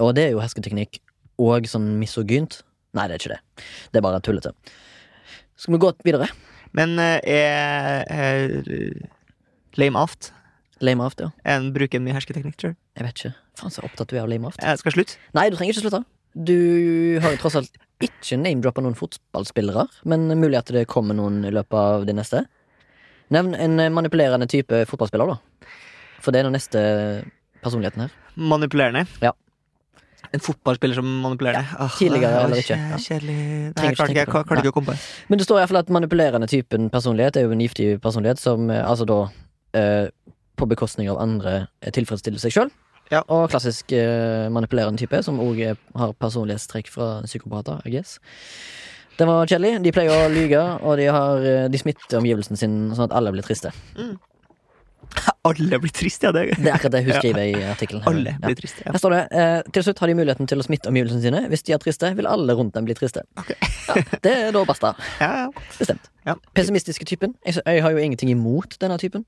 Og 0.00 0.14
det 0.16 0.28
er 0.28 0.34
jo 0.34 0.42
hersketeknikk. 0.42 1.00
Og 1.40 1.66
sånn 1.70 1.92
misogynt. 2.00 2.60
Nei, 2.96 3.06
det 3.08 3.16
er 3.16 3.22
ikke 3.22 3.34
det. 3.36 3.66
Det 3.90 4.00
er 4.00 4.06
bare 4.06 4.22
tullete. 4.24 4.54
Skal 5.60 5.76
vi 5.76 5.82
gå 5.82 5.92
videre? 6.06 6.30
Men 6.76 6.94
eh, 7.02 7.18
er, 7.26 8.04
er 8.06 9.80
lame 9.80 9.98
aft 9.98 10.30
Lame 10.80 11.04
aft, 11.04 11.20
ja. 11.20 11.28
en 11.44 11.68
bruker 11.74 12.00
mye 12.00 12.14
hersketeknikk, 12.16 12.56
tror 12.56 12.72
du? 12.72 12.78
Jeg 12.96 13.04
vet 13.04 13.18
ikke. 13.18 13.32
Faen 13.60 13.72
så 13.74 13.82
opptatt 13.84 14.08
du 14.08 14.14
er 14.16 14.22
av 14.22 14.30
lame 14.32 14.48
aft. 14.48 14.62
Jeg 14.64 14.80
skal 14.80 14.94
slutte. 14.94 15.18
Nei, 15.36 15.50
du 15.52 15.58
trenger 15.58 15.74
ikke 15.74 15.84
slutte. 15.84 16.00
Du 16.32 16.56
har 17.20 17.34
jo 17.34 17.40
tross 17.42 17.58
alt 17.58 17.76
ikke 18.00 18.38
name-droppa 18.40 18.80
noen 18.80 18.96
fotballspillere, 18.96 19.84
men 20.08 20.24
mulig 20.40 20.56
at 20.56 20.72
det 20.72 20.86
kommer 20.88 21.18
noen 21.18 21.42
i 21.44 21.52
løpet 21.52 21.76
av 21.76 22.06
de 22.08 22.14
neste. 22.16 22.46
Nevn 23.34 23.52
en 23.58 23.76
manipulerende 23.92 24.48
type 24.48 24.86
fotballspiller, 24.88 25.34
da. 25.34 25.68
For 26.24 26.32
det 26.32 26.40
er 26.40 26.48
nå 26.48 26.54
neste 26.54 26.80
personligheten 27.64 28.06
her. 28.06 28.16
Manipulerende. 28.36 29.06
Ja. 29.22 29.32
En 30.32 30.42
fotballspiller 30.44 30.94
som 30.94 31.06
manipulerer. 31.24 31.66
Ja, 31.78 31.88
Tidligere 31.98 32.30
er 32.38 32.44
eller 32.46 32.60
ikke. 32.62 32.76
Ja. 32.78 32.98
Kjedelig. 33.02 33.38
Nei, 33.74 33.92
klarte 33.96 34.14
ikke 34.14 34.26
klarte 34.30 34.60
ikke 34.62 34.72
å 34.72 34.76
komme 34.76 34.92
på 34.92 34.98
det. 34.98 35.06
Men 35.32 35.40
det 35.40 35.46
står 35.48 35.62
iallfall 35.62 35.80
at 35.80 35.90
manipulerende 35.96 36.48
typen 36.50 36.90
personlighet 36.92 37.40
er 37.40 37.48
jo 37.48 37.56
en 37.56 37.64
giftig 37.64 37.88
personlighet 38.04 38.42
som 38.42 38.70
eh, 38.70 38.84
altså 38.84 39.08
da 39.10 39.18
eh, 39.80 40.06
på 40.60 40.68
bekostning 40.70 41.10
av 41.10 41.18
andre 41.22 41.56
eh, 41.80 41.90
tilfredsstiller 41.96 42.42
seg 42.42 42.54
sjøl. 42.54 42.70
Ja. 43.10 43.24
Og 43.26 43.48
klassisk 43.50 43.90
eh, 43.96 44.46
manipulerende 44.54 45.02
type, 45.02 45.18
som 45.26 45.40
òg 45.42 45.64
har 45.64 46.14
personlighetstrekk 46.22 46.92
fra 46.94 47.10
psykopater, 47.26 47.82
I 47.88 47.96
guess. 47.96 48.20
Den 49.18 49.28
var 49.28 49.50
kjedelig. 49.50 49.80
De 49.84 49.92
pleier 49.92 50.14
å 50.14 50.30
lyge, 50.32 50.60
og 50.86 50.94
de, 51.00 51.08
har, 51.10 51.42
eh, 51.42 51.66
de 51.72 51.80
smitter 51.80 52.20
omgivelsen 52.20 52.60
sin 52.60 52.76
sånn 52.94 53.08
at 53.08 53.16
alle 53.18 53.34
blir 53.34 53.44
triste. 53.44 53.72
Alle 55.48 55.78
blir 55.80 55.92
triste, 55.96 56.28
ja. 56.28 56.32
Det. 56.36 56.42
Det 56.58 56.68
er 56.68 56.74
akkurat 56.76 56.92
det 56.92 57.00
hun 57.06 57.12
Ja. 57.14 57.18
skriver 57.22 57.42
i 57.48 57.64
artikkelen. 57.70 58.02
Alle 58.10 58.34
Ja. 58.36 58.46
blir 58.46 58.58
triste. 58.60 58.82
Ja. 58.84 58.92
Her 58.92 59.00
står 59.02 59.14
det 59.16 59.22
eh, 59.40 59.62
til 59.72 59.86
slutt 59.86 59.98
har 60.04 60.10
de 60.12 60.14
muligheten 60.18 60.46
til 60.50 60.60
å 60.60 60.66
smitte 60.66 60.90
omgivelsene 60.92 61.22
sine. 61.24 61.42
Hvis 61.52 61.64
de 61.66 61.72
er 61.76 61.82
triste, 61.82 62.12
vil 62.18 62.28
alle 62.30 62.56
rundt 62.58 62.74
dem 62.76 62.84
bli 62.88 62.94
triste. 62.98 63.24
Ja, 63.40 63.98
det 64.22 64.34
er 64.36 64.52
da 64.56 64.64
basta. 64.68 64.94
Ja, 65.24 65.30
ja. 65.46 65.66
Bestemt. 65.78 66.10
Ja. 66.28 66.36
Pessimistiske 66.54 67.04
typen. 67.08 67.34
Jeg, 67.46 67.58
jeg 67.64 67.82
har 67.84 67.90
jo 67.96 68.02
ingenting 68.04 68.30
imot 68.34 68.76
denne 68.80 68.98
typen. 69.00 69.24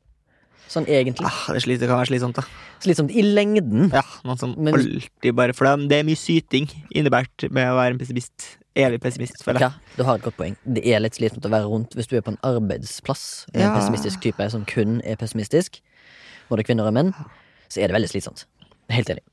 Sånn 0.72 0.86
egentlig. 0.88 1.26
Ah, 1.28 1.52
det, 1.52 1.60
sliter, 1.66 1.84
det 1.84 1.88
kan 1.90 1.98
være 2.00 2.08
slitsomt, 2.12 2.38
da. 2.38 2.44
Slitsomt 2.80 3.10
i 3.12 3.20
lengden. 3.26 3.90
Ja, 3.92 4.00
Noen 4.24 4.38
som 4.40 4.54
Men- 4.56 4.78
alltid 4.78 5.34
bare 5.36 5.52
For 5.52 5.68
det 5.88 5.98
er 5.98 6.06
mye 6.08 6.16
syting 6.16 6.70
innebært 6.96 7.48
med 7.52 7.66
å 7.68 7.74
være 7.76 7.92
en 7.96 8.00
pessimist. 8.00 8.46
Evig 8.78 9.02
pessimist, 9.04 9.42
føler 9.44 9.66
jeg. 9.66 9.74
Ja, 9.74 9.96
du 9.98 10.06
har 10.08 10.16
et 10.16 10.24
godt 10.24 10.38
poeng. 10.38 10.54
Det 10.64 10.82
er 10.88 11.02
litt 11.02 11.18
slitsomt 11.18 11.44
å 11.44 11.52
være 11.52 11.68
rundt 11.68 11.96
hvis 11.98 12.08
du 12.08 12.16
er 12.16 12.24
på 12.24 12.32
en 12.32 12.40
arbeidsplass 12.46 13.24
med 13.52 13.66
en 13.66 13.74
pessimistisk 13.76 14.22
type 14.24 14.46
som 14.54 14.64
kun 14.68 15.02
er 15.04 15.18
pessimistisk, 15.20 15.82
både 16.48 16.64
kvinner 16.64 16.88
og 16.88 16.96
menn, 16.96 17.12
så 17.68 17.82
er 17.82 17.92
det 17.92 17.98
veldig 17.98 18.08
slitsomt. 18.14 18.46
Helt 18.92 19.12
enig. 19.12 19.24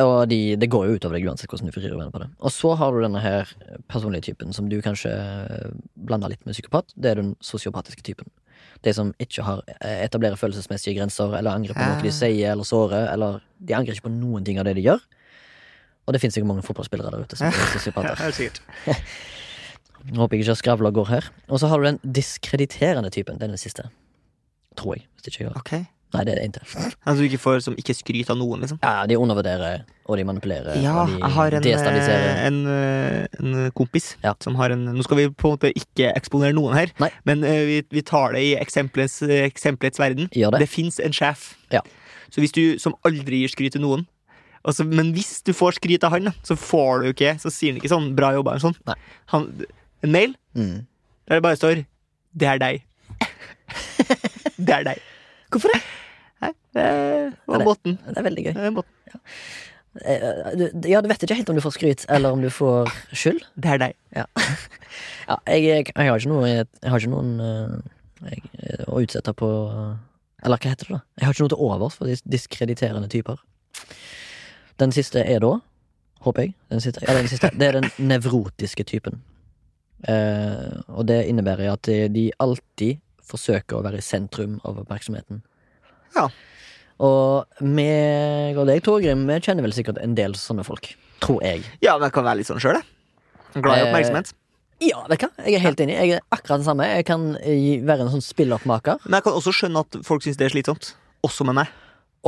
Og 0.00 0.28
de, 0.28 0.56
det 0.60 0.68
går 0.72 0.88
jo 0.88 0.96
utover 0.96 1.16
deg 1.16 1.28
uansett 1.28 1.48
hvordan 1.48 1.70
du 1.70 1.76
vrir 1.76 1.92
venner 1.92 2.12
på 2.12 2.20
det. 2.20 2.28
Og 2.44 2.52
så 2.52 2.74
har 2.76 2.92
du 2.92 3.00
denne 3.04 3.20
her 3.24 3.52
personlige 3.88 4.30
typen 4.30 4.52
som 4.56 4.68
du 4.68 4.76
kanskje 4.84 5.12
blander 6.08 6.32
litt 6.32 6.44
med 6.44 6.56
psykopat. 6.56 6.92
Det 6.96 7.12
er 7.12 7.20
den 7.22 7.32
sosiopatiske 7.44 8.04
typen. 8.04 8.28
De 8.84 8.92
som 8.92 9.12
ikke 9.22 9.44
har 9.44 9.62
eh, 9.78 10.02
etablerer 10.04 10.36
følelsesmessige 10.36 10.98
grenser, 10.98 11.32
eller 11.38 11.56
angrer 11.56 11.76
på 11.76 11.84
noe 11.84 12.04
de 12.04 12.12
sier 12.12 12.52
eller 12.52 12.68
sårer, 12.68 13.08
eller 13.12 13.40
de 13.56 13.76
angrer 13.76 13.96
ikke 13.96 14.08
på 14.10 14.16
noen 14.18 14.44
ting 14.44 14.60
av 14.60 14.68
det 14.68 14.76
de 14.76 14.84
gjør. 14.84 15.00
Og 16.06 16.14
det 16.14 16.22
finnes 16.22 16.36
ikke 16.38 16.48
mange 16.48 16.62
fotballspillere 16.62 17.10
der 17.10 17.26
ute 17.26 17.38
som 17.38 17.48
er 17.50 17.58
sosiopater. 17.74 18.14
Håper 20.16 20.36
jeg 20.36 20.46
ikke 20.46 20.54
skravler 20.60 20.94
går 20.94 21.10
her. 21.10 21.28
Og 21.50 21.60
så 21.60 21.66
har 21.70 21.82
du 21.82 21.88
den 21.88 21.98
diskrediterende 22.14 23.10
typen. 23.10 23.40
Den 23.40 23.50
er 23.50 23.56
den 23.56 23.62
siste. 23.62 23.88
Tror 24.78 24.94
jeg. 24.94 25.06
Hvis 25.16 25.32
ikke 25.32 25.44
jeg 25.44 25.52
har 25.52 25.60
Ok. 25.60 25.72
Nei, 26.14 26.22
det 26.24 26.36
er 26.36 26.38
det 26.38 26.44
ikke. 26.54 26.84
Altså 27.06 27.18
du 27.18 27.26
ikke 27.26 27.40
får 27.42 27.64
som 27.64 27.74
ikke 27.78 27.94
skryt 27.96 28.30
av 28.30 28.38
noen, 28.38 28.62
liksom? 28.62 28.78
Ja, 28.84 29.02
de 29.10 29.18
undervurderer, 29.18 29.82
og 30.06 30.18
de 30.20 30.24
manipulerer, 30.24 30.78
Ja, 30.80 31.02
og 31.02 31.10
de 31.10 31.18
jeg 31.18 31.32
har 31.34 31.56
en, 31.58 31.64
destabiliserer. 31.66 32.28
eh, 32.30 32.46
en, 32.46 32.60
eh, 32.70 33.26
en 33.40 33.70
kompis 33.74 34.16
Ja. 34.22 34.32
som 34.40 34.54
har 34.54 34.70
en 34.70 34.84
Nå 34.94 35.02
skal 35.02 35.16
vi 35.16 35.28
på 35.28 35.50
en 35.50 35.58
måte 35.58 35.72
ikke 35.74 36.12
eksponere 36.14 36.54
noen 36.54 36.74
her, 36.78 36.92
Nei. 37.00 37.10
men 37.24 37.42
uh, 37.44 37.66
vi, 37.66 37.82
vi 37.90 38.02
tar 38.02 38.32
det 38.32 38.42
i 38.44 38.54
eh, 38.54 38.62
eksempelets 38.62 39.98
verden. 39.98 40.30
Det. 40.32 40.60
Det 40.60 40.68
fins 40.68 41.00
en 41.00 41.12
sjef. 41.12 41.56
Ja. 41.72 41.80
Så 42.30 42.40
hvis 42.40 42.52
du 42.54 42.78
som 42.78 42.94
aldri 43.04 43.42
gir 43.42 43.50
skryt 43.50 43.72
til 43.72 43.82
noen 43.82 44.06
altså, 44.66 44.84
Men 44.84 45.12
hvis 45.14 45.42
du 45.46 45.52
får 45.56 45.78
skryt 45.78 46.04
av 46.04 46.12
han, 46.16 46.32
så 46.44 46.56
får 46.58 47.02
du 47.04 47.08
ikke 47.12 47.36
Så 47.42 47.50
sier 47.54 47.72
han 47.72 47.80
ikke 47.80 47.92
sånn 47.92 48.10
'bra 48.16 48.32
jobba' 48.36 48.56
eller 48.56 48.64
sånn. 48.66 48.96
Han, 49.32 49.48
en 50.02 50.12
mail 50.12 50.34
Mm. 50.56 50.86
der 51.28 51.36
det 51.38 51.42
bare 51.42 51.56
står 51.56 51.84
'det 52.36 52.48
er 52.48 52.58
deg'. 52.58 52.82
det 54.66 54.74
er 54.74 54.84
deg. 54.84 54.98
Hvorfor 55.50 55.72
det? 55.72 55.80
Nei, 56.42 56.52
det 56.74 56.86
var 57.46 57.58
båten 57.58 57.58
det- 57.58 57.66
måten. 57.66 57.98
Det 58.14 58.18
er 58.18 58.22
veldig 58.28 58.44
gøy. 58.44 58.52
Det 58.54 58.64
er 58.66 58.70
måten. 58.70 58.92
Ja. 59.06 59.18
du- 60.56 60.88
Ja, 60.90 61.00
du 61.00 61.08
vet 61.08 61.22
ikke 61.22 61.34
helt 61.36 61.48
om 61.50 61.56
du 61.56 61.62
får 61.62 61.72
skryt, 61.78 62.04
eller 62.08 62.32
om 62.32 62.40
du 62.42 62.48
får 62.50 62.90
skyld. 63.12 63.42
Det 63.56 63.64
er 63.70 63.78
deg. 63.78 63.94
Ja, 64.14 64.24
jeg, 65.46 65.62
jeg, 65.64 65.86
jeg 65.96 66.08
har 66.10 66.18
ikke 66.18 66.28
noe 66.28 66.46
Jeg 66.48 66.66
har 66.90 66.98
ikke 67.00 67.10
noen 67.14 67.40
eh, 67.40 68.30
jeg, 68.30 68.42
eh, 68.62 68.84
å 68.88 69.00
utsette 69.02 69.32
på 69.36 69.48
eh, 69.72 69.96
Eller 70.44 70.58
hva 70.60 70.70
heter 70.70 70.86
det, 70.86 70.96
da? 70.96 71.00
Jeg 71.18 71.24
har 71.26 71.32
ikke 71.34 71.44
noe 71.46 71.54
til 71.54 71.64
overs 71.64 71.94
for 71.96 72.06
dis 72.06 72.22
diskrediterende 72.22 73.08
typer. 73.08 73.36
Den 74.80 74.92
siste 74.92 75.22
er 75.24 75.40
da, 75.40 75.54
håper 76.26 76.46
jeg 76.46 76.54
den 76.72 76.82
siste, 76.84 77.04
Ja, 77.06 77.14
den 77.16 77.28
siste. 77.30 77.50
Det 77.56 77.68
er 77.68 77.80
den 77.80 77.90
nevrotiske 78.02 78.84
typen. 78.88 79.22
Eh, 80.04 80.76
og 80.92 81.06
det 81.08 81.22
innebærer 81.30 81.72
at 81.72 81.88
de, 82.12 82.26
alltid 82.42 83.00
forsøker 83.26 83.78
å 83.78 83.84
være 83.86 84.02
i 84.02 84.04
sentrum 84.04 84.58
av 84.64 84.78
oppmerksomheten. 84.82 85.40
Ja. 86.16 86.28
Og 87.02 87.62
meg 87.64 88.56
og 88.56 88.68
deg, 88.70 88.82
Torgrim, 88.84 89.26
vi 89.28 89.40
kjenner 89.44 89.66
vel 89.66 89.74
sikkert 89.76 90.00
en 90.02 90.14
del 90.16 90.36
sånne 90.38 90.64
folk. 90.66 90.92
Tror 91.24 91.42
jeg. 91.44 91.64
Ja, 91.84 91.96
men 91.96 92.08
jeg 92.08 92.14
kan 92.16 92.26
være 92.28 92.40
litt 92.42 92.50
sånn 92.50 92.60
sjøl, 92.62 92.78
jeg. 92.80 93.62
Glad 93.62 93.86
i 93.86 93.88
Eh. 93.96 94.34
Ja, 94.84 95.00
vet 95.08 95.22
du 95.22 95.24
hva? 95.24 95.44
Jeg 95.46 95.56
er 95.56 95.62
helt 95.64 95.80
enig. 95.80 95.94
Jeg 95.96 96.18
er 96.18 96.24
akkurat 96.28 96.60
den 96.60 96.66
samme. 96.66 96.84
Jeg 96.84 97.06
kan 97.08 97.22
eh, 97.40 97.80
være 97.80 98.04
en 98.04 98.12
sånn 98.12 98.24
spilloppmaker. 98.24 99.00
Men 99.06 99.18
jeg 99.18 99.24
kan 99.24 99.32
også 99.38 99.54
skjønne 99.56 99.82
at 99.86 99.96
folk 100.04 100.24
syns 100.26 100.36
det 100.36 100.50
er 100.50 100.52
slitsomt. 100.52 100.90
Også 101.24 101.46
med 101.48 101.56
meg. 101.56 101.70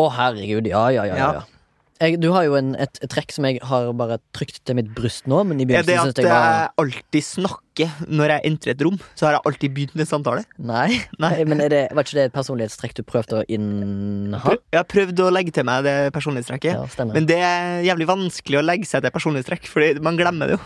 Å, 0.00 0.06
herregud. 0.16 0.70
Ja, 0.70 0.86
ja, 0.94 1.04
ja. 1.04 1.18
ja, 1.20 1.30
Ja. 1.42 1.57
Ja. 1.98 2.08
Jeg, 2.08 2.20
du 2.22 2.28
har 2.34 2.46
jo 2.46 2.54
en, 2.58 2.74
et, 2.78 3.00
et 3.02 3.10
trekk 3.10 3.32
som 3.34 3.46
jeg 3.48 3.58
har 3.66 3.88
bare 3.98 4.20
trykt 4.36 4.60
til 4.66 4.78
mitt 4.78 4.90
bryst 4.94 5.26
nå, 5.30 5.40
men 5.48 5.62
i 5.62 5.66
Er 5.66 5.86
det 5.86 5.96
at 5.98 6.20
jeg 6.20 6.28
var 6.28 6.46
jeg 6.48 6.68
alltid 6.84 7.26
snakker 7.26 8.04
når 8.10 8.34
jeg 8.34 8.44
entrer 8.50 8.74
et 8.74 8.84
rom, 8.86 8.98
så 9.18 9.28
har 9.28 9.36
jeg 9.36 9.42
alltid 9.50 9.74
begynt 9.74 10.02
en 10.02 10.10
samtale. 10.10 10.44
Nei. 10.58 10.98
Nei. 11.22 11.32
Men 11.48 11.62
det, 11.70 11.84
var 11.94 12.06
ikke 12.06 12.18
det 12.18 12.24
et 12.28 12.34
personlighetstrekk 12.34 12.96
du 12.98 13.04
prøvde 13.06 13.38
å 13.38 13.44
inneha? 13.54 14.56
Jeg 14.72 14.80
har 14.80 14.88
prøvd 14.90 15.22
å 15.22 15.28
legge 15.34 15.54
til 15.54 15.66
meg 15.68 15.86
det 15.86 15.96
personlighetstrekket. 16.16 16.74
Ja. 16.74 17.06
Men 17.12 17.28
det 17.30 17.38
er 17.38 17.84
jævlig 17.86 18.08
vanskelig 18.10 18.58
å 18.58 18.64
legge 18.66 18.90
seg 18.90 19.04
til 19.04 19.14
personlighetstrekk, 19.14 19.70
Fordi 19.70 19.92
man 20.02 20.18
glemmer 20.18 20.50
det 20.50 20.58
jo. 20.58 20.62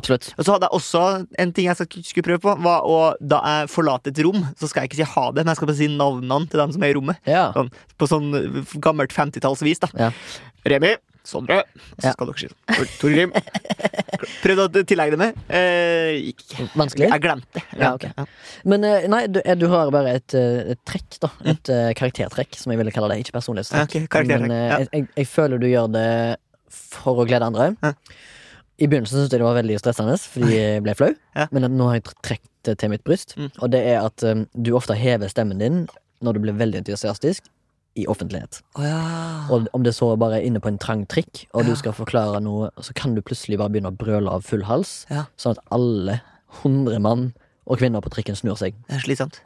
Absolutt. 0.00 0.30
Og 0.36 0.46
så 0.46 0.56
hadde 0.56 0.68
jeg 0.68 0.78
også 0.80 1.04
en 1.44 1.52
ting 1.56 1.68
jeg 1.68 1.78
skulle 2.08 2.26
prøve 2.26 2.42
på, 2.46 2.56
var 2.64 2.88
å 2.88 2.98
da 3.20 3.42
jeg 3.44 3.70
forlater 3.72 4.14
et 4.14 4.22
rom, 4.24 4.42
så 4.56 4.70
skal 4.70 4.84
jeg 4.84 4.92
ikke 4.92 5.02
si 5.02 5.10
ha 5.12 5.26
det, 5.34 5.44
men 5.44 5.52
jeg 5.52 5.60
skal 5.60 5.70
bare 5.70 5.80
si 5.82 5.90
navnene 5.92 6.50
til 6.50 6.64
dem 6.64 6.74
som 6.76 6.86
er 6.86 6.94
i 6.94 6.96
rommet. 6.98 7.20
Ja. 7.28 7.50
Sånn, 7.56 7.70
på 8.00 8.08
sånn 8.10 8.32
gammelt 8.82 9.14
50-tallsvis, 9.14 9.84
da. 9.84 9.92
Ja. 10.08 10.10
Remi, 10.68 10.96
Sondre, 11.24 11.62
så 12.00 12.06
Ja. 12.08 12.12
skal 12.12 12.30
dere. 12.30 12.48
Tor- 12.72 12.92
Torgrim. 13.00 13.32
Prøvde 14.42 14.64
å 14.80 14.84
tillegge 14.88 15.10
det 15.10 15.18
med. 15.20 15.36
Eh, 15.48 16.32
ikke. 16.32 16.68
Vanskelig? 16.74 17.10
Jeg 17.10 17.20
glemte 17.20 17.60
det. 17.60 17.62
Ja, 17.78 17.92
okay. 17.94 18.10
ja. 18.16 18.24
Men 18.64 18.84
eh, 18.84 19.06
nei, 19.06 19.26
du, 19.26 19.40
eh, 19.44 19.54
du 19.54 19.66
har 19.68 19.92
bare 19.92 20.16
et, 20.16 20.34
eh, 20.34 20.72
et 20.72 20.80
trekk, 20.88 21.20
da. 21.20 21.30
Et 21.44 21.62
mm. 21.70 21.92
karaktertrekk, 22.00 22.56
som 22.56 22.72
jeg 22.72 22.80
ville 22.80 22.94
kalle 22.94 23.12
det. 23.12 23.20
Ikke 23.26 23.36
personlighetstrekk. 23.36 23.94
Ja, 23.94 24.04
ok, 24.08 24.26
Men 24.26 24.50
jeg, 24.50 24.88
jeg, 24.92 25.08
jeg 25.20 25.28
føler 25.28 25.60
du 25.60 25.68
gjør 25.68 25.92
det 25.92 26.08
for 26.70 27.20
å 27.20 27.28
glede 27.28 27.52
andre. 27.52 27.74
Ja. 27.84 27.92
I 28.80 28.88
begynnelsen 28.88 29.18
syntes 29.18 29.34
jeg 29.34 29.42
det 29.42 29.46
var 29.46 29.58
veldig 29.58 29.76
stressende, 29.80 30.16
fordi 30.32 30.56
jeg 30.56 30.82
ble 30.86 30.94
flau. 30.96 31.10
Ja. 31.36 31.46
Men 31.52 31.66
nå 31.76 31.88
har 31.90 31.98
jeg 31.98 32.06
trukket 32.08 32.46
det 32.64 32.78
til 32.80 32.92
mitt 32.92 33.04
bryst. 33.04 33.34
Mm. 33.36 33.50
Og 33.60 33.72
det 33.72 33.80
er 33.92 33.98
at 34.06 34.24
um, 34.24 34.46
du 34.56 34.72
ofte 34.76 34.96
hever 34.96 35.28
stemmen 35.32 35.60
din 35.60 35.82
når 36.24 36.36
du 36.36 36.42
blir 36.44 36.56
veldig 36.56 36.82
entusiastisk 36.82 37.44
i 37.98 38.06
offentlighet. 38.08 38.60
Oh, 38.78 38.84
ja. 38.86 39.00
Og 39.52 39.68
om 39.76 39.84
det 39.84 39.92
så 39.96 40.12
bare 40.20 40.38
er 40.38 40.46
inne 40.48 40.60
på 40.62 40.70
en 40.70 40.78
trang 40.80 41.02
trikk, 41.10 41.44
og 41.56 41.66
du 41.66 41.72
skal 41.76 41.96
forklare 41.96 42.40
noe, 42.44 42.70
så 42.80 42.94
kan 42.96 43.16
du 43.16 43.22
plutselig 43.24 43.58
bare 43.60 43.72
begynne 43.74 43.92
å 43.92 43.98
brøle 44.00 44.30
av 44.32 44.44
full 44.46 44.64
hals, 44.68 45.04
Ja. 45.10 45.26
sånn 45.40 45.56
at 45.58 45.64
alle 45.74 46.20
hundre 46.62 47.00
mann 47.02 47.32
og 47.66 47.80
kvinner 47.80 48.02
på 48.04 48.12
trikken 48.12 48.38
snur 48.38 48.56
seg. 48.58 48.76
Det 48.88 49.00
er 49.00 49.04
slitsomt. 49.04 49.40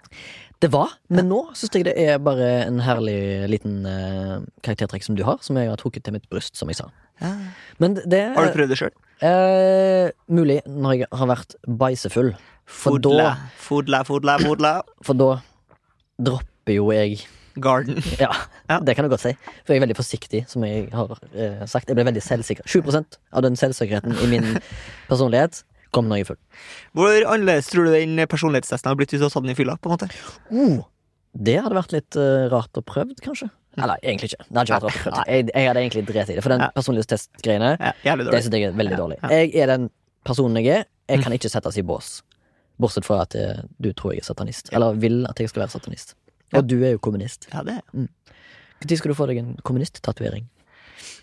Det 0.63 0.71
var, 0.73 0.95
men 1.13 1.27
nå 1.29 1.41
syns 1.59 1.75
jeg 1.77 1.85
det 1.89 1.97
er 2.01 2.21
bare 2.23 2.47
en 2.65 2.79
herlig 2.85 3.49
liten 3.53 3.83
uh, 3.85 4.45
karaktertrekk 4.65 5.05
som 5.05 5.17
du 5.19 5.25
har, 5.27 5.41
som 5.45 5.59
jeg 5.61 5.69
har 5.69 5.81
trukket 5.81 6.07
til 6.07 6.15
mitt 6.15 6.29
bryst, 6.31 6.55
som 6.57 6.71
jeg 6.71 6.79
sa. 6.79 6.87
Ja. 7.21 7.33
Men 7.83 7.99
det 8.01 8.23
Har 8.37 8.49
du 8.49 8.55
prøvd 8.57 8.73
det 8.73 8.79
sjøl? 8.81 8.95
Eh, 9.23 10.11
mulig 10.29 10.61
når 10.67 10.99
jeg 10.99 11.09
har 11.13 11.27
vært 11.31 11.55
bæsjefull, 11.69 12.35
For 12.67 12.97
Fodla, 12.97 13.25
da- 13.25 13.37
fodla, 13.61 14.03
fodla, 14.09 14.39
fodla. 14.41 14.71
for 15.05 15.15
da 15.15 15.43
dropper 16.19 16.75
jo 16.79 16.91
jeg 16.93 17.19
Garden. 17.61 18.01
Ja, 18.19 18.33
Ja. 18.69 18.81
det 18.81 18.97
kan 18.97 19.05
du 19.05 19.11
godt 19.13 19.21
si. 19.21 19.33
For 19.65 19.75
jeg 19.75 19.83
er 19.83 19.87
veldig 19.87 19.97
forsiktig, 19.97 20.41
som 20.49 20.65
jeg 20.65 20.89
har 20.91 21.13
eh, 21.37 21.61
sagt. 21.67 21.87
Jeg 21.87 21.95
ble 21.95 22.05
veldig 22.09 22.23
selvsikker. 22.25 22.65
20% 22.67 23.19
av 23.33 23.43
den 23.43 23.55
selvsikkerheten 23.55 24.17
i 24.25 24.27
min 24.27 24.59
personlighet 25.11 25.63
kom 25.95 26.09
når 26.09 26.17
jeg 26.19 26.25
er 26.25 26.31
full. 26.33 26.41
Hvor 26.99 27.29
annerledes 27.31 27.69
tror 27.71 27.85
du 27.87 27.93
den 27.95 28.17
personlighetstesten 28.27 28.91
har 28.91 28.97
blitt 28.99 29.13
hvis 29.15 29.21
du 29.23 29.27
hadde 29.29 29.35
tatt 29.37 29.45
den 29.47 29.53
i 29.55 29.59
fylla? 29.61 29.77
på 29.79 29.87
en 29.87 29.95
måte? 29.95 30.09
Oh, 30.51 30.89
det 31.37 31.61
hadde 31.63 31.77
vært 31.79 31.95
litt 31.95 32.17
uh, 32.19 32.49
rart 32.51 32.75
å 32.75 32.83
prøve, 32.83 33.15
kanskje. 33.23 33.51
Eller 33.79 33.97
egentlig 34.03 34.31
ikke. 34.33 34.45
Det 34.49 34.57
hadde 34.57 34.71
ikke 34.71 34.87
vært 34.87 35.09
å. 35.11 35.25
Jeg, 35.27 35.49
jeg 35.55 35.69
hadde 35.69 35.81
egentlig 35.83 36.05
dret 36.09 36.31
i 36.31 36.35
det. 36.37 36.43
For 36.45 36.55
den 36.55 36.61
Ja. 36.61 36.71
personlighetstestgreiene, 36.77 37.71
Ja, 38.05 38.17
det 38.17 38.43
synes 38.45 38.53
jeg 38.55 38.63
er 38.69 38.73
veldig 38.73 38.97
dårlig. 38.99 39.19
Jeg 39.31 39.55
er 39.57 39.67
den 39.67 39.91
personen 40.25 40.63
jeg 40.63 40.67
er. 40.81 40.85
Jeg 41.09 41.23
kan 41.25 41.33
ikke 41.33 41.51
settes 41.51 41.77
i 41.79 41.83
bås. 41.83 42.23
Bortsett 42.81 43.05
fra 43.05 43.21
at 43.23 43.35
jeg, 43.35 43.65
du 43.81 43.93
tror 43.93 44.13
jeg 44.15 44.23
er 44.25 44.25
satanist. 44.35 44.73
Eller 44.73 44.95
vil 44.95 45.27
at 45.29 45.39
jeg 45.39 45.49
skal 45.49 45.63
være 45.67 45.71
satanist. 45.77 46.15
Og 46.55 46.67
du 46.67 46.83
er 46.85 46.95
jo 46.97 46.99
kommunist. 46.99 47.49
Ja, 47.53 47.63
det. 47.63 47.81
er 47.95 48.09
Når 48.85 48.97
skal 48.97 49.11
du 49.11 49.15
få 49.15 49.27
deg 49.27 49.39
en 49.39 49.55
kommunisttatovering? 49.63 50.49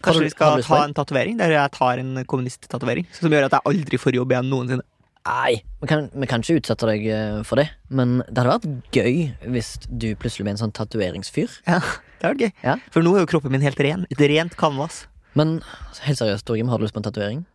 Kanskje 0.01 0.23
vi 0.23 0.29
skal 0.33 0.61
ta 0.63 0.77
en? 0.83 0.89
en 0.89 0.93
tatovering 0.97 1.37
der 1.37 1.53
jeg 1.53 1.71
tar 1.71 1.99
en 2.01 2.25
kommunisttatovering? 2.25 3.05
Som 3.13 3.29
gjør 3.33 3.45
at 3.45 3.51
jeg 3.57 3.65
aldri 3.69 3.99
får 4.01 4.17
jobb 4.17 4.33
igjen 4.33 4.49
noensinne. 4.49 4.83
Nei, 5.27 5.61
vi 5.81 5.87
kan, 5.87 6.07
vi 6.17 6.25
kan 6.27 6.41
ikke 6.41 6.57
utsette 6.61 6.87
deg 6.89 7.03
eh, 7.13 7.43
for 7.45 7.61
det. 7.61 7.67
Men 7.93 8.23
det 8.25 8.41
hadde 8.41 8.55
vært 8.57 8.97
gøy 8.97 9.51
hvis 9.53 9.75
du 9.87 10.15
plutselig 10.17 10.47
ble 10.47 10.55
en 10.55 10.61
sånn 10.63 10.73
tatoveringsfyr. 10.73 11.59
Ja, 11.67 11.77
det 11.77 12.25
hadde 12.25 12.31
vært 12.33 12.41
gøy. 12.47 12.51
Ja. 12.65 12.75
For 12.93 13.05
nå 13.05 13.13
er 13.15 13.25
jo 13.25 13.29
kroppen 13.35 13.53
min 13.53 13.61
helt 13.61 13.79
ren. 13.85 14.07
Et 14.09 14.23
rent 14.33 14.57
canvas. 14.57 15.03
Men 15.37 15.59
helt 16.07 16.17
seriøst, 16.19 16.43
Torgrim, 16.49 16.69
har 16.73 16.81
du 16.81 16.87
lyst 16.87 16.97
på 16.97 17.03
en 17.03 17.09
tatovering 17.11 17.45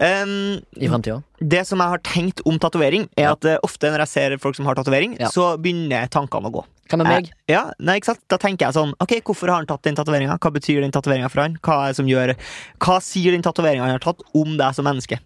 Um, 0.00 0.62
i 0.80 0.88
fremtiden. 0.88 1.20
det 1.38 1.66
som 1.68 1.78
jeg 1.78 1.92
har 1.92 2.00
tenkt 2.00 2.40
om 2.48 2.56
tatovering, 2.58 3.02
er 3.14 3.26
Ja. 3.26 3.32
at 3.36 3.44
uh, 3.44 3.58
ofte 3.62 3.90
når 3.92 4.00
jeg 4.06 4.08
ser 4.08 4.36
folk 4.40 4.56
som 4.56 4.64
har 4.64 4.74
tatovering, 4.74 5.18
Ja. 5.20 5.28
så 5.28 5.58
begynner 5.60 6.08
tankene 6.08 6.48
å 6.48 6.52
gå. 6.54 6.62
Hva 6.88 6.96
med 6.96 7.06
meg? 7.06 7.26
Eh, 7.46 7.52
Ja, 7.52 7.72
nei, 7.78 7.98
ikke 8.00 8.06
sant? 8.06 8.20
Da 8.26 8.38
tenker 8.38 8.66
jeg 8.66 8.74
sånn 8.74 8.94
Ok, 9.00 9.20
hvorfor 9.22 9.48
har 9.52 9.56
han 9.60 9.66
tatt 9.66 9.82
den 9.82 9.94
tatoveringa? 9.94 10.38
Hva 10.40 10.50
betyr 10.50 10.80
den 10.80 10.90
tatoveringa 10.92 11.28
for 11.30 11.42
han? 11.42 11.58
Hva 11.62 11.76
er 11.84 11.92
det 11.92 11.96
som 11.96 12.06
gjør 12.08 12.34
Hva 12.80 12.96
sier 13.04 13.32
den 13.32 13.42
tatoveringa 13.44 13.84
han 13.84 13.90
har 13.90 13.98
tatt, 14.00 14.20
om 14.34 14.56
deg 14.56 14.74
som 14.74 14.84
menneske? 14.88 15.20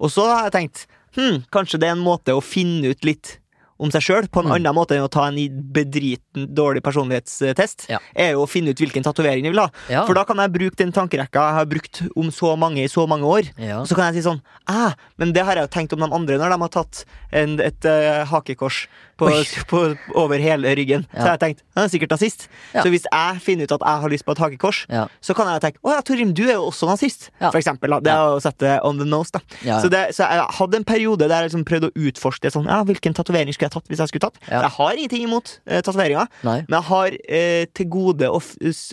Og 0.00 0.10
så 0.14 0.24
har 0.30 0.48
jeg 0.48 0.52
tenkt 0.58 0.86
hm, 1.16 1.44
kanskje 1.50 1.78
det 1.82 1.88
er 1.88 1.96
en 1.96 2.04
måte 2.04 2.34
å 2.36 2.42
finne 2.44 2.90
ut 2.92 3.04
litt 3.04 3.38
om 3.78 3.92
seg 3.94 4.02
sjøl, 4.02 4.26
på 4.26 4.40
en 4.42 4.48
Mm. 4.48 4.54
annen 4.56 4.74
måte 4.74 4.96
enn 4.96 5.04
å 5.06 5.10
ta 5.10 5.28
en 5.28 5.36
bedriten 5.72 6.48
dårlig 6.52 6.82
personlighetstest, 6.82 7.86
Ja. 7.88 7.98
er 8.14 8.32
jo 8.32 8.42
å 8.42 8.48
finne 8.50 8.70
ut 8.70 8.76
hvilken 8.82 9.04
tatovering 9.06 9.44
jeg 9.46 9.52
vil 9.54 9.60
ha. 9.62 9.70
Ja. 9.88 10.04
For 10.04 10.14
da 10.14 10.24
kan 10.24 10.36
jeg 10.42 10.50
bruke 10.52 10.74
den 10.76 10.90
tankerekka 10.92 11.38
jeg 11.46 11.54
har 11.54 11.64
brukt 11.70 12.02
om 12.16 12.26
så 12.34 12.56
mange 12.58 12.82
i 12.82 12.88
så 12.90 13.06
mange 13.06 13.22
år. 13.22 13.50
Ja. 13.56 13.78
Og 13.80 13.86
så 13.86 13.94
kan 13.94 14.12
jeg 14.12 14.20
si 14.22 14.28
sånn 14.28 14.40
ah, 14.66 14.94
Men 15.16 15.32
det 15.32 15.44
har 15.46 15.54
jeg 15.54 15.68
jo 15.68 15.74
tenkt 15.78 15.92
om 15.92 16.00
de 16.00 16.10
andre 16.12 16.38
når 16.38 16.50
de 16.50 16.58
har 16.58 16.68
tatt 16.74 17.04
en, 17.32 17.60
et 17.60 17.84
uh, 17.86 18.24
hakekors 18.26 18.88
på, 19.18 19.28
på, 19.70 19.80
over 20.18 20.38
hele 20.42 20.72
ryggen. 20.78 21.04
Så 21.10 21.16
Ja. 21.18 21.24
har 21.26 21.32
jeg 21.36 21.40
tenkt 21.42 21.62
han 21.76 21.84
er 21.84 21.90
sikkert 21.92 22.12
nazist. 22.14 22.46
Ja. 22.74 22.82
Så 22.82 22.90
hvis 22.92 23.04
jeg 23.10 23.40
finner 23.44 23.66
ut 23.68 23.74
at 23.76 23.82
jeg 23.84 24.02
har 24.04 24.12
lyst 24.12 24.24
på 24.26 24.32
et 24.34 24.42
hakekors, 24.42 24.84
Ja. 24.90 25.06
så 25.22 25.34
kan 25.36 25.50
jeg 25.52 25.62
tenke 25.64 25.82
å 25.84 25.92
ja, 25.96 26.00
Torim, 26.06 26.32
du 26.34 26.44
er 26.48 26.54
jo 26.56 26.68
også 26.70 26.86
nazist. 26.88 27.28
For 27.40 27.58
eksempel. 27.60 27.90
Da. 27.96 28.00
Det 28.00 28.12
er 28.14 28.34
å 28.36 28.40
sette 28.42 28.76
on 28.86 28.98
the 28.98 29.04
nose. 29.08 29.30
Da. 29.34 29.40
Så, 29.82 29.90
det, 29.92 30.02
så 30.16 30.26
jeg 30.30 30.46
hadde 30.58 30.80
en 30.80 30.86
periode 30.88 31.26
der 31.28 31.42
jeg 31.42 31.50
liksom 31.50 31.64
prøvde 31.68 31.90
å 31.90 32.06
utforske 32.08 32.46
det 32.46 32.52
sånn, 32.54 32.66
ja, 32.70 32.80
hvilken 32.86 33.14
tatovering 33.18 33.52
skulle 33.54 33.68
jeg 33.70 33.76
tatt 33.76 33.88
hvis 33.90 34.02
jeg 34.04 34.12
skulle 34.12 34.26
tatt. 34.30 34.38
Jeg 34.48 34.72
har 34.78 34.92
ingenting 34.98 35.26
imot 35.26 35.58
eh, 35.66 35.80
tatoveringer. 35.82 36.28
Men 36.42 36.66
jeg 36.78 36.86
har 36.90 37.18
eh, 37.28 37.64
til 37.74 37.90
gode 37.92 38.28
å, 38.30 38.40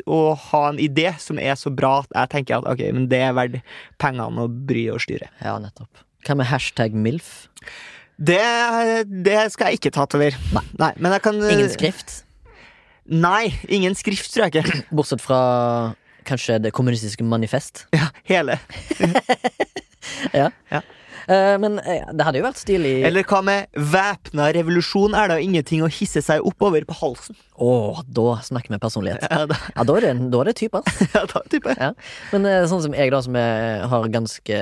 å 0.09 0.19
ha 0.49 0.63
en 0.69 0.79
idé 0.81 1.11
som 1.21 1.39
er 1.39 1.55
så 1.59 1.69
bra 1.73 1.99
at 2.03 2.09
jeg 2.15 2.33
tenker 2.35 2.57
at 2.59 2.69
ok, 2.73 2.81
men 2.95 3.07
det 3.11 3.21
er 3.25 3.35
verdt 3.37 3.61
pengene 4.01 4.45
å 4.45 4.49
bry 4.49 4.87
og 4.93 5.01
styre. 5.05 5.29
Ja, 5.43 5.57
nettopp. 5.61 6.01
Hva 6.25 6.33
med 6.39 6.47
hashtag 6.49 6.95
MILF? 6.97 7.47
Det, 8.15 8.41
det 9.25 9.39
skal 9.51 9.71
jeg 9.73 9.81
ikke 9.81 9.91
tatovere. 9.95 10.39
Nei. 10.79 10.93
men 10.97 11.11
jeg 11.17 11.23
kan 11.25 11.41
Ingen 11.43 11.71
skrift? 11.73 12.21
Nei, 13.05 13.53
ingen 13.69 13.95
skrift, 13.97 14.31
tror 14.33 14.47
jeg 14.47 14.55
ikke. 14.55 14.83
Bortsett 14.95 15.21
fra 15.21 15.39
kanskje 16.25 16.57
Det 16.63 16.73
kommunistiske 16.73 17.23
manifest? 17.23 17.87
Ja, 17.93 18.09
hele. 18.29 18.59
Ja. 20.33 20.51
Ja. 20.69 20.81
Uh, 21.25 21.55
men 21.57 21.79
uh, 21.81 22.11
det 22.13 22.25
hadde 22.27 22.37
jo 22.37 22.45
vært 22.45 22.59
stilig 22.61 22.91
Eller 23.07 23.25
hva 23.25 23.39
med 23.45 23.71
væpna 23.73 24.51
revolusjon? 24.53 25.15
Er 25.17 25.31
det 25.31 25.39
jo 25.39 25.47
ingenting 25.47 25.81
å 25.81 25.89
hisse 25.89 26.21
seg 26.21 26.45
oppover 26.45 26.85
på 26.85 26.97
halsen? 26.99 27.37
Å, 27.57 27.71
da 28.05 28.35
snakker 28.45 28.75
vi 28.75 28.79
personlighet. 28.83 29.25
Ja, 29.25 29.47
da, 29.49 29.57
Ja, 29.73 29.87
da 29.89 29.95
er 29.97 30.05
det, 30.05 30.13
da 30.29 30.43
er 30.43 30.51
det 30.51 30.55
typer. 30.61 30.85
ja, 31.15 31.23
da 31.31 31.41
er 31.41 31.49
type. 31.49 31.73
Ja. 31.81 31.91
Men 32.29 32.45
uh, 32.45 32.59
sånn 32.69 32.85
som 32.85 32.97
jeg, 32.97 33.09
da, 33.15 33.23
som 33.25 33.37
er, 33.41 33.87
har 33.89 34.09
ganske 34.13 34.61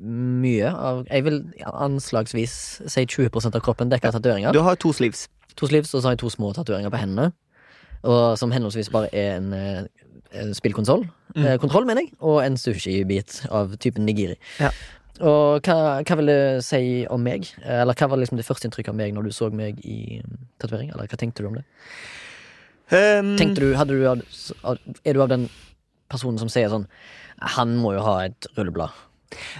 mye 0.00 0.70
av 0.72 1.04
Jeg 1.06 1.24
vil 1.26 1.36
anslagsvis 1.64 2.54
si 2.90 3.04
20% 3.06 3.54
av 3.54 3.62
kroppen 3.62 3.92
dekker 3.92 4.10
av 4.10 4.18
tatoveringer. 4.18 4.52
Du 4.52 4.62
har 4.66 4.78
to 4.80 4.92
sleeves. 4.92 5.28
To 5.60 5.68
sleeves, 5.70 5.94
og 5.94 6.02
så 6.02 6.08
har 6.08 6.16
jeg 6.16 6.24
to 6.24 6.32
små 6.34 6.50
tatoveringer 6.56 6.90
på 6.90 6.98
hendene. 6.98 7.30
Og 8.04 8.38
som 8.38 8.52
henholdsvis 8.52 8.90
bare 8.92 9.08
er 9.14 9.36
en, 9.36 9.52
eh, 9.52 9.84
en 10.34 10.52
spillkonsoll. 10.54 11.06
Mm. 11.36 11.44
Eh, 11.46 11.56
kontroll, 11.58 11.86
mener 11.86 12.02
jeg. 12.02 12.12
Og 12.20 12.42
en 12.44 12.56
sushi-bit 12.56 13.46
av 13.50 13.76
typen 13.78 14.04
nigiri. 14.04 14.36
Ja. 14.60 14.70
Og 15.20 15.62
hva, 15.62 16.02
hva 16.02 16.16
vil 16.18 16.26
det 16.26 16.64
si 16.66 17.06
om 17.06 17.22
meg? 17.22 17.46
Eller 17.62 17.94
hva 17.94 18.08
var 18.10 18.18
liksom 18.18 18.36
det 18.40 18.46
første 18.46 18.66
inntrykket 18.66 18.90
av 18.90 18.98
meg 18.98 19.14
når 19.14 19.28
du 19.28 19.30
så 19.30 19.50
meg 19.54 19.78
i 19.86 20.20
mm, 20.24 20.38
tatovering? 20.58 20.90
Eller 20.90 21.06
hva 21.06 21.18
tenkte 21.20 21.44
du 21.44 21.52
om 21.52 21.54
det? 21.60 21.64
Um, 22.90 23.36
Tenkte 23.38 23.62
du, 23.62 23.70
hadde 23.78 23.94
du 23.96 24.04
Er 24.04 25.14
du 25.16 25.22
av 25.22 25.30
den 25.30 25.46
personen 26.12 26.36
som 26.36 26.50
sier 26.52 26.68
sånn 26.68 26.84
Han 27.56 27.78
må 27.80 27.94
jo 27.94 28.02
ha 28.04 28.18
et 28.26 28.48
rulleblad. 28.58 28.92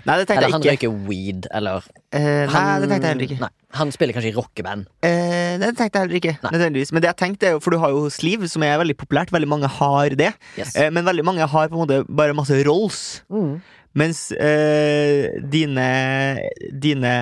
Nei, 0.05 0.17
det 0.21 0.27
tenkte 0.29 0.39
Eller 0.45 0.53
han 0.55 0.63
jeg 0.63 0.79
ikke. 0.79 0.89
røyker 0.91 1.09
weed, 1.09 1.47
eller 1.53 1.83
Eh, 2.15 2.21
nei, 2.21 2.47
han, 2.55 2.81
det 2.83 2.89
tenkte 2.93 3.09
jeg 3.09 3.15
heller 3.15 3.27
ikke. 3.27 3.39
Nei, 3.43 3.49
han 3.75 3.91
spiller 3.91 4.15
kanskje 4.15 4.31
i 4.31 4.35
rockeband. 4.37 4.87
Eh, 5.03 5.55
det 5.59 5.71
tenkte 5.79 5.99
jeg 5.99 6.05
heller 6.05 6.19
ikke. 6.21 6.35
Nei. 6.45 6.51
nødvendigvis 6.55 6.93
Men 6.95 7.03
det 7.03 7.09
jeg 7.11 7.19
tenkte 7.25 7.51
For 7.65 7.75
du 7.75 7.79
har 7.83 7.91
jo 7.91 8.05
sleeve, 8.15 8.47
som 8.49 8.63
er 8.63 8.79
veldig 8.79 8.97
populært. 9.01 9.33
Veldig 9.35 9.49
mange 9.51 9.67
har 9.81 10.15
det. 10.15 10.33
Yes. 10.57 10.77
Eh, 10.79 10.91
men 10.95 11.05
veldig 11.05 11.25
mange 11.27 11.47
har 11.47 11.69
på 11.73 11.75
en 11.75 11.83
måte 11.83 12.05
bare 12.07 12.37
masse 12.39 12.55
rolls. 12.69 13.01
Mm. 13.31 13.57
Mens 13.95 14.33
eh, 14.33 15.31
dine 15.51 15.85
Dine 16.83 17.13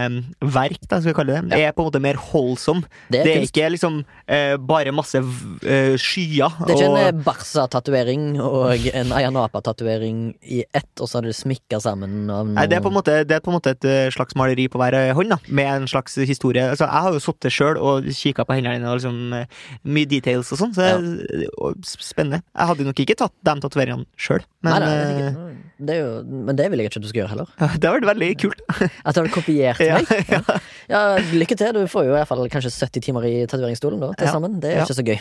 verk, 0.41 0.81
da, 0.89 1.01
skal 1.03 1.11
vi 1.13 1.17
kalle 1.19 1.35
det, 1.43 1.59
Ja. 1.59 1.69
er 1.69 1.73
på 1.77 1.85
en 1.85 1.91
måte 1.91 2.01
mer 2.01 2.17
holdsom. 2.17 2.81
Det 3.13 3.21
er 3.21 3.25
Det 3.25 3.35
er 3.37 3.43
ikke 3.47 3.71
liksom 3.75 3.99
eh, 4.27 4.57
bare 4.57 4.93
masse 4.93 5.17
eh, 5.21 5.97
skyer. 6.01 6.49
Det 6.67 6.73
er 6.73 6.79
ikke 6.81 6.89
og- 6.89 6.99
en 6.99 7.19
eh, 7.21 7.23
Barca-tatovering 7.27 8.41
og 8.41 8.87
en 8.95 9.13
Ayanapa-tatovering 9.13 10.35
i 10.43 10.63
ett, 10.75 10.89
og 11.01 11.09
så 11.09 11.19
er 11.21 11.29
det 11.29 11.37
smikka 11.37 11.81
sammen 11.81 12.31
av 12.31 12.47
noe 12.47 12.55
Nei, 12.57 12.67
det 12.67 12.79
er, 12.79 12.91
måte, 12.91 13.19
det 13.29 13.37
er 13.37 13.41
på 13.45 13.53
en 13.53 13.59
måte 13.59 13.75
et 13.77 13.85
eh, 13.85 14.09
slags 14.11 14.35
maleri 14.39 14.69
på 14.73 14.81
hver 14.81 14.95
eh, 14.97 15.13
hånd, 15.17 15.29
da, 15.35 15.39
med 15.49 15.67
en 15.83 15.87
slags 15.91 16.17
historie. 16.17 16.65
Altså, 16.73 16.87
jeg 16.89 17.03
har 17.07 17.13
jo 17.13 17.21
sittet 17.21 17.53
sjøl 17.53 17.77
og 17.81 18.09
kikka 18.09 18.45
på 18.49 18.57
hendene 18.57 18.79
dine, 18.81 18.89
og 18.89 18.99
liksom, 19.01 19.47
mye 19.85 20.09
details 20.09 20.53
og 20.53 20.59
sånn, 20.63 20.75
så 20.77 20.89
det 20.89 21.49
er 21.51 21.77
spennende. 21.85 22.43
Jeg 22.57 22.67
hadde 22.73 22.89
nok 22.89 23.05
ikke 23.05 23.19
tatt 23.21 23.35
de 23.45 23.57
tatoveringene 23.67 24.07
sjøl, 24.17 24.43
men 24.63 24.73
nei, 24.73 25.55
det 25.83 25.97
er 25.97 26.01
jo, 26.05 26.11
men 26.49 26.57
det 26.63 26.71
vil 26.71 26.81
jeg 26.85 26.89
ikke 26.93 27.03
at 27.03 27.05
du 27.05 27.11
skal 27.11 27.23
gjøre 27.25 27.33
heller. 27.35 27.53
Ja, 27.59 27.69
Det 27.75 27.91
har 27.91 27.99
vært 27.99 28.09
veldig 28.13 28.31
kult. 28.47 28.65
At 29.07 29.19
du 29.19 29.23
har 29.25 29.31
kopiert 29.35 29.83
Ja, 29.83 29.99
meg. 29.99 30.33
Ja. 30.33 30.59
ja, 30.95 31.03
lykke 31.35 31.59
til. 31.59 31.75
Du 31.77 31.83
får 31.91 32.07
jo 32.07 32.15
i 32.15 32.17
hvert 32.21 32.31
fall 32.31 32.47
kanskje 32.53 32.71
70 32.79 33.07
timer 33.11 33.27
i 33.29 33.37
tatoveringsstolen 33.45 34.03
da, 34.03 34.13
til 34.23 34.31
sammen. 34.31 34.61
Det 34.63 34.77
er 34.77 34.85
ikke 34.87 35.01
så 35.03 35.07
gøy. 35.11 35.19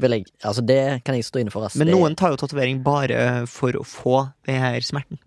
Jeg, 0.00 0.24
altså 0.48 0.62
Det 0.64 0.80
kan 1.04 1.16
jeg 1.18 1.26
stå 1.28 1.42
inne 1.42 1.52
for. 1.52 1.68
Ass. 1.68 1.76
Men 1.76 1.92
noen 1.92 2.16
tar 2.16 2.32
jo 2.32 2.40
tatovering 2.40 2.80
bare 2.86 3.44
for 3.50 3.76
å 3.76 3.84
få 3.84 4.22
den 4.48 4.56
her 4.62 4.80
smerten. 4.86 5.20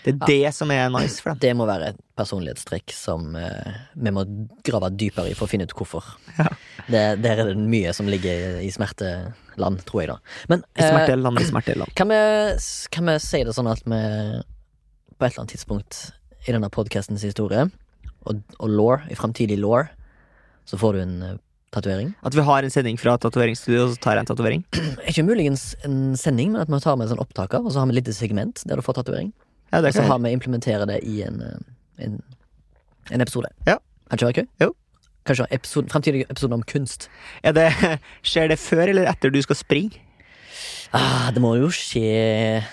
Det 0.00 0.14
er 0.14 0.20
det 0.30 0.52
som 0.56 0.70
er 0.72 0.86
nice 0.94 1.20
for 1.20 1.34
dem. 1.34 1.40
Det 1.42 1.50
må 1.58 1.66
være 1.68 1.90
et 1.92 1.98
personlighetstrekk 2.16 2.92
som 2.96 3.34
uh, 3.36 3.74
vi 4.00 4.12
må 4.16 4.22
grave 4.64 4.88
dypere 4.96 5.28
i 5.28 5.34
for 5.36 5.44
å 5.44 5.50
finne 5.50 5.66
ut 5.68 5.74
hvorfor. 5.76 6.06
Ja. 6.38 6.46
Det, 6.86 7.02
der 7.20 7.42
er 7.42 7.50
det 7.50 7.58
mye 7.60 7.92
som 7.96 8.08
ligger 8.08 8.62
i, 8.64 8.70
smerteland, 8.72 9.82
tror 9.88 10.00
jeg, 10.00 10.14
da. 10.14 10.16
Men 10.52 10.64
eh, 10.72 10.88
Smerteland, 10.88 11.42
i 11.42 11.50
smerteland. 11.50 11.92
kan, 12.00 12.08
vi, 12.08 12.22
kan 12.96 13.12
vi 13.12 13.18
si 13.26 13.42
det 13.44 13.52
sånn 13.58 13.68
at 13.68 13.84
vi 13.84 14.00
på 15.20 15.26
et 15.26 15.34
eller 15.34 15.44
annet 15.44 15.54
tidspunkt 15.54 16.00
i 16.48 16.54
denne 16.54 16.70
podcastens 16.72 17.22
historie, 17.26 17.66
og, 18.24 18.40
og 18.58 18.72
law, 18.72 19.06
i 19.12 19.16
framtidig 19.18 19.58
law, 19.60 19.84
så 20.68 20.78
får 20.80 20.96
du 20.96 21.00
en 21.02 21.14
uh, 21.22 21.34
tatovering? 21.74 22.14
At 22.24 22.36
vi 22.36 22.44
har 22.46 22.64
en 22.64 22.72
sending 22.72 22.96
fra 23.00 23.16
tatoveringsstudio, 23.20 23.84
og 23.84 23.94
så 23.94 24.00
tar 24.00 24.16
jeg 24.16 24.24
en 24.24 24.30
tatovering. 24.32 24.64
Ikke 25.10 25.26
muligens 25.26 25.74
en 25.84 26.16
sending, 26.16 26.54
men 26.54 26.64
at 26.64 26.72
vi 26.72 26.80
tar 26.80 26.96
med 26.96 27.08
en 27.08 27.14
sånn 27.14 27.22
opptaker, 27.22 27.60
og 27.60 27.72
så 27.72 27.82
har 27.82 27.90
vi 27.90 27.98
et 27.98 28.00
lite 28.00 28.16
segment 28.16 28.64
der 28.64 28.80
du 28.80 28.84
får 28.86 29.00
tatovering. 29.02 29.32
Ja, 29.70 29.84
Og 29.84 29.92
så 29.94 30.02
har 30.02 30.18
vi 30.18 30.32
implementere 30.34 30.86
det 30.90 30.98
i 31.06 31.20
en, 31.22 31.42
eh, 31.46 32.04
en, 32.04 32.16
en 33.12 33.22
episode. 33.22 33.52
Ja. 33.68 33.76
Kan 34.08 34.18
ikke 34.18 34.26
være 34.26 34.38
kø? 34.40 34.46
Jo. 34.64 34.72
Kanskje 35.28 35.46
episode, 35.54 35.92
fremtidig 35.92 36.24
episode 36.26 36.56
om 36.56 36.64
kunst. 36.66 37.06
Det, 37.44 37.68
skjer 38.32 38.50
det 38.50 38.58
før 38.58 38.90
eller 38.90 39.06
etter 39.12 39.30
du 39.30 39.38
skal 39.44 39.60
springe? 39.60 40.00
Ah, 40.90 41.30
det 41.30 41.38
må 41.44 41.54
jo 41.60 41.68
skje 41.70 42.64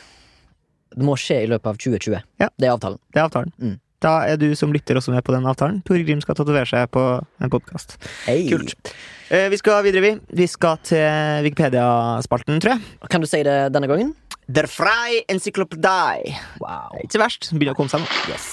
Det 0.97 1.05
må 1.05 1.13
skje 1.19 1.43
i 1.45 1.49
løpet 1.51 1.69
av 1.69 1.77
2020. 1.77 2.23
Ja. 2.41 2.49
Det 2.57 2.65
er 2.67 2.73
avtalen. 2.73 2.97
Det 3.13 3.21
er 3.21 3.27
avtalen. 3.27 3.53
Mm. 3.61 3.75
Da 4.01 4.11
er 4.29 4.37
du 4.37 4.51
som 4.57 4.73
lytter 4.73 4.97
også 4.99 5.13
med 5.13 5.23
på 5.25 5.33
den 5.33 5.45
avtalen. 5.49 5.79
Tor 5.85 5.97
Grim 6.05 6.19
skal 6.21 6.37
tatovere 6.37 6.69
seg 6.69 6.89
på 6.93 7.03
en 7.21 7.53
podkast. 7.53 7.95
Hei. 8.27 8.43
Kult. 8.49 8.93
Eh, 9.33 9.47
vi 9.49 9.57
skal 9.57 9.81
videre, 9.85 10.03
vi. 10.05 10.11
Vi 10.37 10.47
skal 10.49 10.77
til 10.85 11.45
Wikipedia-spalten, 11.47 12.61
tror 12.61 12.75
jeg. 12.75 13.09
Kan 13.09 13.21
du 13.25 13.29
si 13.29 13.41
det 13.45 13.57
denne 13.73 13.89
gangen? 13.89 14.13
Der 14.47 14.69
frei 14.71 15.23
encyklopedi. 15.29 16.33
Wow. 16.61 16.93
Ikke 17.03 17.19
verst. 17.21 17.49
Begynner 17.53 17.73
å 17.73 17.79
komme 17.79 17.91
seg 17.93 18.05
nå. 18.05 18.07
Yes. 18.31 18.47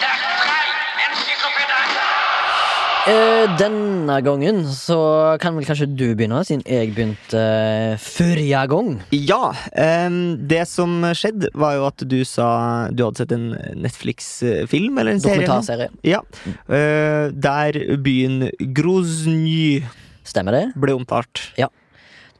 Der 0.00 0.24
frei 0.40 0.64
encyklopedi. 1.04 1.80
Eh, 2.00 2.93
denne 3.04 4.16
gangen 4.24 4.62
så 4.72 4.98
kan 5.42 5.56
vel 5.58 5.66
kanskje 5.68 5.90
du 5.92 6.06
begynne, 6.16 6.40
siden 6.46 6.62
jeg 6.64 6.94
begynte 6.96 7.40
uh, 7.40 7.98
forrige 8.00 8.62
gang. 8.70 8.90
Ja. 9.12 9.52
Um, 9.76 10.16
det 10.48 10.62
som 10.70 11.04
skjedde, 11.12 11.50
var 11.52 11.76
jo 11.76 11.84
at 11.90 12.04
du 12.08 12.16
sa 12.28 12.48
du 12.88 13.04
hadde 13.04 13.20
sett 13.20 13.34
en 13.36 13.50
Netflix-film 13.84 14.98
eller 15.02 15.16
en? 15.16 15.22
Dokumentarserie. 15.24 15.90
Ja. 16.06 16.22
Uh, 16.64 17.28
der 17.32 17.80
byen 18.04 18.48
Grozny 18.76 19.84
Stemmer 20.24 20.56
det? 20.56 20.66
ble 20.80 20.96
omtalt. 20.96 21.50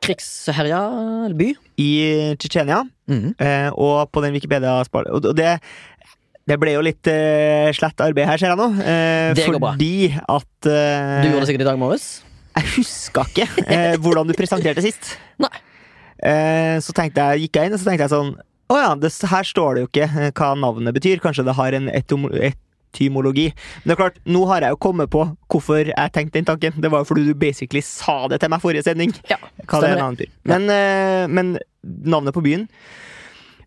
Krigsherja 0.04 0.80
by. 1.36 1.52
I 1.80 1.90
Tsjetsjenia. 2.40 2.82
Mm. 3.08 3.34
Uh, 3.36 3.70
og 3.76 4.08
på 4.12 4.22
den 4.24 4.32
Wikipedia-spalten 4.32 5.12
Og 5.12 5.26
og 5.28 5.36
det, 5.36 5.58
det 6.48 6.58
ble 6.60 6.74
jo 6.74 6.82
litt 6.84 7.08
uh, 7.08 7.70
slett 7.76 8.00
arbeid 8.04 8.26
her, 8.28 8.40
ser 8.40 8.52
jeg 8.52 8.60
nå. 8.60 8.66
Uh, 8.76 9.32
Det 9.36 9.46
går 9.48 9.58
bra. 9.62 9.74
fordi 9.74 9.92
at 10.14 10.68
uh, 10.68 11.22
Du 11.24 11.28
gjorde 11.30 11.44
det 11.44 11.50
sikkert 11.52 11.64
i 11.64 11.70
dag 11.70 11.78
morges? 11.80 12.08
Jeg 12.54 12.68
huska 12.76 13.24
ikke 13.30 13.46
uh, 13.64 13.94
hvordan 14.04 14.28
du 14.28 14.34
presenterte 14.38 14.84
sist. 14.84 15.14
Nei. 15.44 15.50
Eh, 16.24 16.76
så 16.80 16.94
tenkte 16.96 17.20
jeg, 17.34 17.42
gikk 17.48 17.56
jeg 17.58 17.68
inn 17.68 17.74
og 17.76 17.80
så 17.82 17.88
tenkte 17.90 18.04
jeg 18.06 18.12
sånn 18.14 18.28
Å 18.72 18.76
ja, 18.78 18.92
det, 18.96 19.10
her 19.28 19.44
står 19.44 19.74
det 19.76 19.80
jo 19.82 19.88
ikke 19.90 20.06
eh, 20.06 20.30
hva 20.38 20.52
navnet 20.56 20.94
betyr. 20.96 21.18
Kanskje 21.20 21.42
det 21.44 21.52
har 21.58 21.74
en 21.76 21.90
etom- 21.92 22.30
etymologi. 22.32 23.48
Men 23.82 23.90
det 23.90 23.96
er 23.96 23.98
klart, 23.98 24.20
nå 24.24 24.44
har 24.48 24.64
jeg 24.64 24.72
jo 24.76 24.78
kommet 24.86 25.10
på 25.12 25.24
hvorfor 25.52 25.90
jeg 25.90 26.12
tenkte 26.14 26.38
den 26.38 26.46
tanken. 26.48 26.78
Det 26.80 26.88
var 26.94 27.02
jo 27.02 27.08
fordi 27.10 27.26
du 27.26 27.34
basically 27.36 27.82
sa 27.84 28.14
det 28.30 28.38
til 28.40 28.52
meg 28.54 28.62
forrige 28.62 28.86
sending. 28.86 29.12
Ja. 29.34 29.36
Hva 29.66 29.82
det 29.82 29.90
det. 29.90 29.98
navnet 30.00 30.22
betyr. 30.22 30.32
Men, 30.54 30.70
eh, 30.72 31.26
men 31.28 31.52
navnet 32.14 32.36
på 32.38 32.44
byen 32.46 32.64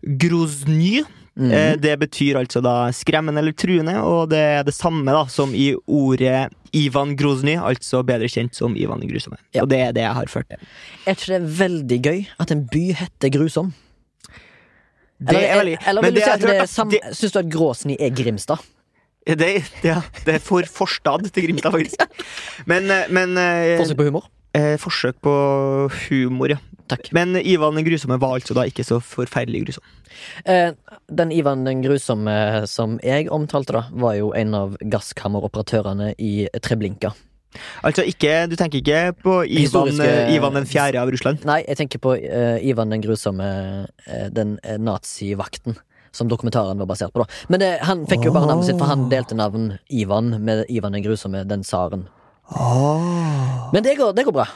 Grozny 0.01 1.03
Mhm. 1.37 1.51
Eh, 1.53 1.75
Det 1.77 1.93
betyr 2.01 2.39
altså 2.39 2.61
da 2.65 2.89
skremmende 2.91 3.39
eller 3.43 3.53
truende, 3.53 3.93
og 4.01 4.29
det 4.31 4.39
er 4.41 4.63
det 4.65 4.73
samme 4.73 5.05
da 5.13 5.25
som 5.29 5.51
i 5.53 5.75
ordet 5.87 6.47
Ivan 6.73 7.15
Grozny, 7.15 7.53
altså 7.61 8.01
bedre 8.03 8.27
kjent 8.27 8.55
som 8.57 8.73
Ivan 8.75 8.99
den 8.99 9.09
grusomme. 9.11 9.37
Ja. 9.53 9.61
Og 9.63 9.69
det 9.69 9.79
er 9.79 9.91
det 9.93 10.01
jeg 10.01 10.13
har 10.17 10.25
ført 10.33 10.49
til. 10.49 10.57
Er 11.05 11.13
ikke 11.15 11.27
det 11.39 11.59
veldig 11.59 11.99
gøy 12.03 12.25
at 12.39 12.51
en 12.51 12.65
by 12.71 12.85
heter 12.97 13.29
Grusom? 13.37 13.73
Det 15.19 15.29
Eller, 15.33 15.47
er 15.47 15.57
veldig 15.61 15.77
eller 15.87 16.01
men 16.01 16.13
vil 16.13 16.19
du 16.19 16.25
si 16.25 16.29
at 16.31 16.41
det 16.45 16.69
sam... 16.69 16.89
det, 16.93 16.99
Syns 17.17 17.31
du 17.33 17.39
at 17.39 17.47
Gråsny 17.53 17.95
er 17.99 18.09
Grimstad? 18.13 18.59
det, 19.27 19.37
det, 19.83 19.95
det 20.25 20.33
er 20.35 20.39
for 20.39 20.63
forstad 20.69 21.25
til 21.33 21.47
Grimstad, 21.47 21.71
faktisk. 21.73 22.03
Men, 22.69 22.85
eh, 22.91 23.09
men 23.11 23.33
eh, 23.37 23.77
Forsøk 23.81 23.97
på 23.97 24.05
humor? 24.09 24.27
eh, 24.55 24.77
forsøk 24.79 25.17
på 25.21 25.33
humor, 26.07 26.53
ja. 26.53 26.57
Takk. 26.87 27.11
Men 27.15 27.35
Ivan 27.39 27.75
den 27.75 27.85
grusomme 27.87 28.19
var 28.21 28.37
altså 28.37 28.55
da 28.57 28.65
ikke 28.69 28.85
så 28.87 28.99
forferdelig 29.03 29.65
grusom. 29.65 29.85
Eh, 30.45 30.71
den 31.11 31.31
Ivan 31.35 31.65
den 31.67 31.83
grusomme 31.85 32.65
som 32.69 32.97
jeg 33.03 33.29
omtalte, 33.33 33.75
da, 33.75 33.85
var 33.91 34.17
jo 34.19 34.33
en 34.37 34.55
av 34.57 34.77
gasskammeroperatørene 34.81 36.13
i 36.17 36.33
Treblinka. 36.63 37.13
Altså 37.83 38.03
ikke, 38.07 38.47
Du 38.49 38.55
tenker 38.55 38.81
ikke 38.81 39.13
på 39.23 39.41
Ivan, 39.47 40.01
eh, 40.01 40.33
Ivan 40.35 40.55
den 40.55 40.65
fjerde 40.65 41.01
av 41.01 41.09
Russland? 41.11 41.45
Nei, 41.45 41.63
jeg 41.67 41.77
tenker 41.77 42.01
på 42.03 42.15
uh, 42.17 42.57
Ivan 42.61 42.91
den 42.91 43.01
grusomme, 43.01 43.87
uh, 43.87 44.27
den 44.33 44.57
eh, 44.63 44.77
nazivakten. 44.77 45.77
Som 46.11 46.29
dokumentaren 46.31 46.79
var 46.79 46.87
basert 46.89 47.13
på. 47.13 47.21
da 47.21 47.25
Men 47.49 47.59
det, 47.61 47.71
han 47.85 48.05
fikk 48.09 48.25
jo 48.25 48.31
bare 48.33 48.47
navnet 48.49 48.65
sitt, 48.65 48.77
for 48.79 48.89
han 48.89 49.09
delte 49.11 49.35
navn 49.37 49.77
Ivan 49.89 50.31
med 50.41 50.65
Ivan 50.69 50.95
den 50.95 51.03
grusomme, 51.03 51.43
den 51.45 51.63
tsaren. 51.63 52.07
Oh. 52.55 53.69
Men 53.73 53.83
det 53.83 53.97
går, 53.99 54.15
det 54.17 54.25
går 54.25 54.33
bra. 54.33 54.47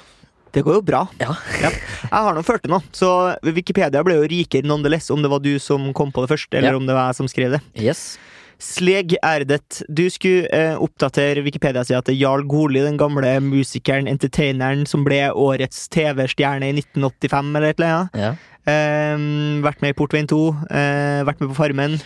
Det 0.51 0.63
går 0.67 0.79
jo 0.79 0.81
bra. 0.83 1.05
Ja. 1.21 1.35
Ja. 1.61 1.69
Jeg 1.71 2.11
har 2.27 2.35
nå 2.35 2.41
ført 2.43 2.65
det 2.65 2.71
nå, 2.73 2.81
så 2.91 3.11
Wikipedia 3.43 4.01
ble 4.03 4.17
jo 4.19 4.27
rikere 4.27 4.67
nonetheless 4.67 5.07
om 5.13 5.21
det 5.23 5.31
var 5.31 5.39
du 5.39 5.53
som 5.63 5.93
kom 5.95 6.11
på 6.11 6.25
det 6.25 6.33
først, 6.33 6.51
eller 6.53 6.71
Ja. 6.73 6.75
om 6.77 6.85
det 6.85 6.93
var 6.97 7.07
jeg 7.11 7.15
som 7.21 7.27
skrev 7.31 7.51
det. 7.55 7.61
Yes. 7.79 8.17
Sleg 8.61 9.15
Erdet, 9.25 9.79
du 9.89 10.03
skulle 10.13 10.45
eh, 10.53 10.75
oppdatere 10.77 11.41
Wikipedia-sida 11.41 12.03
til 12.05 12.19
Jarl 12.19 12.43
Goli, 12.45 12.83
den 12.83 12.97
gamle 12.99 13.31
musikeren, 13.41 14.05
entertaineren, 14.11 14.83
som 14.85 15.01
ble 15.07 15.31
årets 15.33 15.87
TV-stjerne 15.89 16.67
i 16.69 16.75
1985, 16.77 17.55
eller 17.57 17.71
et 17.71 17.79
eller 17.79 17.95
annet. 17.95 18.19
Ja. 18.21 18.35
Eh, 18.69 19.23
vært 19.65 19.81
med 19.81 19.95
i 19.95 19.97
Portveien 19.97 20.29
2, 20.29 20.41
eh, 20.69 21.23
vært 21.25 21.41
med 21.41 21.49
på 21.49 21.57
Farmen. 21.57 21.97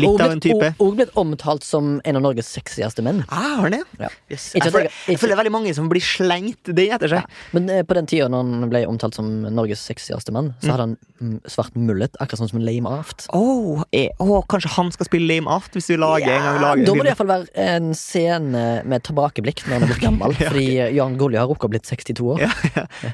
Litt 0.00 0.08
Og 0.08 0.20
av 0.24 0.30
en 0.32 0.40
type. 0.40 0.68
Og, 0.78 0.86
og 0.86 0.94
blitt 0.96 1.10
omtalt 1.20 1.64
som 1.66 2.00
en 2.04 2.16
av 2.16 2.22
Norges 2.24 2.48
sexieste 2.48 3.02
menn. 3.04 3.22
Ah, 3.28 3.58
har 3.58 3.66
han 3.68 3.74
det? 3.76 3.82
Ja. 4.00 4.08
Yes. 4.32 4.46
Jeg, 4.56 4.72
føler, 4.72 4.88
jeg- 5.08 5.18
føler 5.20 5.34
det 5.34 5.36
er 5.36 5.40
veldig 5.42 5.52
mange 5.52 5.74
som 5.76 5.88
blir 5.92 6.00
slengt 6.00 6.70
det 6.74 6.86
etter 6.96 7.08
seg. 7.12 7.26
Men 7.52 7.68
eh, 7.68 7.82
på 7.84 7.94
den 7.98 8.06
tida 8.08 8.28
når 8.32 8.46
han 8.62 8.70
ble 8.72 8.84
omtalt 8.88 9.14
som 9.18 9.28
Norges 9.52 9.82
sexieste 9.84 10.32
mann, 10.32 10.54
så 10.62 10.70
hadde 10.72 10.86
han 10.86 10.94
mm, 11.20 11.34
svart 11.52 11.76
mullet, 11.76 12.16
akkurat 12.20 12.40
sånn 12.40 12.48
som 12.54 12.60
en 12.62 12.64
lame 12.64 12.88
aft. 12.88 13.26
Oh, 13.36 13.82
eh, 13.92 14.08
åh, 14.22 14.40
kanskje 14.48 14.72
han 14.78 14.88
skal 14.96 15.06
spille 15.10 15.28
Lame 15.28 15.50
Aft 15.52 15.76
hvis 15.76 15.90
vi 15.92 15.96
lager 16.00 16.32
en 16.32 16.42
gang 16.46 16.60
lager 16.62 16.86
da 16.88 16.94
må 16.96 17.04
det 17.04 17.12
iallfall 17.12 17.30
være 17.34 17.66
en 17.68 17.92
scene 17.94 18.64
med 18.88 19.04
tilbakeblikk 19.06 19.62
når 19.66 19.74
han 19.76 19.82
er 19.84 19.92
blitt 19.92 20.02
gammel. 20.08 20.32
Ja, 20.32 20.48
okay. 20.48 20.48
Fordi 20.48 20.96
Jan 20.96 21.18
Golli 21.20 21.36
har 21.40 21.46
rukket 21.52 21.68
å 21.68 21.72
blitt 21.76 21.86
62 21.92 22.32
år. 22.32 22.42
Ja, 22.46 22.86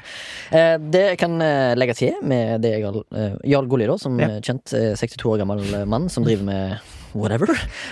Eh, 0.49 0.77
Det 0.81 1.17
kan 1.21 1.35
eh, 1.41 1.75
legge 1.77 1.93
til 1.99 2.15
med 2.25 2.61
det 2.63 2.71
jeg 2.73 2.85
har 2.87 2.95
eh, 3.13 3.35
Jarl 3.51 3.67
Golli, 3.69 3.85
da, 3.89 3.97
som 4.01 4.15
Ja. 4.19 4.29
eh, 4.37 4.39
kjent 4.41 4.73
eh, 4.73 4.95
62 4.97 5.29
år 5.29 5.37
gammel 5.43 5.61
eh, 5.77 5.85
mann 5.85 6.07
som 6.09 6.25
driver 6.25 6.43
med 6.47 6.68
whatever. 7.15 7.47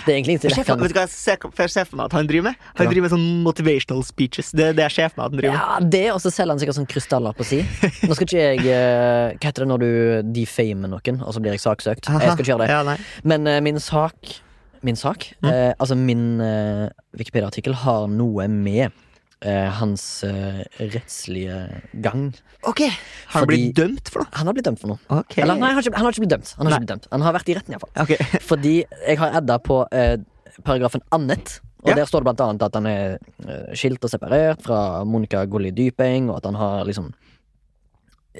Det 0.06 0.12
er 0.12 0.16
egentlig 0.18 0.36
ikke 0.38 0.52
Jeg 0.52 0.66
kan... 0.66 0.80
Vet 0.80 0.92
du 0.92 0.98
hva 0.98 1.04
jeg 1.06 1.70
ser, 1.72 1.88
for 1.88 1.98
meg 1.98 2.06
at 2.06 2.16
han 2.16 2.28
driver 2.28 2.48
med? 2.50 2.58
Han 2.78 2.86
Ja. 2.86 2.90
driver 2.92 3.06
med 3.08 3.12
sånn 3.14 3.42
motivational 3.44 4.04
speeches. 4.06 4.52
Det 4.52 4.70
det 4.78 4.84
er 4.84 4.94
for 5.10 5.24
at 5.24 5.30
han 5.32 5.38
driver 5.40 5.56
med. 5.56 5.62
Ja, 5.62 5.78
det, 5.94 6.04
og 6.14 6.20
så 6.22 6.30
selger 6.30 6.54
han 6.54 6.62
sikkert 6.62 6.78
sånn 6.78 6.90
krystaller 6.90 7.34
på 7.34 7.46
si. 7.46 7.60
Nå 8.06 8.14
skal 8.14 8.28
ikke 8.28 8.44
jeg 8.44 8.62
eh, 8.66 9.34
Hva 9.38 9.48
heter 9.48 9.64
det 9.64 9.70
når 9.72 9.82
du 9.82 9.90
defamer 10.38 10.92
noen, 10.92 11.22
og 11.22 11.34
så 11.34 11.42
blir 11.42 11.56
jeg 11.56 11.64
saksøkt? 11.64 12.06
Jeg 12.06 12.30
skal 12.30 12.44
ikke 12.44 12.52
gjøre 12.52 12.66
det. 12.66 12.70
Ja. 12.70 12.96
Men 13.24 13.46
uh, 13.50 13.58
min 13.64 13.80
sak 13.82 14.38
Min 14.86 14.94
sak? 14.94 15.32
Mm. 15.42 15.48
Uh, 15.50 15.72
altså, 15.80 15.96
min 15.98 16.40
uh, 16.40 16.86
Wikipedia-artikkel 17.18 17.74
har 17.82 18.06
noe 18.06 18.46
med 18.46 18.94
eh, 19.42 19.68
hans 19.78 20.24
eh, 20.24 20.64
rettslige 20.78 21.58
gang. 22.02 22.32
Ok, 22.66 22.80
Har 22.80 23.40
han 23.40 23.44
Fordi- 23.44 23.56
blitt 23.56 23.76
dømt 23.76 24.08
for 24.10 24.22
noe? 24.24 24.28
Han 24.34 24.46
har 24.46 24.54
blitt 24.54 24.64
dømt 24.66 24.80
for 24.80 24.88
noe. 24.88 24.98
Ok. 25.10 25.38
Eller 25.38 25.54
nei, 25.54 25.68
han 25.70 25.76
har 25.78 25.82
ikke, 25.82 25.94
han 25.96 26.04
har 26.08 26.12
ikke 26.12 26.24
blitt 26.26 26.34
dømt. 26.34 26.54
Han 26.58 26.66
har, 26.66 26.72
ikke 26.72 26.80
blitt 26.86 26.94
dømt. 26.94 27.08
han 27.12 27.20
har 27.22 27.32
vært 27.38 27.48
i 27.48 27.54
retten, 27.58 27.72
iallfall. 27.76 27.92
Ok. 28.02 28.12
Fordi 28.50 28.74
jeg 29.06 29.18
har 29.18 29.36
adda 29.42 29.58
på 29.62 29.80
eh, 29.92 30.16
paragrafen 30.64 31.02
annet. 31.12 31.60
Og 31.84 31.88
Ja. 31.92 31.94
der 31.94 32.04
står 32.10 32.24
det 32.24 32.24
blant 32.34 32.40
annet 32.42 32.62
at 32.66 32.74
han 32.74 32.86
er 32.90 33.18
eh, 33.46 33.74
skilt 33.78 34.02
og 34.02 34.10
separert 34.10 34.62
fra 34.66 35.04
Monica 35.06 35.44
Golli 35.46 35.70
Dypeng, 35.70 36.28
og 36.30 36.36
at 36.40 36.44
han 36.50 36.56
har 36.58 36.84
liksom 36.84 37.12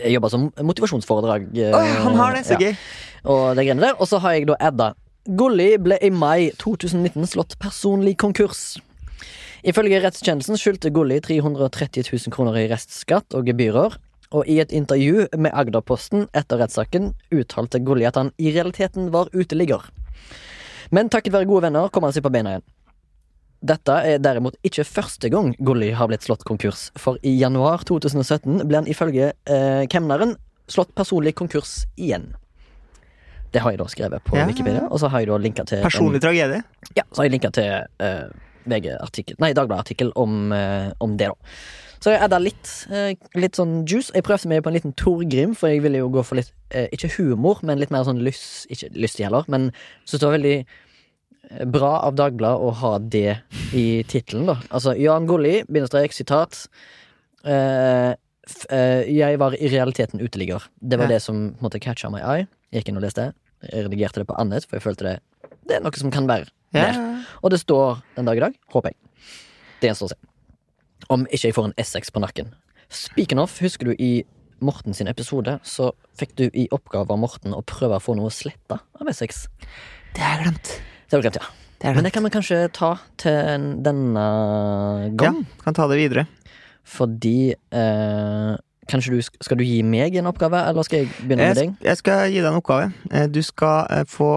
jobba 0.08 0.28
som 0.30 0.48
motivasjonsforedrag. 0.62 1.46
eh, 1.56 1.74
Oi, 1.74 1.86
han 2.02 2.14
har 2.18 2.34
det, 2.34 2.44
så 2.46 2.58
ja. 2.58 2.68
gøy. 2.68 2.76
Og 3.24 3.56
det 3.56 3.64
greiene 3.66 3.80
der. 3.86 3.94
Og 4.00 4.08
så 4.10 4.18
har 4.22 4.32
jeg 4.34 4.46
da 4.50 4.56
adda 4.60 4.92
Golli 5.36 5.76
ble 5.76 5.98
i 6.02 6.08
mai 6.10 6.50
2019 6.58 7.26
slått 7.28 7.56
personlig 7.60 8.16
konkurs. 8.16 8.78
Ifølge 9.66 9.98
rettskjennelsen 10.04 10.58
skyldte 10.60 10.90
Gulli 10.94 11.18
330 11.24 12.04
000 12.12 12.32
kroner 12.34 12.58
i 12.60 12.68
restskatt 12.70 13.34
og 13.34 13.46
gebyrer. 13.48 13.96
Og 14.36 14.44
i 14.46 14.58
et 14.60 14.72
intervju 14.76 15.26
med 15.40 15.54
Agderposten 15.56 16.26
etter 16.36 16.60
rettssaken 16.60 17.14
uttalte 17.32 17.80
Gulli 17.80 18.04
at 18.04 18.18
han 18.20 18.30
i 18.38 18.50
realiteten 18.52 19.08
var 19.14 19.30
uteligger. 19.32 19.86
Men 20.92 21.08
takket 21.12 21.32
være 21.32 21.48
gode 21.48 21.64
venner 21.68 21.88
kom 21.92 22.04
han 22.04 22.12
seg 22.12 22.22
på 22.26 22.32
beina 22.32 22.52
igjen. 22.56 22.66
Dette 23.68 23.94
er 24.06 24.20
derimot 24.22 24.54
ikke 24.62 24.84
første 24.86 25.30
gang 25.32 25.54
Gulli 25.58 25.88
har 25.96 26.06
blitt 26.12 26.22
slått 26.28 26.44
konkurs, 26.46 26.90
for 27.00 27.16
i 27.26 27.32
januar 27.40 27.82
2017 27.88 28.60
ble 28.68 28.78
han 28.82 28.86
ifølge 28.92 29.32
eh, 29.50 29.82
kemneren 29.90 30.36
slått 30.70 30.92
personlig 30.94 31.32
konkurs 31.40 31.80
igjen. 31.98 32.28
Det 33.50 33.62
har 33.64 33.72
jeg 33.72 33.80
da 33.80 33.86
skrevet 33.88 34.22
på 34.28 34.36
Ja. 34.36 34.44
Wikipedia, 34.46 34.84
og 34.92 35.00
så 35.00 35.08
har 35.10 35.24
jeg 35.24 35.28
da 35.32 35.38
linka 35.40 35.64
til 35.64 35.78
en- 35.80 35.88
Personlig 35.88 36.20
tragedie. 36.22 36.62
ja, 36.94 37.02
så 37.10 37.22
har 37.22 37.24
jeg 37.24 37.32
linka 37.32 37.50
til 37.50 37.64
eh, 38.04 38.28
VG-artikkel 38.70 39.36
Nei, 39.42 39.52
Dagbladet-artikkel 39.56 40.12
om, 40.16 40.52
eh, 40.52 40.90
om 41.04 41.16
det, 41.20 41.28
da. 41.28 41.54
Så 41.98 42.12
jeg 42.12 42.22
adda 42.22 42.38
litt, 42.38 42.86
eh, 42.94 43.14
litt 43.34 43.56
sånn 43.58 43.84
juice. 43.88 44.12
Jeg 44.14 44.22
prøvde 44.22 44.46
meg 44.52 44.62
på 44.62 44.70
en 44.70 44.76
liten 44.76 44.94
Torgrim, 44.94 45.56
for 45.58 45.68
jeg 45.68 45.82
ville 45.82 45.98
jo 45.98 46.08
gå 46.14 46.22
for 46.24 46.36
litt 46.38 46.52
eh, 46.70 46.86
Ikke 46.94 47.10
humor, 47.16 47.58
men 47.62 47.80
litt 47.80 47.90
mer 47.90 48.04
sånn 48.06 48.22
lyst 48.22 48.68
Ikke 48.70 48.92
lystig 48.94 49.24
heller, 49.26 49.44
men 49.48 49.72
syns 50.06 50.20
det 50.20 50.28
var 50.28 50.38
veldig 50.38 50.58
bra 51.72 51.90
av 52.04 52.14
Dagbladet 52.14 52.60
å 52.60 52.72
ha 52.82 52.98
det 52.98 53.38
i 53.72 54.02
tittelen, 54.04 54.46
da. 54.50 54.58
Altså 54.70 54.92
Jan 55.00 55.26
Golli, 55.26 55.62
bindestrek, 55.64 56.12
sitat. 56.12 56.66
Uh, 57.46 58.12
jeg 59.08 59.38
var 59.40 59.54
i 59.56 59.68
realiteten 59.72 60.20
uteligger. 60.20 60.66
Det 60.80 60.98
var 60.98 61.08
Ja. 61.08 61.14
det 61.16 61.22
som 61.22 61.54
på 61.54 61.62
en 61.62 61.70
måte 61.70 61.80
catcha 61.80 62.10
my 62.10 62.20
eye. 62.20 62.46
Jeg 62.72 62.82
gikk 62.84 62.88
inn 62.88 62.96
og 62.96 63.02
leste. 63.02 63.32
Jeg 63.62 63.86
redigerte 63.88 64.20
det 64.20 64.26
på 64.28 64.38
annet, 64.38 64.64
for 64.66 64.76
jeg 64.76 64.82
følte 64.82 65.04
det 65.04 65.20
Det 65.68 65.76
er 65.76 65.80
noe 65.80 65.92
som 65.96 66.10
kan 66.10 66.26
være 66.26 66.48
Ja. 66.76 66.88
Og 67.42 67.52
det 67.54 67.60
står 67.62 68.00
den 68.16 68.28
dag 68.28 68.40
i 68.40 68.42
dag, 68.44 68.56
håper 68.74 68.92
jeg. 68.92 68.98
Det 69.80 69.90
gjenstår 69.90 70.10
å 70.10 70.14
se. 70.14 70.18
Om 71.08 71.24
ikke 71.30 71.48
jeg 71.48 71.56
får 71.56 71.70
en 71.70 71.76
Essex 71.80 72.10
på 72.12 72.22
nakken. 72.22 72.50
Speaking 72.92 73.40
of, 73.40 73.54
husker 73.62 73.90
du 73.90 73.94
i 74.02 74.24
Morten 74.64 74.96
sin 74.96 75.06
episode, 75.06 75.58
så 75.62 75.92
fikk 76.18 76.34
du 76.40 76.48
i 76.50 76.66
oppgave 76.74 77.14
av 77.14 77.20
Morten 77.22 77.54
å 77.54 77.62
prøve 77.62 78.00
å 78.00 78.02
få 78.02 78.16
noe 78.18 78.32
sletta 78.34 78.80
av 78.98 79.10
Essex. 79.10 79.46
Det 80.16 80.24
har 80.24 80.38
jeg 80.38 80.48
glemt. 80.48 80.72
Det 81.06 81.14
har 81.14 81.22
du 81.22 81.28
glemt, 81.28 81.40
ja. 81.40 81.50
Det 81.78 81.92
Men 81.94 82.08
det 82.08 82.10
kan 82.10 82.24
vi 82.26 82.30
kanskje 82.34 82.56
ta 82.74 82.96
til 83.22 83.68
denne 83.86 84.24
gang. 85.14 85.44
Ja, 85.46 85.60
kan 85.62 85.76
ta 85.78 85.86
det 85.86 86.00
videre. 86.00 86.26
Fordi 86.88 87.52
eh, 87.54 88.54
du 88.88 89.20
Skal 89.22 89.58
du 89.60 89.64
gi 89.64 89.82
meg 89.84 90.16
en 90.16 90.26
oppgave, 90.30 90.58
eller 90.70 90.82
skal 90.86 91.04
jeg 91.04 91.08
begynne 91.20 91.48
med 91.50 91.56
deg? 91.60 91.74
jeg 91.84 91.96
skal 92.00 92.30
gi 92.32 92.40
deg 92.40 92.48
en 92.50 92.60
oppgave. 92.60 92.92
Eh, 93.12 93.26
Du 93.28 93.42
skal 93.42 93.86
eh, 93.90 94.04
få 94.08 94.30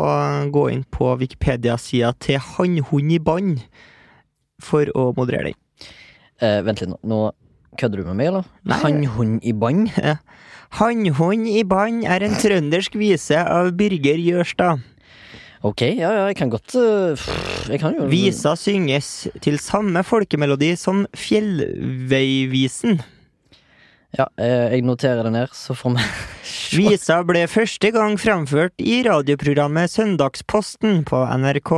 gå 0.52 0.66
inn 0.74 0.84
på 0.92 1.16
Wikipedia-sida 1.18 2.14
til 2.20 2.38
Hannhund 2.40 3.12
i 3.12 3.20
bånd 3.20 3.62
for 4.62 4.86
å 4.96 5.14
moderere 5.18 5.52
den. 5.54 5.58
Eh, 6.42 6.62
vent 6.66 6.82
litt, 6.82 6.90
nå. 6.90 6.98
nå 7.04 7.32
kødder 7.80 8.02
du 8.02 8.08
med 8.12 8.18
meg, 8.20 8.28
eller? 8.28 8.46
Hannhund 8.84 9.40
i 9.48 9.54
bånd? 9.54 9.90
Hannhund 10.78 11.48
i 11.48 11.64
bånd 11.64 12.04
er 12.06 12.24
en 12.28 12.36
trøndersk 12.36 12.96
vise 13.00 13.40
av 13.42 13.72
Birger 13.80 14.20
Jørstad. 14.20 14.84
Ok, 15.64 15.82
ja, 15.94 16.10
ja, 16.10 16.22
jeg 16.32 16.36
kan 16.40 16.50
godt 16.50 16.74
eh, 16.74 17.22
Jeg 17.70 17.80
kan 17.84 17.94
jo 17.94 18.08
Visa 18.10 18.56
synges 18.58 19.28
til 19.46 19.60
samme 19.62 20.02
folkemelodi 20.04 20.72
som 20.76 21.04
Fjellveivisen. 21.14 22.98
Ja, 24.18 24.28
eh, 24.36 24.74
jeg 24.76 24.84
noterer 24.84 25.24
det 25.24 25.32
ned, 25.32 25.52
så 25.56 25.76
får 25.78 25.96
vi 25.96 26.04
se. 26.04 26.78
Visa 26.82 27.22
ble 27.28 27.46
første 27.52 27.92
gang 27.96 28.18
framført 28.20 28.76
i 28.84 29.02
radioprogrammet 29.08 29.92
Søndagsposten 29.92 31.06
på 31.08 31.22
NRK. 31.40 31.72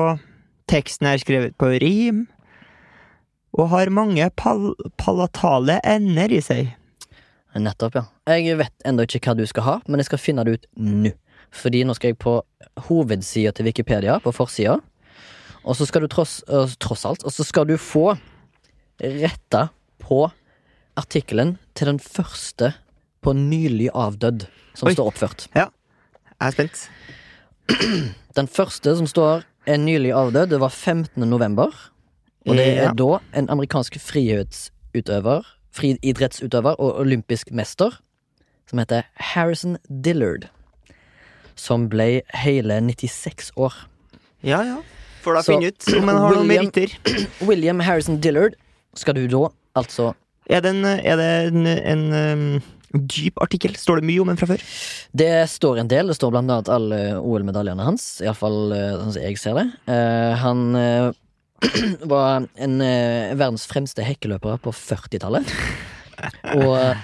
Teksten 0.70 1.10
er 1.12 1.22
skrevet 1.22 1.58
på 1.62 1.70
rim 1.84 2.26
og 3.54 3.70
har 3.70 3.92
mange 3.94 4.26
pal 4.34 4.72
palatale 4.98 5.78
ender 5.86 6.34
i 6.34 6.42
seg. 6.42 6.72
Nettopp, 7.54 8.00
ja. 8.00 8.06
Jeg 8.34 8.58
vet 8.58 8.88
ennå 8.88 9.06
ikke 9.06 9.22
hva 9.28 9.38
du 9.38 9.46
skal 9.46 9.68
ha, 9.68 9.76
men 9.86 10.02
jeg 10.02 10.10
skal 10.10 10.22
finne 10.22 10.46
det 10.48 10.58
ut 10.58 10.66
nå. 10.82 11.14
Fordi 11.54 11.84
nå 11.86 11.94
skal 11.94 12.16
jeg 12.16 12.22
på 12.24 12.40
hovedsida 12.88 13.52
til 13.54 13.68
Wikipedia, 13.70 14.18
på 14.24 14.34
forsida. 14.34 14.80
Og 15.64 15.78
så 15.78 15.86
skal 15.86 16.02
du 16.02 16.10
tross, 16.10 16.42
øh, 16.50 16.72
tross 16.82 17.06
alt 17.06 17.22
Og 17.24 17.32
så 17.32 17.46
skal 17.48 17.68
du 17.70 17.78
få 17.78 18.18
retta 19.00 19.68
på 20.02 20.26
artikkelen 21.00 21.58
til 21.76 21.88
den 21.88 22.00
første 22.00 22.74
på 23.24 23.34
nylig 23.34 23.90
avdødd 23.96 24.48
som 24.76 24.88
Oi. 24.90 24.94
står 24.96 25.08
oppført. 25.14 25.48
Ja, 25.56 25.68
Jeg 26.42 26.48
er 26.48 26.52
spent. 26.52 26.90
Den 28.36 28.48
første 28.50 28.96
som 28.98 29.08
står 29.08 29.44
er 29.70 29.78
nylig 29.78 30.12
avdød. 30.12 30.50
Det 30.50 30.60
var 30.60 30.70
15. 30.74 31.24
november. 31.30 31.70
Og 32.48 32.58
det 32.58 32.66
er 32.68 32.90
Ja. 32.90 32.92
da 32.94 33.20
en 33.40 33.50
amerikansk 33.50 33.96
frihetsutøver, 34.02 35.44
friidrettsutøver 35.72 36.76
og 36.80 37.00
olympisk 37.00 37.52
mester, 37.52 37.92
som 38.70 38.80
heter 38.80 39.04
Harrison 39.16 39.78
Dillard. 40.04 40.50
Som 41.56 41.88
ble 41.90 42.22
hele 42.34 42.82
96 42.82 43.52
år. 43.56 43.74
Ja, 44.44 44.62
ja. 44.64 44.78
Får 45.24 45.34
da 45.38 45.42
finne 45.46 45.68
ut 45.72 45.88
om 45.96 46.08
han 46.10 46.18
har 46.18 46.36
noen 46.36 46.48
meritter. 46.48 46.88
William 47.48 47.80
Harrison 47.80 48.20
Dillard 48.20 48.58
skal 48.96 49.16
du 49.16 49.28
da 49.28 49.48
altså 49.80 50.14
Er 50.52 50.64
det 50.64 50.74
en, 50.74 50.86
er 50.86 51.20
det 51.20 51.30
en, 51.50 51.68
en 51.68 52.06
um, 52.14 52.62
dyp 52.94 53.40
artikkel? 53.44 53.78
Står 53.80 54.02
det 54.02 54.10
mye 54.10 54.22
om 54.24 54.32
den 54.32 54.40
fra 54.40 54.50
før? 54.50 54.64
Det 55.16 55.32
står 55.50 55.82
en 55.82 55.92
del. 55.92 56.12
Det 56.12 56.18
står 56.20 56.34
blant 56.36 56.52
annet 56.52 56.72
alle 56.72 57.02
OL-medaljene 57.22 57.88
hans. 57.88 58.08
Iallfall 58.26 58.74
sånn 58.74 59.16
som 59.16 59.24
jeg 59.24 59.40
ser 59.42 59.60
det. 59.62 59.68
Uh, 59.88 60.34
han 60.44 60.66
uh, 60.76 61.10
var 62.14 62.48
en 62.56 62.78
uh, 62.82 63.34
verdens 63.38 63.66
fremste 63.70 64.04
hekkeløper 64.06 64.60
på 64.64 64.74
40-tallet. 64.76 65.50
Og 66.60 66.76
eh, 66.78 67.04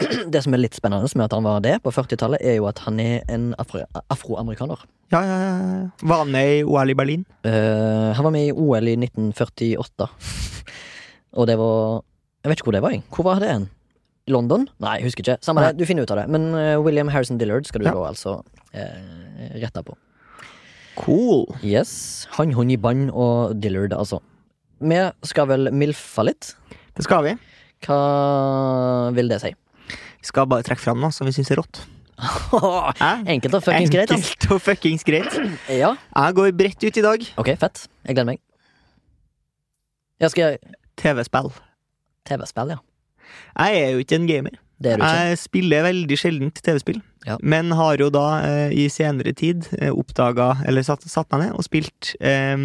det 0.32 0.42
som 0.44 0.54
er 0.54 0.62
litt 0.62 0.76
spennende 0.78 1.08
med 1.16 1.26
at 1.26 1.36
han 1.36 1.46
var 1.46 1.62
det 1.64 1.76
på 1.84 1.92
40-tallet, 1.94 2.42
er 2.42 2.58
jo 2.58 2.68
at 2.70 2.82
han 2.86 3.00
er 3.02 3.24
en 3.32 3.50
afro 3.60 3.84
afroamerikaner. 4.12 4.82
Ja, 5.10 5.22
ja, 5.26 5.38
ja. 5.42 5.80
Var 6.06 6.22
han 6.22 6.30
med 6.30 6.52
i 6.52 6.62
OL 6.62 6.92
i 6.92 6.96
Berlin? 6.98 7.24
Uh, 7.46 8.10
han 8.14 8.26
var 8.26 8.34
med 8.34 8.50
i 8.50 8.54
OL 8.54 8.90
i 8.90 8.96
1948. 8.98 10.08
Og 11.38 11.46
det 11.50 11.58
var 11.60 12.02
Jeg 12.44 12.50
vet 12.50 12.58
ikke 12.60 12.68
hvor 12.70 12.76
det 12.78 12.82
var. 12.84 12.94
jeg. 12.96 13.02
Hvor 13.12 13.24
var 13.26 13.40
det 13.42 13.50
hen? 13.52 13.68
London? 14.30 14.68
Nei, 14.80 14.98
jeg 15.00 15.08
husker 15.10 15.24
ikke. 15.24 15.38
Samme 15.44 15.64
det, 15.64 15.74
du 15.80 15.84
finner 15.88 16.06
ut 16.06 16.10
av 16.14 16.20
det. 16.22 16.28
Men 16.30 16.50
uh, 16.54 16.78
William 16.84 17.08
Harrison 17.12 17.38
Dillard 17.40 17.66
skal 17.68 17.82
du 17.82 17.88
Ja. 17.88 17.92
da 17.96 18.06
altså 18.12 18.36
uh, 18.40 19.60
rette 19.60 19.82
på. 19.84 19.96
Cool. 21.00 21.46
Yes. 21.64 22.26
Han, 22.36 22.52
hun 22.54 22.70
i 22.70 22.76
bånd 22.80 23.10
og 23.10 23.56
Dillard, 23.60 23.92
altså. 23.96 24.20
Vi 24.80 24.98
skal 25.28 25.48
vel 25.50 25.70
milfa 25.76 26.24
litt. 26.24 26.54
Det 26.96 27.04
skal 27.04 27.24
vi. 27.26 27.34
Hva 27.86 28.00
vil 29.16 29.28
det 29.32 29.40
si? 29.42 29.52
Vi 30.20 30.28
skal 30.28 30.46
bare 30.48 30.62
trekke 30.66 30.80
fram 30.84 31.00
noe 31.00 31.12
som 31.16 31.26
vi 31.28 31.32
syns 31.36 31.50
er 31.54 31.60
rått. 31.60 31.82
Enkelt 33.32 33.54
og 33.56 33.62
fuckings 33.64 33.92
greit. 33.92 34.10
Enkelt 34.12 34.46
og 34.52 34.60
fuckings 34.60 35.04
greit. 35.08 35.32
Ja, 35.72 35.94
Jeg 35.96 36.36
går 36.36 36.52
bredt 36.52 36.84
ut 36.84 36.96
i 37.00 37.04
dag. 37.04 37.24
ok, 37.40 37.50
fett. 37.60 37.86
Jeg 38.04 38.14
gleder 38.18 38.28
meg. 38.34 38.40
Jeg 40.20 40.30
skal 40.34 40.58
TV-spill. 41.00 41.48
TV-spill, 42.28 42.74
ja. 42.76 42.80
Jeg 43.60 43.84
er 43.84 43.94
jo 43.94 44.02
ikke 44.02 44.18
en 44.18 44.28
gamer. 44.28 44.58
Er 44.80 44.96
ikke. 44.96 45.12
Jeg 45.28 45.38
spiller 45.42 45.84
veldig 45.84 46.18
sjeldent 46.18 46.60
TV-spill. 46.64 47.00
Ja. 47.28 47.36
Men 47.44 47.72
har 47.76 48.00
jo 48.00 48.08
da 48.12 48.26
eh, 48.46 48.72
i 48.72 48.88
senere 48.92 49.34
tid 49.36 49.68
eh, 49.78 49.92
oppdaga, 49.92 50.54
eller 50.66 50.86
satt, 50.86 51.04
satt 51.04 51.28
meg 51.34 51.44
ned 51.44 51.58
og 51.58 51.66
spilt 51.66 52.14
eh, 52.24 52.56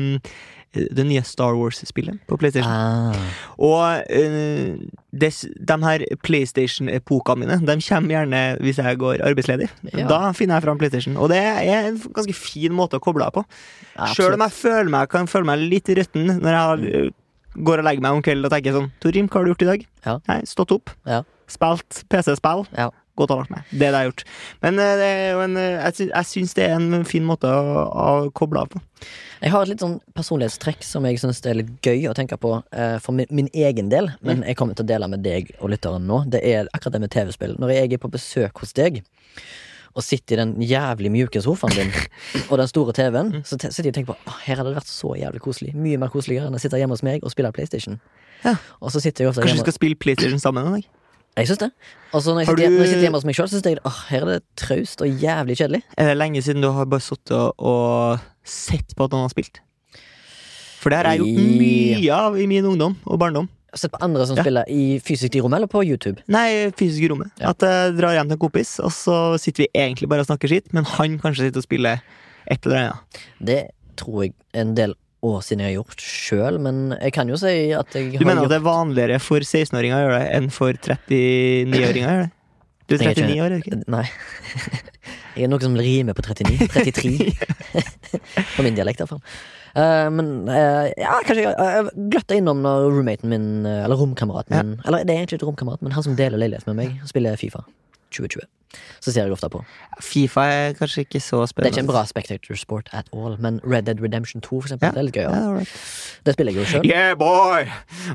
det 0.76 1.06
nye 1.08 1.24
Star 1.24 1.56
Wars-spillet 1.56 2.20
på 2.28 2.38
PlayStation. 2.40 2.72
Ah. 2.72 3.16
Og 3.64 4.12
eh, 4.12 4.76
des, 5.16 5.42
de 5.56 5.78
her 5.84 6.06
PlayStation-epokene 6.26 7.44
mine 7.46 7.60
De 7.68 7.78
kommer 7.88 8.16
gjerne 8.16 8.44
hvis 8.64 8.80
jeg 8.82 9.00
går 9.02 9.24
arbeidsledig. 9.26 9.70
Ja. 9.94 10.08
Da 10.10 10.32
finner 10.36 10.60
jeg 10.60 10.68
fram 10.68 10.82
PlayStation. 10.82 11.18
Og 11.18 11.32
det 11.32 11.42
er 11.42 11.92
en 11.92 12.00
ganske 12.16 12.36
fin 12.38 12.76
måte 12.76 13.00
å 13.00 13.04
koble 13.04 13.28
av 13.28 13.38
på. 13.38 13.46
Ja, 13.96 14.12
Sjøl 14.16 14.36
om 14.36 14.44
jeg 14.46 14.58
føler 14.58 14.92
meg, 14.92 15.12
kan 15.12 15.30
føle 15.32 15.48
meg 15.52 15.64
litt 15.64 15.92
røtten 16.00 16.28
når 16.34 16.52
jeg 16.52 16.66
har, 16.72 16.86
eh, 16.92 17.14
går 17.56 17.82
og 17.82 17.88
legger 17.88 18.06
meg 18.06 18.18
om 18.18 18.26
kvelden 18.26 18.50
og 18.50 18.54
tenker 18.54 18.76
sånn 18.76 18.92
Torim, 19.04 19.30
hva 19.30 19.40
har 19.40 19.48
du 19.48 19.54
gjort 19.54 19.66
i 19.66 19.72
dag? 19.72 19.88
Ja. 20.06 20.20
Nei, 20.30 20.42
stått 20.50 20.74
opp. 20.76 20.94
Ja. 21.10 21.24
Spilt 21.52 22.06
PC-spill. 22.12 22.66
Ja. 22.76 22.92
Gått 23.16 23.32
og 23.32 23.40
lagt 23.40 23.52
meg. 23.54 23.64
Det 23.72 23.80
det 23.80 23.88
jeg 23.88 23.96
har 23.96 24.08
gjort. 24.10 24.24
Men 24.66 24.80
eh, 24.84 25.44
en, 25.46 25.54
eh, 25.60 25.86
jeg, 26.04 26.28
syns, 26.28 26.56
det 26.58 26.66
er 26.66 26.74
en 26.76 27.06
fin 27.08 27.24
måte 27.24 27.48
å, 27.48 27.86
å 27.88 28.16
koble 28.36 28.66
av 28.66 28.74
på. 28.74 28.82
Jeg 29.40 29.54
har 29.54 29.64
et 29.64 29.72
litt 29.72 29.84
sånn 29.84 30.00
personlighetstrekk 30.18 30.84
som 30.84 31.06
jeg 31.08 31.22
syns 31.22 31.40
er 31.48 31.62
litt 31.62 31.72
gøy 31.86 32.10
å 32.10 32.16
tenke 32.18 32.36
på 32.42 32.58
eh, 32.76 32.98
for 33.04 33.16
min, 33.16 33.30
min 33.32 33.48
egen 33.54 33.92
del, 33.92 34.10
men 34.26 34.44
jeg 34.44 34.58
kommer 34.60 34.76
til 34.76 34.84
å 34.84 34.92
dele 34.92 35.08
med 35.12 35.24
deg 35.24 35.54
og 35.62 35.72
lytteren 35.72 36.08
nå. 36.10 36.26
Det 36.34 36.42
er 36.44 36.68
akkurat 36.74 36.98
det 36.98 37.04
med 37.06 37.14
TV-spill. 37.16 37.56
Når 37.62 37.76
jeg 37.76 37.94
er 37.96 38.04
på 38.04 38.12
besøk 38.12 38.64
hos 38.64 38.76
deg 38.76 39.00
og 39.96 40.04
sitter 40.04 40.36
i 40.36 40.40
den 40.42 40.50
jævlig 40.68 41.10
mjuke 41.14 41.40
sofaen 41.42 41.72
din 41.78 41.92
og 42.52 42.58
den 42.60 42.68
store 42.68 42.92
TV-en, 42.98 43.30
så 43.48 43.56
sitter 43.58 43.86
jeg 43.88 43.94
og 43.94 43.98
tenker 44.00 44.12
på 44.14 44.18
«Åh, 44.28 44.40
her 44.46 44.60
hadde 44.60 44.74
det 44.74 44.80
vært 44.82 44.92
så 44.92 45.14
jævlig 45.16 45.42
koselig. 45.46 45.72
Mye 45.80 45.98
mer 46.02 46.12
koseligere 46.12 46.50
enn 46.52 46.58
å 46.58 46.62
sitte 46.62 46.78
hjemme 46.82 46.98
hos 46.98 47.04
meg 47.08 47.24
og 47.24 47.32
spille 47.32 47.52
PlayStation. 47.56 47.98
Ja. 48.44 48.58
Og 48.84 48.92
så 48.92 49.00
sitter 49.02 49.24
jeg 49.24 49.32
ofte 49.32 49.42
Kanskje 49.42 49.54
vi 49.54 49.58
hjemme 49.62 49.66
skal 49.70 49.78
spille 49.80 49.96
PlayStation 50.04 50.42
sammen 50.44 50.68
en 50.68 50.76
dag? 50.78 50.90
Jeg 51.36 51.50
syns 51.50 51.62
det. 51.66 51.70
Og 52.16 52.22
så 52.24 52.32
når 52.36 52.44
jeg 52.44 52.48
sitter, 52.48 52.60
du- 52.70 52.76
når 52.76 52.84
jeg 52.86 52.92
sitter 52.92 53.06
hjemme 53.08 53.20
hos 53.20 53.26
meg 53.28 53.36
sjøl, 53.40 53.50
syns 53.52 53.66
jeg 53.68 53.80
åh, 53.88 54.02
her 54.12 54.22
er 54.22 54.30
det 54.36 54.44
traust 54.60 55.02
og 55.04 55.08
jævlig 55.24 55.58
kjedelig. 55.60 55.82
Er 55.98 56.12
det 56.12 56.18
lenge 56.20 56.44
siden 56.44 56.64
du 56.64 56.70
har 56.72 56.86
bare 56.92 57.04
sittet 57.04 57.52
og 57.60 58.20
sett 58.44 58.96
på 58.96 59.08
at 59.08 59.16
noen 59.16 59.26
har 59.28 59.34
spilt? 59.34 59.60
For 60.80 60.94
det 60.94 61.00
har 61.02 61.10
jeg 61.16 61.24
gjort 61.24 61.60
mye 61.60 62.10
av 62.14 62.38
i 62.40 62.46
min 62.52 62.68
ungdom 62.70 62.96
og 63.04 63.20
barndom. 63.20 63.50
Sett 63.80 63.92
på 63.94 64.00
andre 64.02 64.26
som 64.28 64.36
Ja. 64.38 64.44
spiller 64.44 64.66
i 64.72 65.00
fysisk 65.00 65.36
i 65.36 65.42
rommet, 65.44 65.58
eller 65.58 65.68
på 65.72 65.84
YouTube? 65.86 66.22
Nei, 66.28 66.72
fysisk 66.72 67.04
i 67.04 67.10
rommet. 67.12 67.32
Ja. 67.40 67.50
At 67.54 67.60
jeg 67.66 67.96
drar 67.98 68.14
hjem 68.18 68.28
til 68.30 68.38
en 68.38 68.44
kompis, 68.46 68.80
og 68.80 68.92
så 68.92 69.18
sitter 69.40 69.66
vi 69.66 69.70
egentlig 69.76 70.10
bare 70.10 70.22
og 70.26 70.28
snakker 70.30 70.48
skitt, 70.52 70.72
men 70.74 70.84
han 70.86 71.18
kanskje 71.20 71.48
sitter 71.50 71.58
og 71.64 71.68
spiller 71.68 72.02
et 72.48 72.66
eller 72.66 72.78
annet. 72.90 73.20
Det 73.44 73.62
tror 73.98 74.24
jeg 74.26 74.34
en 74.54 74.76
del 74.76 74.94
år 75.26 75.42
siden 75.42 75.60
jeg 75.66 75.74
har 75.74 75.84
gjort 75.84 75.98
sjøl, 76.06 76.60
men 76.62 76.96
jeg 77.02 77.14
kan 77.14 77.28
jo 77.28 77.36
si 77.42 77.72
at 77.74 77.88
jeg 77.96 78.12
har 78.12 78.20
Du 78.20 78.26
mener 78.26 78.44
at 78.44 78.50
det 78.50 78.60
er 78.60 78.68
vanligere 78.68 79.20
for 79.20 79.40
16-åringer 79.40 79.96
å 79.96 80.04
gjøre 80.06 80.20
det 80.20 80.32
enn 80.38 80.50
for 80.54 80.74
39-åringer 80.74 82.10
å 82.10 82.14
gjøre 82.14 82.26
det? 82.26 82.32
Du 82.88 82.94
er 82.94 83.00
Jeg 83.00 83.08
er 83.08 83.12
ikke- 83.16 83.26
39 83.26 83.42
år, 83.42 83.46
er 83.46 83.50
du 83.50 83.58
ikke? 83.58 83.84
Nei. 83.90 84.10
Jeg 85.36 85.44
er 85.44 85.48
noe 85.50 85.60
som 85.60 85.74
rimer 85.76 86.14
på 86.14 86.22
39. 86.22 86.68
33. 86.70 87.34
på 88.56 88.64
min 88.64 88.76
dialekt, 88.78 89.02
iallfall. 89.02 89.22
Uh, 89.76 90.08
men 90.08 90.28
uh, 90.48 90.88
ja, 90.96 91.18
kanskje 91.28 91.50
jeg 91.50 91.56
uh, 91.60 91.90
gløtta 92.14 92.38
innom 92.40 92.62
når 92.64 92.86
roommaten 92.94 93.28
min, 93.28 93.48
eh, 93.68 93.82
eller 93.84 94.00
romkameraten 94.00 94.56
min 94.56 94.70
Eller 94.86 95.04
det 95.04 95.12
er 95.12 95.20
egentlig 95.20 95.42
ikke 95.42 95.50
romkamerat, 95.50 95.82
men 95.84 95.92
han 95.92 96.06
som 96.06 96.16
deler 96.16 96.40
leilighet 96.40 96.70
med 96.70 96.78
meg, 96.80 97.02
spiller 97.10 97.36
Fifa 97.36 97.66
2020. 98.16 98.48
Så 99.02 99.12
ser 99.14 99.26
jeg 99.28 99.32
ofte 99.36 99.50
på. 99.54 99.62
Fifa 100.02 100.42
er 100.52 100.74
kanskje 100.80 101.06
ikke 101.06 101.20
så 101.22 101.44
spennende. 101.48 101.72
Det 101.72 101.78
er 101.78 101.82
ikke 101.82 101.86
en 101.86 101.92
bra 101.94 102.06
spectator 102.10 102.56
sport 102.60 102.90
at 102.94 103.06
all, 103.14 103.36
men 103.40 103.60
Red 103.64 103.84
Dead 103.90 104.02
Redemption 104.02 104.42
2, 104.42 104.62
for 104.62 104.68
eksempel, 104.68 104.88
Ja. 104.88 104.92
det 104.92 104.98
er 104.98 105.08
litt 105.10 105.16
gøy. 105.16 105.22
Ja, 105.30 105.54
right. 105.54 105.76
Det 106.26 106.34
spiller 106.34 106.52
jeg 106.54 106.60
jo 106.62 106.66
sjøl. 106.72 106.86
Yeah, 106.90 107.14
boy! 107.18 107.68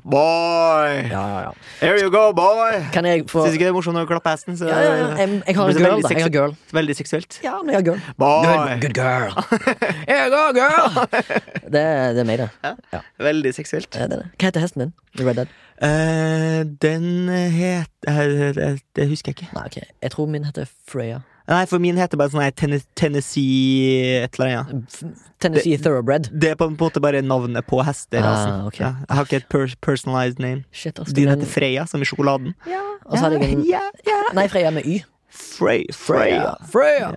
Boy! 0.04 0.90
Ja, 1.10 1.22
ja, 1.28 1.40
ja. 1.46 1.52
Here 1.80 2.00
you 2.02 2.10
go, 2.10 2.32
boy! 2.32 2.80
Kan 2.92 3.04
jeg 3.06 3.24
få 3.30 3.44
Syns 3.46 3.54
ikke 3.56 3.64
det 3.68 3.70
er 3.70 3.76
morsomt 3.76 3.94
når 3.96 4.06
du 4.08 4.10
klapper 4.10 4.34
hesten? 4.34 4.56
Så 4.58 4.66
ja, 4.68 4.80
ja. 4.80 4.94
Jeg, 5.20 5.42
jeg 5.46 5.56
har 5.56 5.68
en 5.70 5.76
girl, 5.78 6.02
da. 6.02 6.12
Jeg 6.14 6.22
har 6.26 6.34
girl. 6.34 6.54
Veldig 6.72 6.96
seksuelt. 6.98 7.38
Ja, 7.44 7.54
men 7.62 7.70
jeg 7.74 7.80
har 7.80 7.86
girl. 7.92 8.00
Boy! 8.18 8.46
Good, 8.46 8.82
good 8.82 8.96
girl. 8.98 9.32
Here 10.10 10.26
you 10.26 10.30
go, 10.34 10.42
girl! 10.58 11.06
Det, 11.70 11.82
det 12.16 12.18
er 12.18 12.26
meg, 12.26 12.40
det. 12.40 13.00
Veldig 13.22 13.52
seksuelt. 13.54 13.92
det, 13.94 14.08
det. 14.10 14.24
Hva 14.40 14.48
heter 14.48 14.64
hesten 14.64 14.82
din? 14.88 14.92
Red 15.20 15.36
Dead? 15.38 15.52
Eh, 15.80 16.60
den 16.82 17.28
het 17.28 18.08
eh, 18.08 18.52
det, 18.52 18.82
det 18.96 19.08
husker 19.08 19.32
jeg 19.32 19.38
ikke. 19.38 19.52
Nei, 19.56 19.66
okay. 19.70 19.86
Jeg 20.04 20.12
tror 20.12 20.26
min 20.28 20.44
heter 20.44 20.68
Freya. 20.88 21.22
Nei, 21.50 21.64
for 21.66 21.82
min 21.82 21.96
heter 21.98 22.18
bare 22.20 22.30
sånn 22.30 22.44
her 22.44 22.52
Tennessee 22.54 24.20
et 24.20 24.36
eller 24.38 24.60
annet. 24.60 24.98
Tennessee 25.42 25.78
Thoroughbred. 25.80 26.28
Det 26.30 26.52
er 26.52 26.58
på 26.60 26.68
en 26.70 26.76
måte 26.78 27.02
bare 27.02 27.22
navnet 27.26 27.66
på 27.66 27.80
hester 27.82 28.22
Ah, 28.22 28.66
okay. 28.68 28.84
ja, 28.84 28.92
jeg 29.08 29.16
har 29.18 29.26
ikke 29.26 29.40
et 29.40 29.48
per 29.50 29.72
personalized 29.82 30.38
name. 30.42 30.62
Shit, 30.70 31.00
ass. 31.00 31.14
Din 31.16 31.26
men- 31.26 31.40
heter 31.40 31.50
Freya, 31.50 31.86
som 31.90 32.04
i 32.04 32.06
sjokoladen. 32.06 32.54
Ja. 32.70 32.82
Og 33.06 33.16
så 33.16 33.24
hadde 33.24 33.40
jeg 33.40 33.56
en 33.56 33.64
ja, 33.66 33.80
ja. 34.06 34.20
Nei, 34.36 34.46
Freya 34.52 34.70
med 34.70 34.86
Y. 34.86 35.00
Frey, 35.30 35.86
Freya. 35.94 36.54
Freya. 36.70 37.10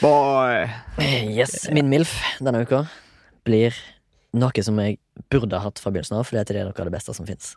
Boy. 0.00 0.66
Yes, 1.36 1.68
min 1.74 1.90
MILF 1.90 2.16
denne 2.40 2.62
uka 2.64 2.84
blir 3.46 3.74
noe 4.38 4.62
som 4.62 4.78
jeg 4.82 4.98
burde 5.30 5.58
hatt 5.60 5.78
fra 5.82 5.90
begynnelsen 5.90 6.18
av, 6.18 6.26
fordi 6.28 6.44
det 6.50 6.56
er 6.62 6.68
noe 6.68 6.74
av 6.78 6.88
det 6.90 6.94
beste 6.94 7.14
som 7.14 7.26
fins. 7.28 7.54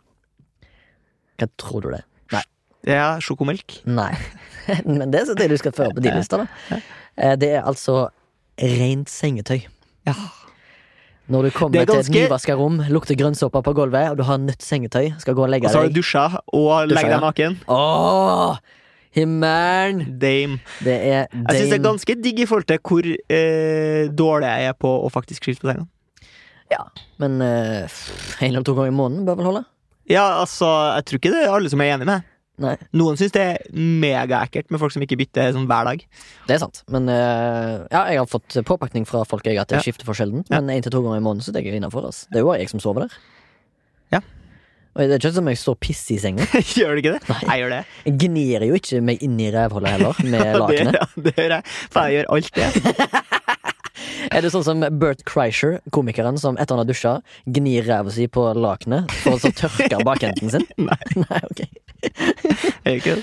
Hva 1.42 1.50
tror 1.60 1.84
du 1.84 1.90
det 1.92 2.00
er? 2.02 2.08
Ja, 2.88 3.14
sjokomelk. 3.22 3.76
Nei. 3.86 4.10
Men 4.88 5.10
det 5.12 5.22
er 5.22 5.36
det 5.38 5.52
du 5.52 5.58
skal 5.60 5.74
føre 5.74 5.94
på 5.94 6.02
din 6.02 6.16
liste, 6.18 6.40
da. 6.40 6.78
Eh, 7.14 7.36
Det 7.38 7.52
er 7.58 7.62
altså 7.62 8.08
rent 8.58 9.10
sengetøy. 9.10 9.62
Ja. 10.06 10.14
Når 11.30 11.46
du 11.46 11.50
kommer 11.54 11.86
ganske... 11.86 12.10
til 12.10 12.22
et 12.24 12.26
nyvaska 12.26 12.56
rom, 12.58 12.80
lukter 12.90 13.16
grønnsåpe 13.16 13.62
på 13.62 13.74
gulvet, 13.78 14.10
og 14.10 14.18
du 14.18 14.24
har 14.26 14.40
nytt 14.42 14.64
sengetøy, 14.66 15.12
skal 15.22 15.36
gå 15.38 15.44
og 15.46 15.54
Og 15.54 15.70
så 15.70 15.78
har 15.78 15.86
du 15.86 15.92
deg 15.92 16.00
dusja 16.00 16.24
og 16.52 16.90
legger 16.90 17.14
deg 17.14 17.22
naken. 17.22 17.58
Åh! 17.70 18.58
Himmelen! 19.14 20.18
Dame. 20.18 20.58
Det 20.82 20.92
er 20.96 21.26
Jeg 21.30 21.60
syns 21.60 21.70
det 21.70 21.78
er 21.78 21.84
ganske 21.84 22.16
digg 22.24 22.40
i 22.40 22.46
forhold 22.48 22.66
til 22.66 22.80
hvor 22.82 23.06
eh, 23.06 24.08
dårlig 24.08 24.48
jeg 24.48 24.72
er 24.72 24.78
på 24.80 24.88
å 24.88 25.10
faktisk 25.12 25.44
skifte 25.46 25.66
på 25.66 25.70
senga. 25.70 25.86
Ja, 26.72 26.86
men 27.20 27.36
eh, 27.44 28.00
en 28.40 28.48
eller 28.48 28.64
to 28.64 28.74
ganger 28.74 28.90
i 28.90 28.96
måneden 28.96 29.26
bør 29.28 29.38
vel 29.38 29.50
holde? 29.50 29.64
Ja, 30.10 30.24
altså, 30.42 30.66
jeg 30.96 31.04
tror 31.06 31.20
ikke 31.20 31.30
det 31.34 31.42
er 31.46 31.52
alle 31.54 31.70
som 31.72 31.80
er 31.84 31.92
enig 31.94 32.08
med. 32.08 32.28
Nei, 32.62 32.74
Noen 32.94 33.16
syns 33.18 33.32
det 33.34 33.42
er 33.42 33.62
megaekkelt 33.74 34.68
med 34.70 34.78
folk 34.82 34.92
som 34.94 35.02
ikke 35.02 35.16
bytter 35.18 35.54
sånn 35.56 35.64
hver 35.70 35.86
dag. 35.88 36.02
det 36.46 36.54
er 36.54 36.60
sant. 36.62 36.82
Men 36.92 37.08
eh, 37.10 37.86
ja, 37.90 38.02
jeg 38.12 38.20
har 38.20 38.28
fått 38.30 38.58
påpakning 38.68 39.06
fra 39.08 39.22
folk 39.26 39.46
jeg 39.48 39.56
at 39.58 39.72
jeg 39.72 39.80
Ja. 39.80 39.86
skifter 39.86 40.04
for 40.06 40.14
sjelden. 40.18 40.44
Men 40.52 40.68
én 40.70 40.82
til 40.84 40.92
to 40.92 41.00
ganger 41.02 41.22
i 41.22 41.24
måneden 41.24 41.42
så 41.46 41.54
er 41.56 41.62
jeg 41.64 41.80
innafor. 41.80 42.04
Altså. 42.10 42.28
Det 42.30 42.38
er 42.42 42.44
jo 42.44 42.52
jeg 42.54 42.68
som 42.70 42.82
sover 42.84 43.06
der. 43.08 43.16
Ja. 44.12 44.20
Og 44.92 45.00
det 45.08 45.16
er 45.16 45.22
ikke 45.22 45.32
som 45.34 45.48
jeg 45.48 45.56
står 45.62 45.78
piss 45.80 46.02
i 46.12 46.18
senga. 46.20 46.44
gjør 46.76 46.92
du 46.92 47.00
ikke 47.00 47.14
det? 47.16 47.22
Nei. 47.32 47.40
Jeg 47.48 47.62
gjør 47.64 47.70
det. 47.72 47.80
Jeg 48.04 48.18
gnir 48.26 48.66
jo 48.68 48.74
ikke 48.82 49.00
meg 49.08 49.22
inn 49.24 49.38
i 49.40 49.48
rævhullet 49.54 49.94
heller, 49.96 50.22
med 50.34 50.58
lakenet. 50.60 50.98
ja, 51.00 51.06
det 51.24 51.34
gjør 51.38 51.54
jeg. 51.56 51.64
For 51.90 52.00
jeg 52.04 52.18
gjør 52.18 52.32
alt 52.36 52.52
det. 52.60 52.68
Er 54.36 54.44
det 54.44 54.52
sånn 54.54 54.64
som 54.64 54.80
Bert 55.00 55.24
Kreischer, 55.28 55.78
komikeren, 55.92 56.38
som 56.40 56.56
etter 56.56 56.76
han 56.76 56.82
har 56.84 56.88
dusja, 56.88 57.12
gnir 57.44 57.84
ræva 57.88 58.12
si 58.14 58.28
på 58.32 58.46
lakenet 58.56 59.10
for 59.22 59.40
så 59.42 59.50
tørke 59.56 60.00
bakenden 60.06 60.52
sin? 60.54 60.64
Nei. 60.88 60.98
Nei, 61.24 61.40
ok. 61.50 61.60
Ikke. 62.94 63.18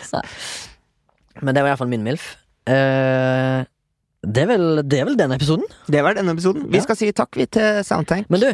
Men 1.42 1.56
det 1.56 1.64
var 1.64 1.72
iallfall 1.74 1.90
min 1.92 2.06
MILF. 2.06 2.28
Uh, 2.70 3.64
det, 4.26 4.44
er 4.44 4.52
vel, 4.52 4.68
det 4.86 5.00
er 5.02 5.08
vel 5.10 5.18
den 5.20 5.34
episoden? 5.34 5.66
Det 5.90 6.04
var 6.06 6.18
denne 6.20 6.36
episoden. 6.36 6.68
Vi 6.72 6.84
skal 6.84 7.00
si 7.00 7.10
takk 7.16 7.40
vi 7.40 7.48
til 7.50 7.82
Soundtank. 7.88 8.30
Men 8.30 8.44
du, 8.46 8.50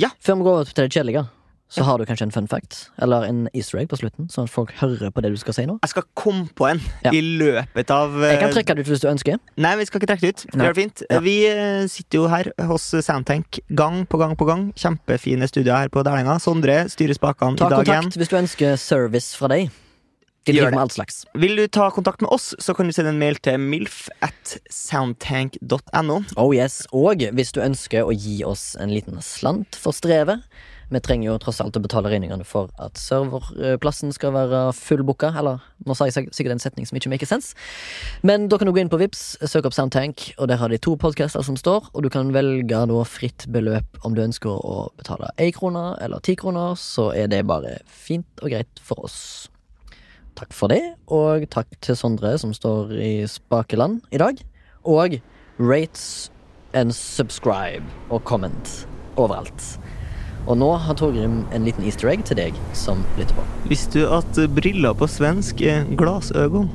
Ja. 0.00 0.08
før 0.24 0.40
vi 0.40 0.46
går 0.48 0.58
over 0.58 0.70
til 0.72 0.84
det 0.86 0.92
kjedelige, 0.96 1.26
så 1.72 1.84
har 1.86 1.98
du 1.98 2.04
kanskje 2.08 2.26
en 2.28 2.34
fun 2.34 2.48
fact? 2.50 2.90
Eller 3.02 3.24
en 3.28 3.48
easter 3.54 3.80
egg 3.80 3.88
på 3.88 3.98
slutten, 4.00 4.28
sånn 4.32 4.44
at 4.48 4.52
folk 4.52 4.72
hører 4.82 5.10
på 5.14 5.24
det 5.24 5.32
du 5.32 5.38
skal 5.40 5.56
si 5.56 5.64
nå? 5.68 5.78
Jeg 5.82 5.92
skal 5.94 6.06
komme 6.18 6.48
på 6.58 6.68
en 6.68 6.82
Ja. 7.04 7.10
i 7.16 7.22
løpet 7.22 7.90
av 7.94 8.14
Jeg 8.20 8.38
kan 8.40 8.50
eh, 8.50 8.54
trekke 8.58 8.76
det 8.76 8.84
ut 8.86 8.92
hvis 8.92 9.04
du 9.04 9.08
ønsker. 9.08 9.38
Nei, 9.56 9.74
vi 9.80 9.86
skal 9.88 10.00
ikke 10.00 10.10
trekke 10.12 10.26
det 10.26 10.32
ut. 10.34 10.46
Det 10.52 10.74
fint. 10.76 11.04
Ja. 11.08 11.20
Vi 11.24 11.36
eh, 11.48 11.86
sitter 11.88 12.18
jo 12.20 12.26
her 12.28 12.52
hos 12.68 12.90
Soundtank 13.02 13.60
gang 13.74 14.04
på 14.06 14.20
gang 14.20 14.36
på 14.36 14.48
gang. 14.48 14.68
Kjempefine 14.76 15.48
studier 15.48 15.76
her 15.84 15.88
på 15.92 16.04
Dælenga. 16.04 16.38
Sondre 16.42 16.84
styrer 16.92 17.16
spakene 17.16 17.56
i 17.56 17.62
dag 17.62 17.72
igjen. 17.72 17.86
Ta 17.86 18.00
kontakt 18.02 18.20
hvis 18.20 18.28
du 18.32 18.36
ønsker 18.42 18.76
service 18.76 19.32
fra 19.38 19.48
deg. 19.48 19.70
De 20.44 20.52
Gjør 20.56 20.72
det. 20.72 20.74
med 20.74 20.82
alt 20.82 20.92
slags. 20.96 21.20
Vil 21.38 21.54
du 21.56 21.68
ta 21.70 21.88
kontakt 21.94 22.20
med 22.20 22.32
oss, 22.34 22.48
så 22.58 22.74
kan 22.74 22.88
du 22.88 22.92
sende 22.92 23.12
en 23.14 23.18
mail 23.20 23.36
til 23.38 23.60
milf 23.62 24.08
at 24.26 24.56
soundtank.no. 24.70 26.16
Oh 26.36 26.50
yes, 26.54 26.82
Og 26.92 27.22
hvis 27.32 27.52
du 27.54 27.60
ønsker 27.62 28.02
å 28.02 28.10
gi 28.10 28.42
oss 28.44 28.72
en 28.80 28.90
liten 28.90 29.20
slant 29.22 29.78
for 29.78 29.94
strevet 29.94 30.42
Vi 30.90 31.00
trenger 31.04 31.30
jo 31.30 31.38
tross 31.40 31.60
alt 31.62 31.76
å 31.78 31.82
betale 31.82 32.10
regningene 32.12 32.44
for 32.46 32.72
at 32.82 32.98
serverplassen 33.00 34.12
skal 34.14 34.34
være 34.34 34.64
fullbooka. 34.76 35.32
Eller, 35.38 35.62
nå 35.86 35.96
sa 35.96 36.08
jeg 36.08 36.30
sikkert 36.34 36.56
en 36.56 36.62
setning 36.62 36.88
som 36.88 36.98
ikke 36.98 37.12
maker 37.12 37.30
sense. 37.30 37.56
Men 38.26 38.48
da 38.50 38.58
kan 38.60 38.68
du 38.68 38.74
gå 38.74 38.82
inn 38.82 38.92
på 38.92 39.00
Vips, 39.00 39.36
søk 39.48 39.68
opp 39.68 39.76
Soundtank, 39.76 40.32
og 40.38 40.50
der 40.50 40.60
har 40.60 40.72
de 40.72 40.80
to 40.82 40.96
podcaster 41.00 41.44
som 41.46 41.56
står. 41.58 41.92
Og 41.94 42.06
du 42.06 42.10
kan 42.12 42.34
velge 42.34 42.82
da 42.90 43.06
fritt 43.08 43.46
beløp 43.52 44.02
om 44.06 44.16
du 44.16 44.24
ønsker 44.24 44.50
å 44.52 44.90
betale 44.98 45.32
én 45.38 45.54
krone 45.56 45.92
eller 46.02 46.22
ti 46.24 46.36
kroner. 46.38 46.76
Så 46.80 47.10
er 47.16 47.30
det 47.32 47.44
bare 47.48 47.78
fint 47.86 48.44
og 48.44 48.52
greit 48.52 48.82
for 48.82 49.06
oss. 49.06 49.48
Takk 50.38 50.54
for 50.56 50.72
det, 50.72 50.80
og 51.12 51.44
takk 51.52 51.68
til 51.84 51.96
Sondre 51.98 52.32
som 52.40 52.54
står 52.56 52.94
i 52.96 53.12
spakeland 53.28 54.00
i 54.12 54.20
dag. 54.22 54.40
Og 54.88 55.18
rates 55.60 56.30
and 56.74 56.92
subscribe 56.96 57.84
og 58.10 58.24
comment 58.24 58.88
overalt. 59.16 59.76
Og 60.46 60.58
nå 60.58 60.70
har 60.84 60.98
Torgrim 60.98 61.42
en 61.54 61.66
liten 61.66 61.86
easter 61.86 62.10
egg 62.10 62.24
til 62.26 62.38
deg 62.40 62.56
som 62.76 63.04
lytter 63.18 63.36
på. 63.38 63.44
Visste 63.70 64.02
du 64.02 64.14
at 64.18 64.40
briller 64.56 64.96
på 64.98 65.06
svensk 65.10 65.62
er 65.62 65.86
glasøgon? 65.98 66.70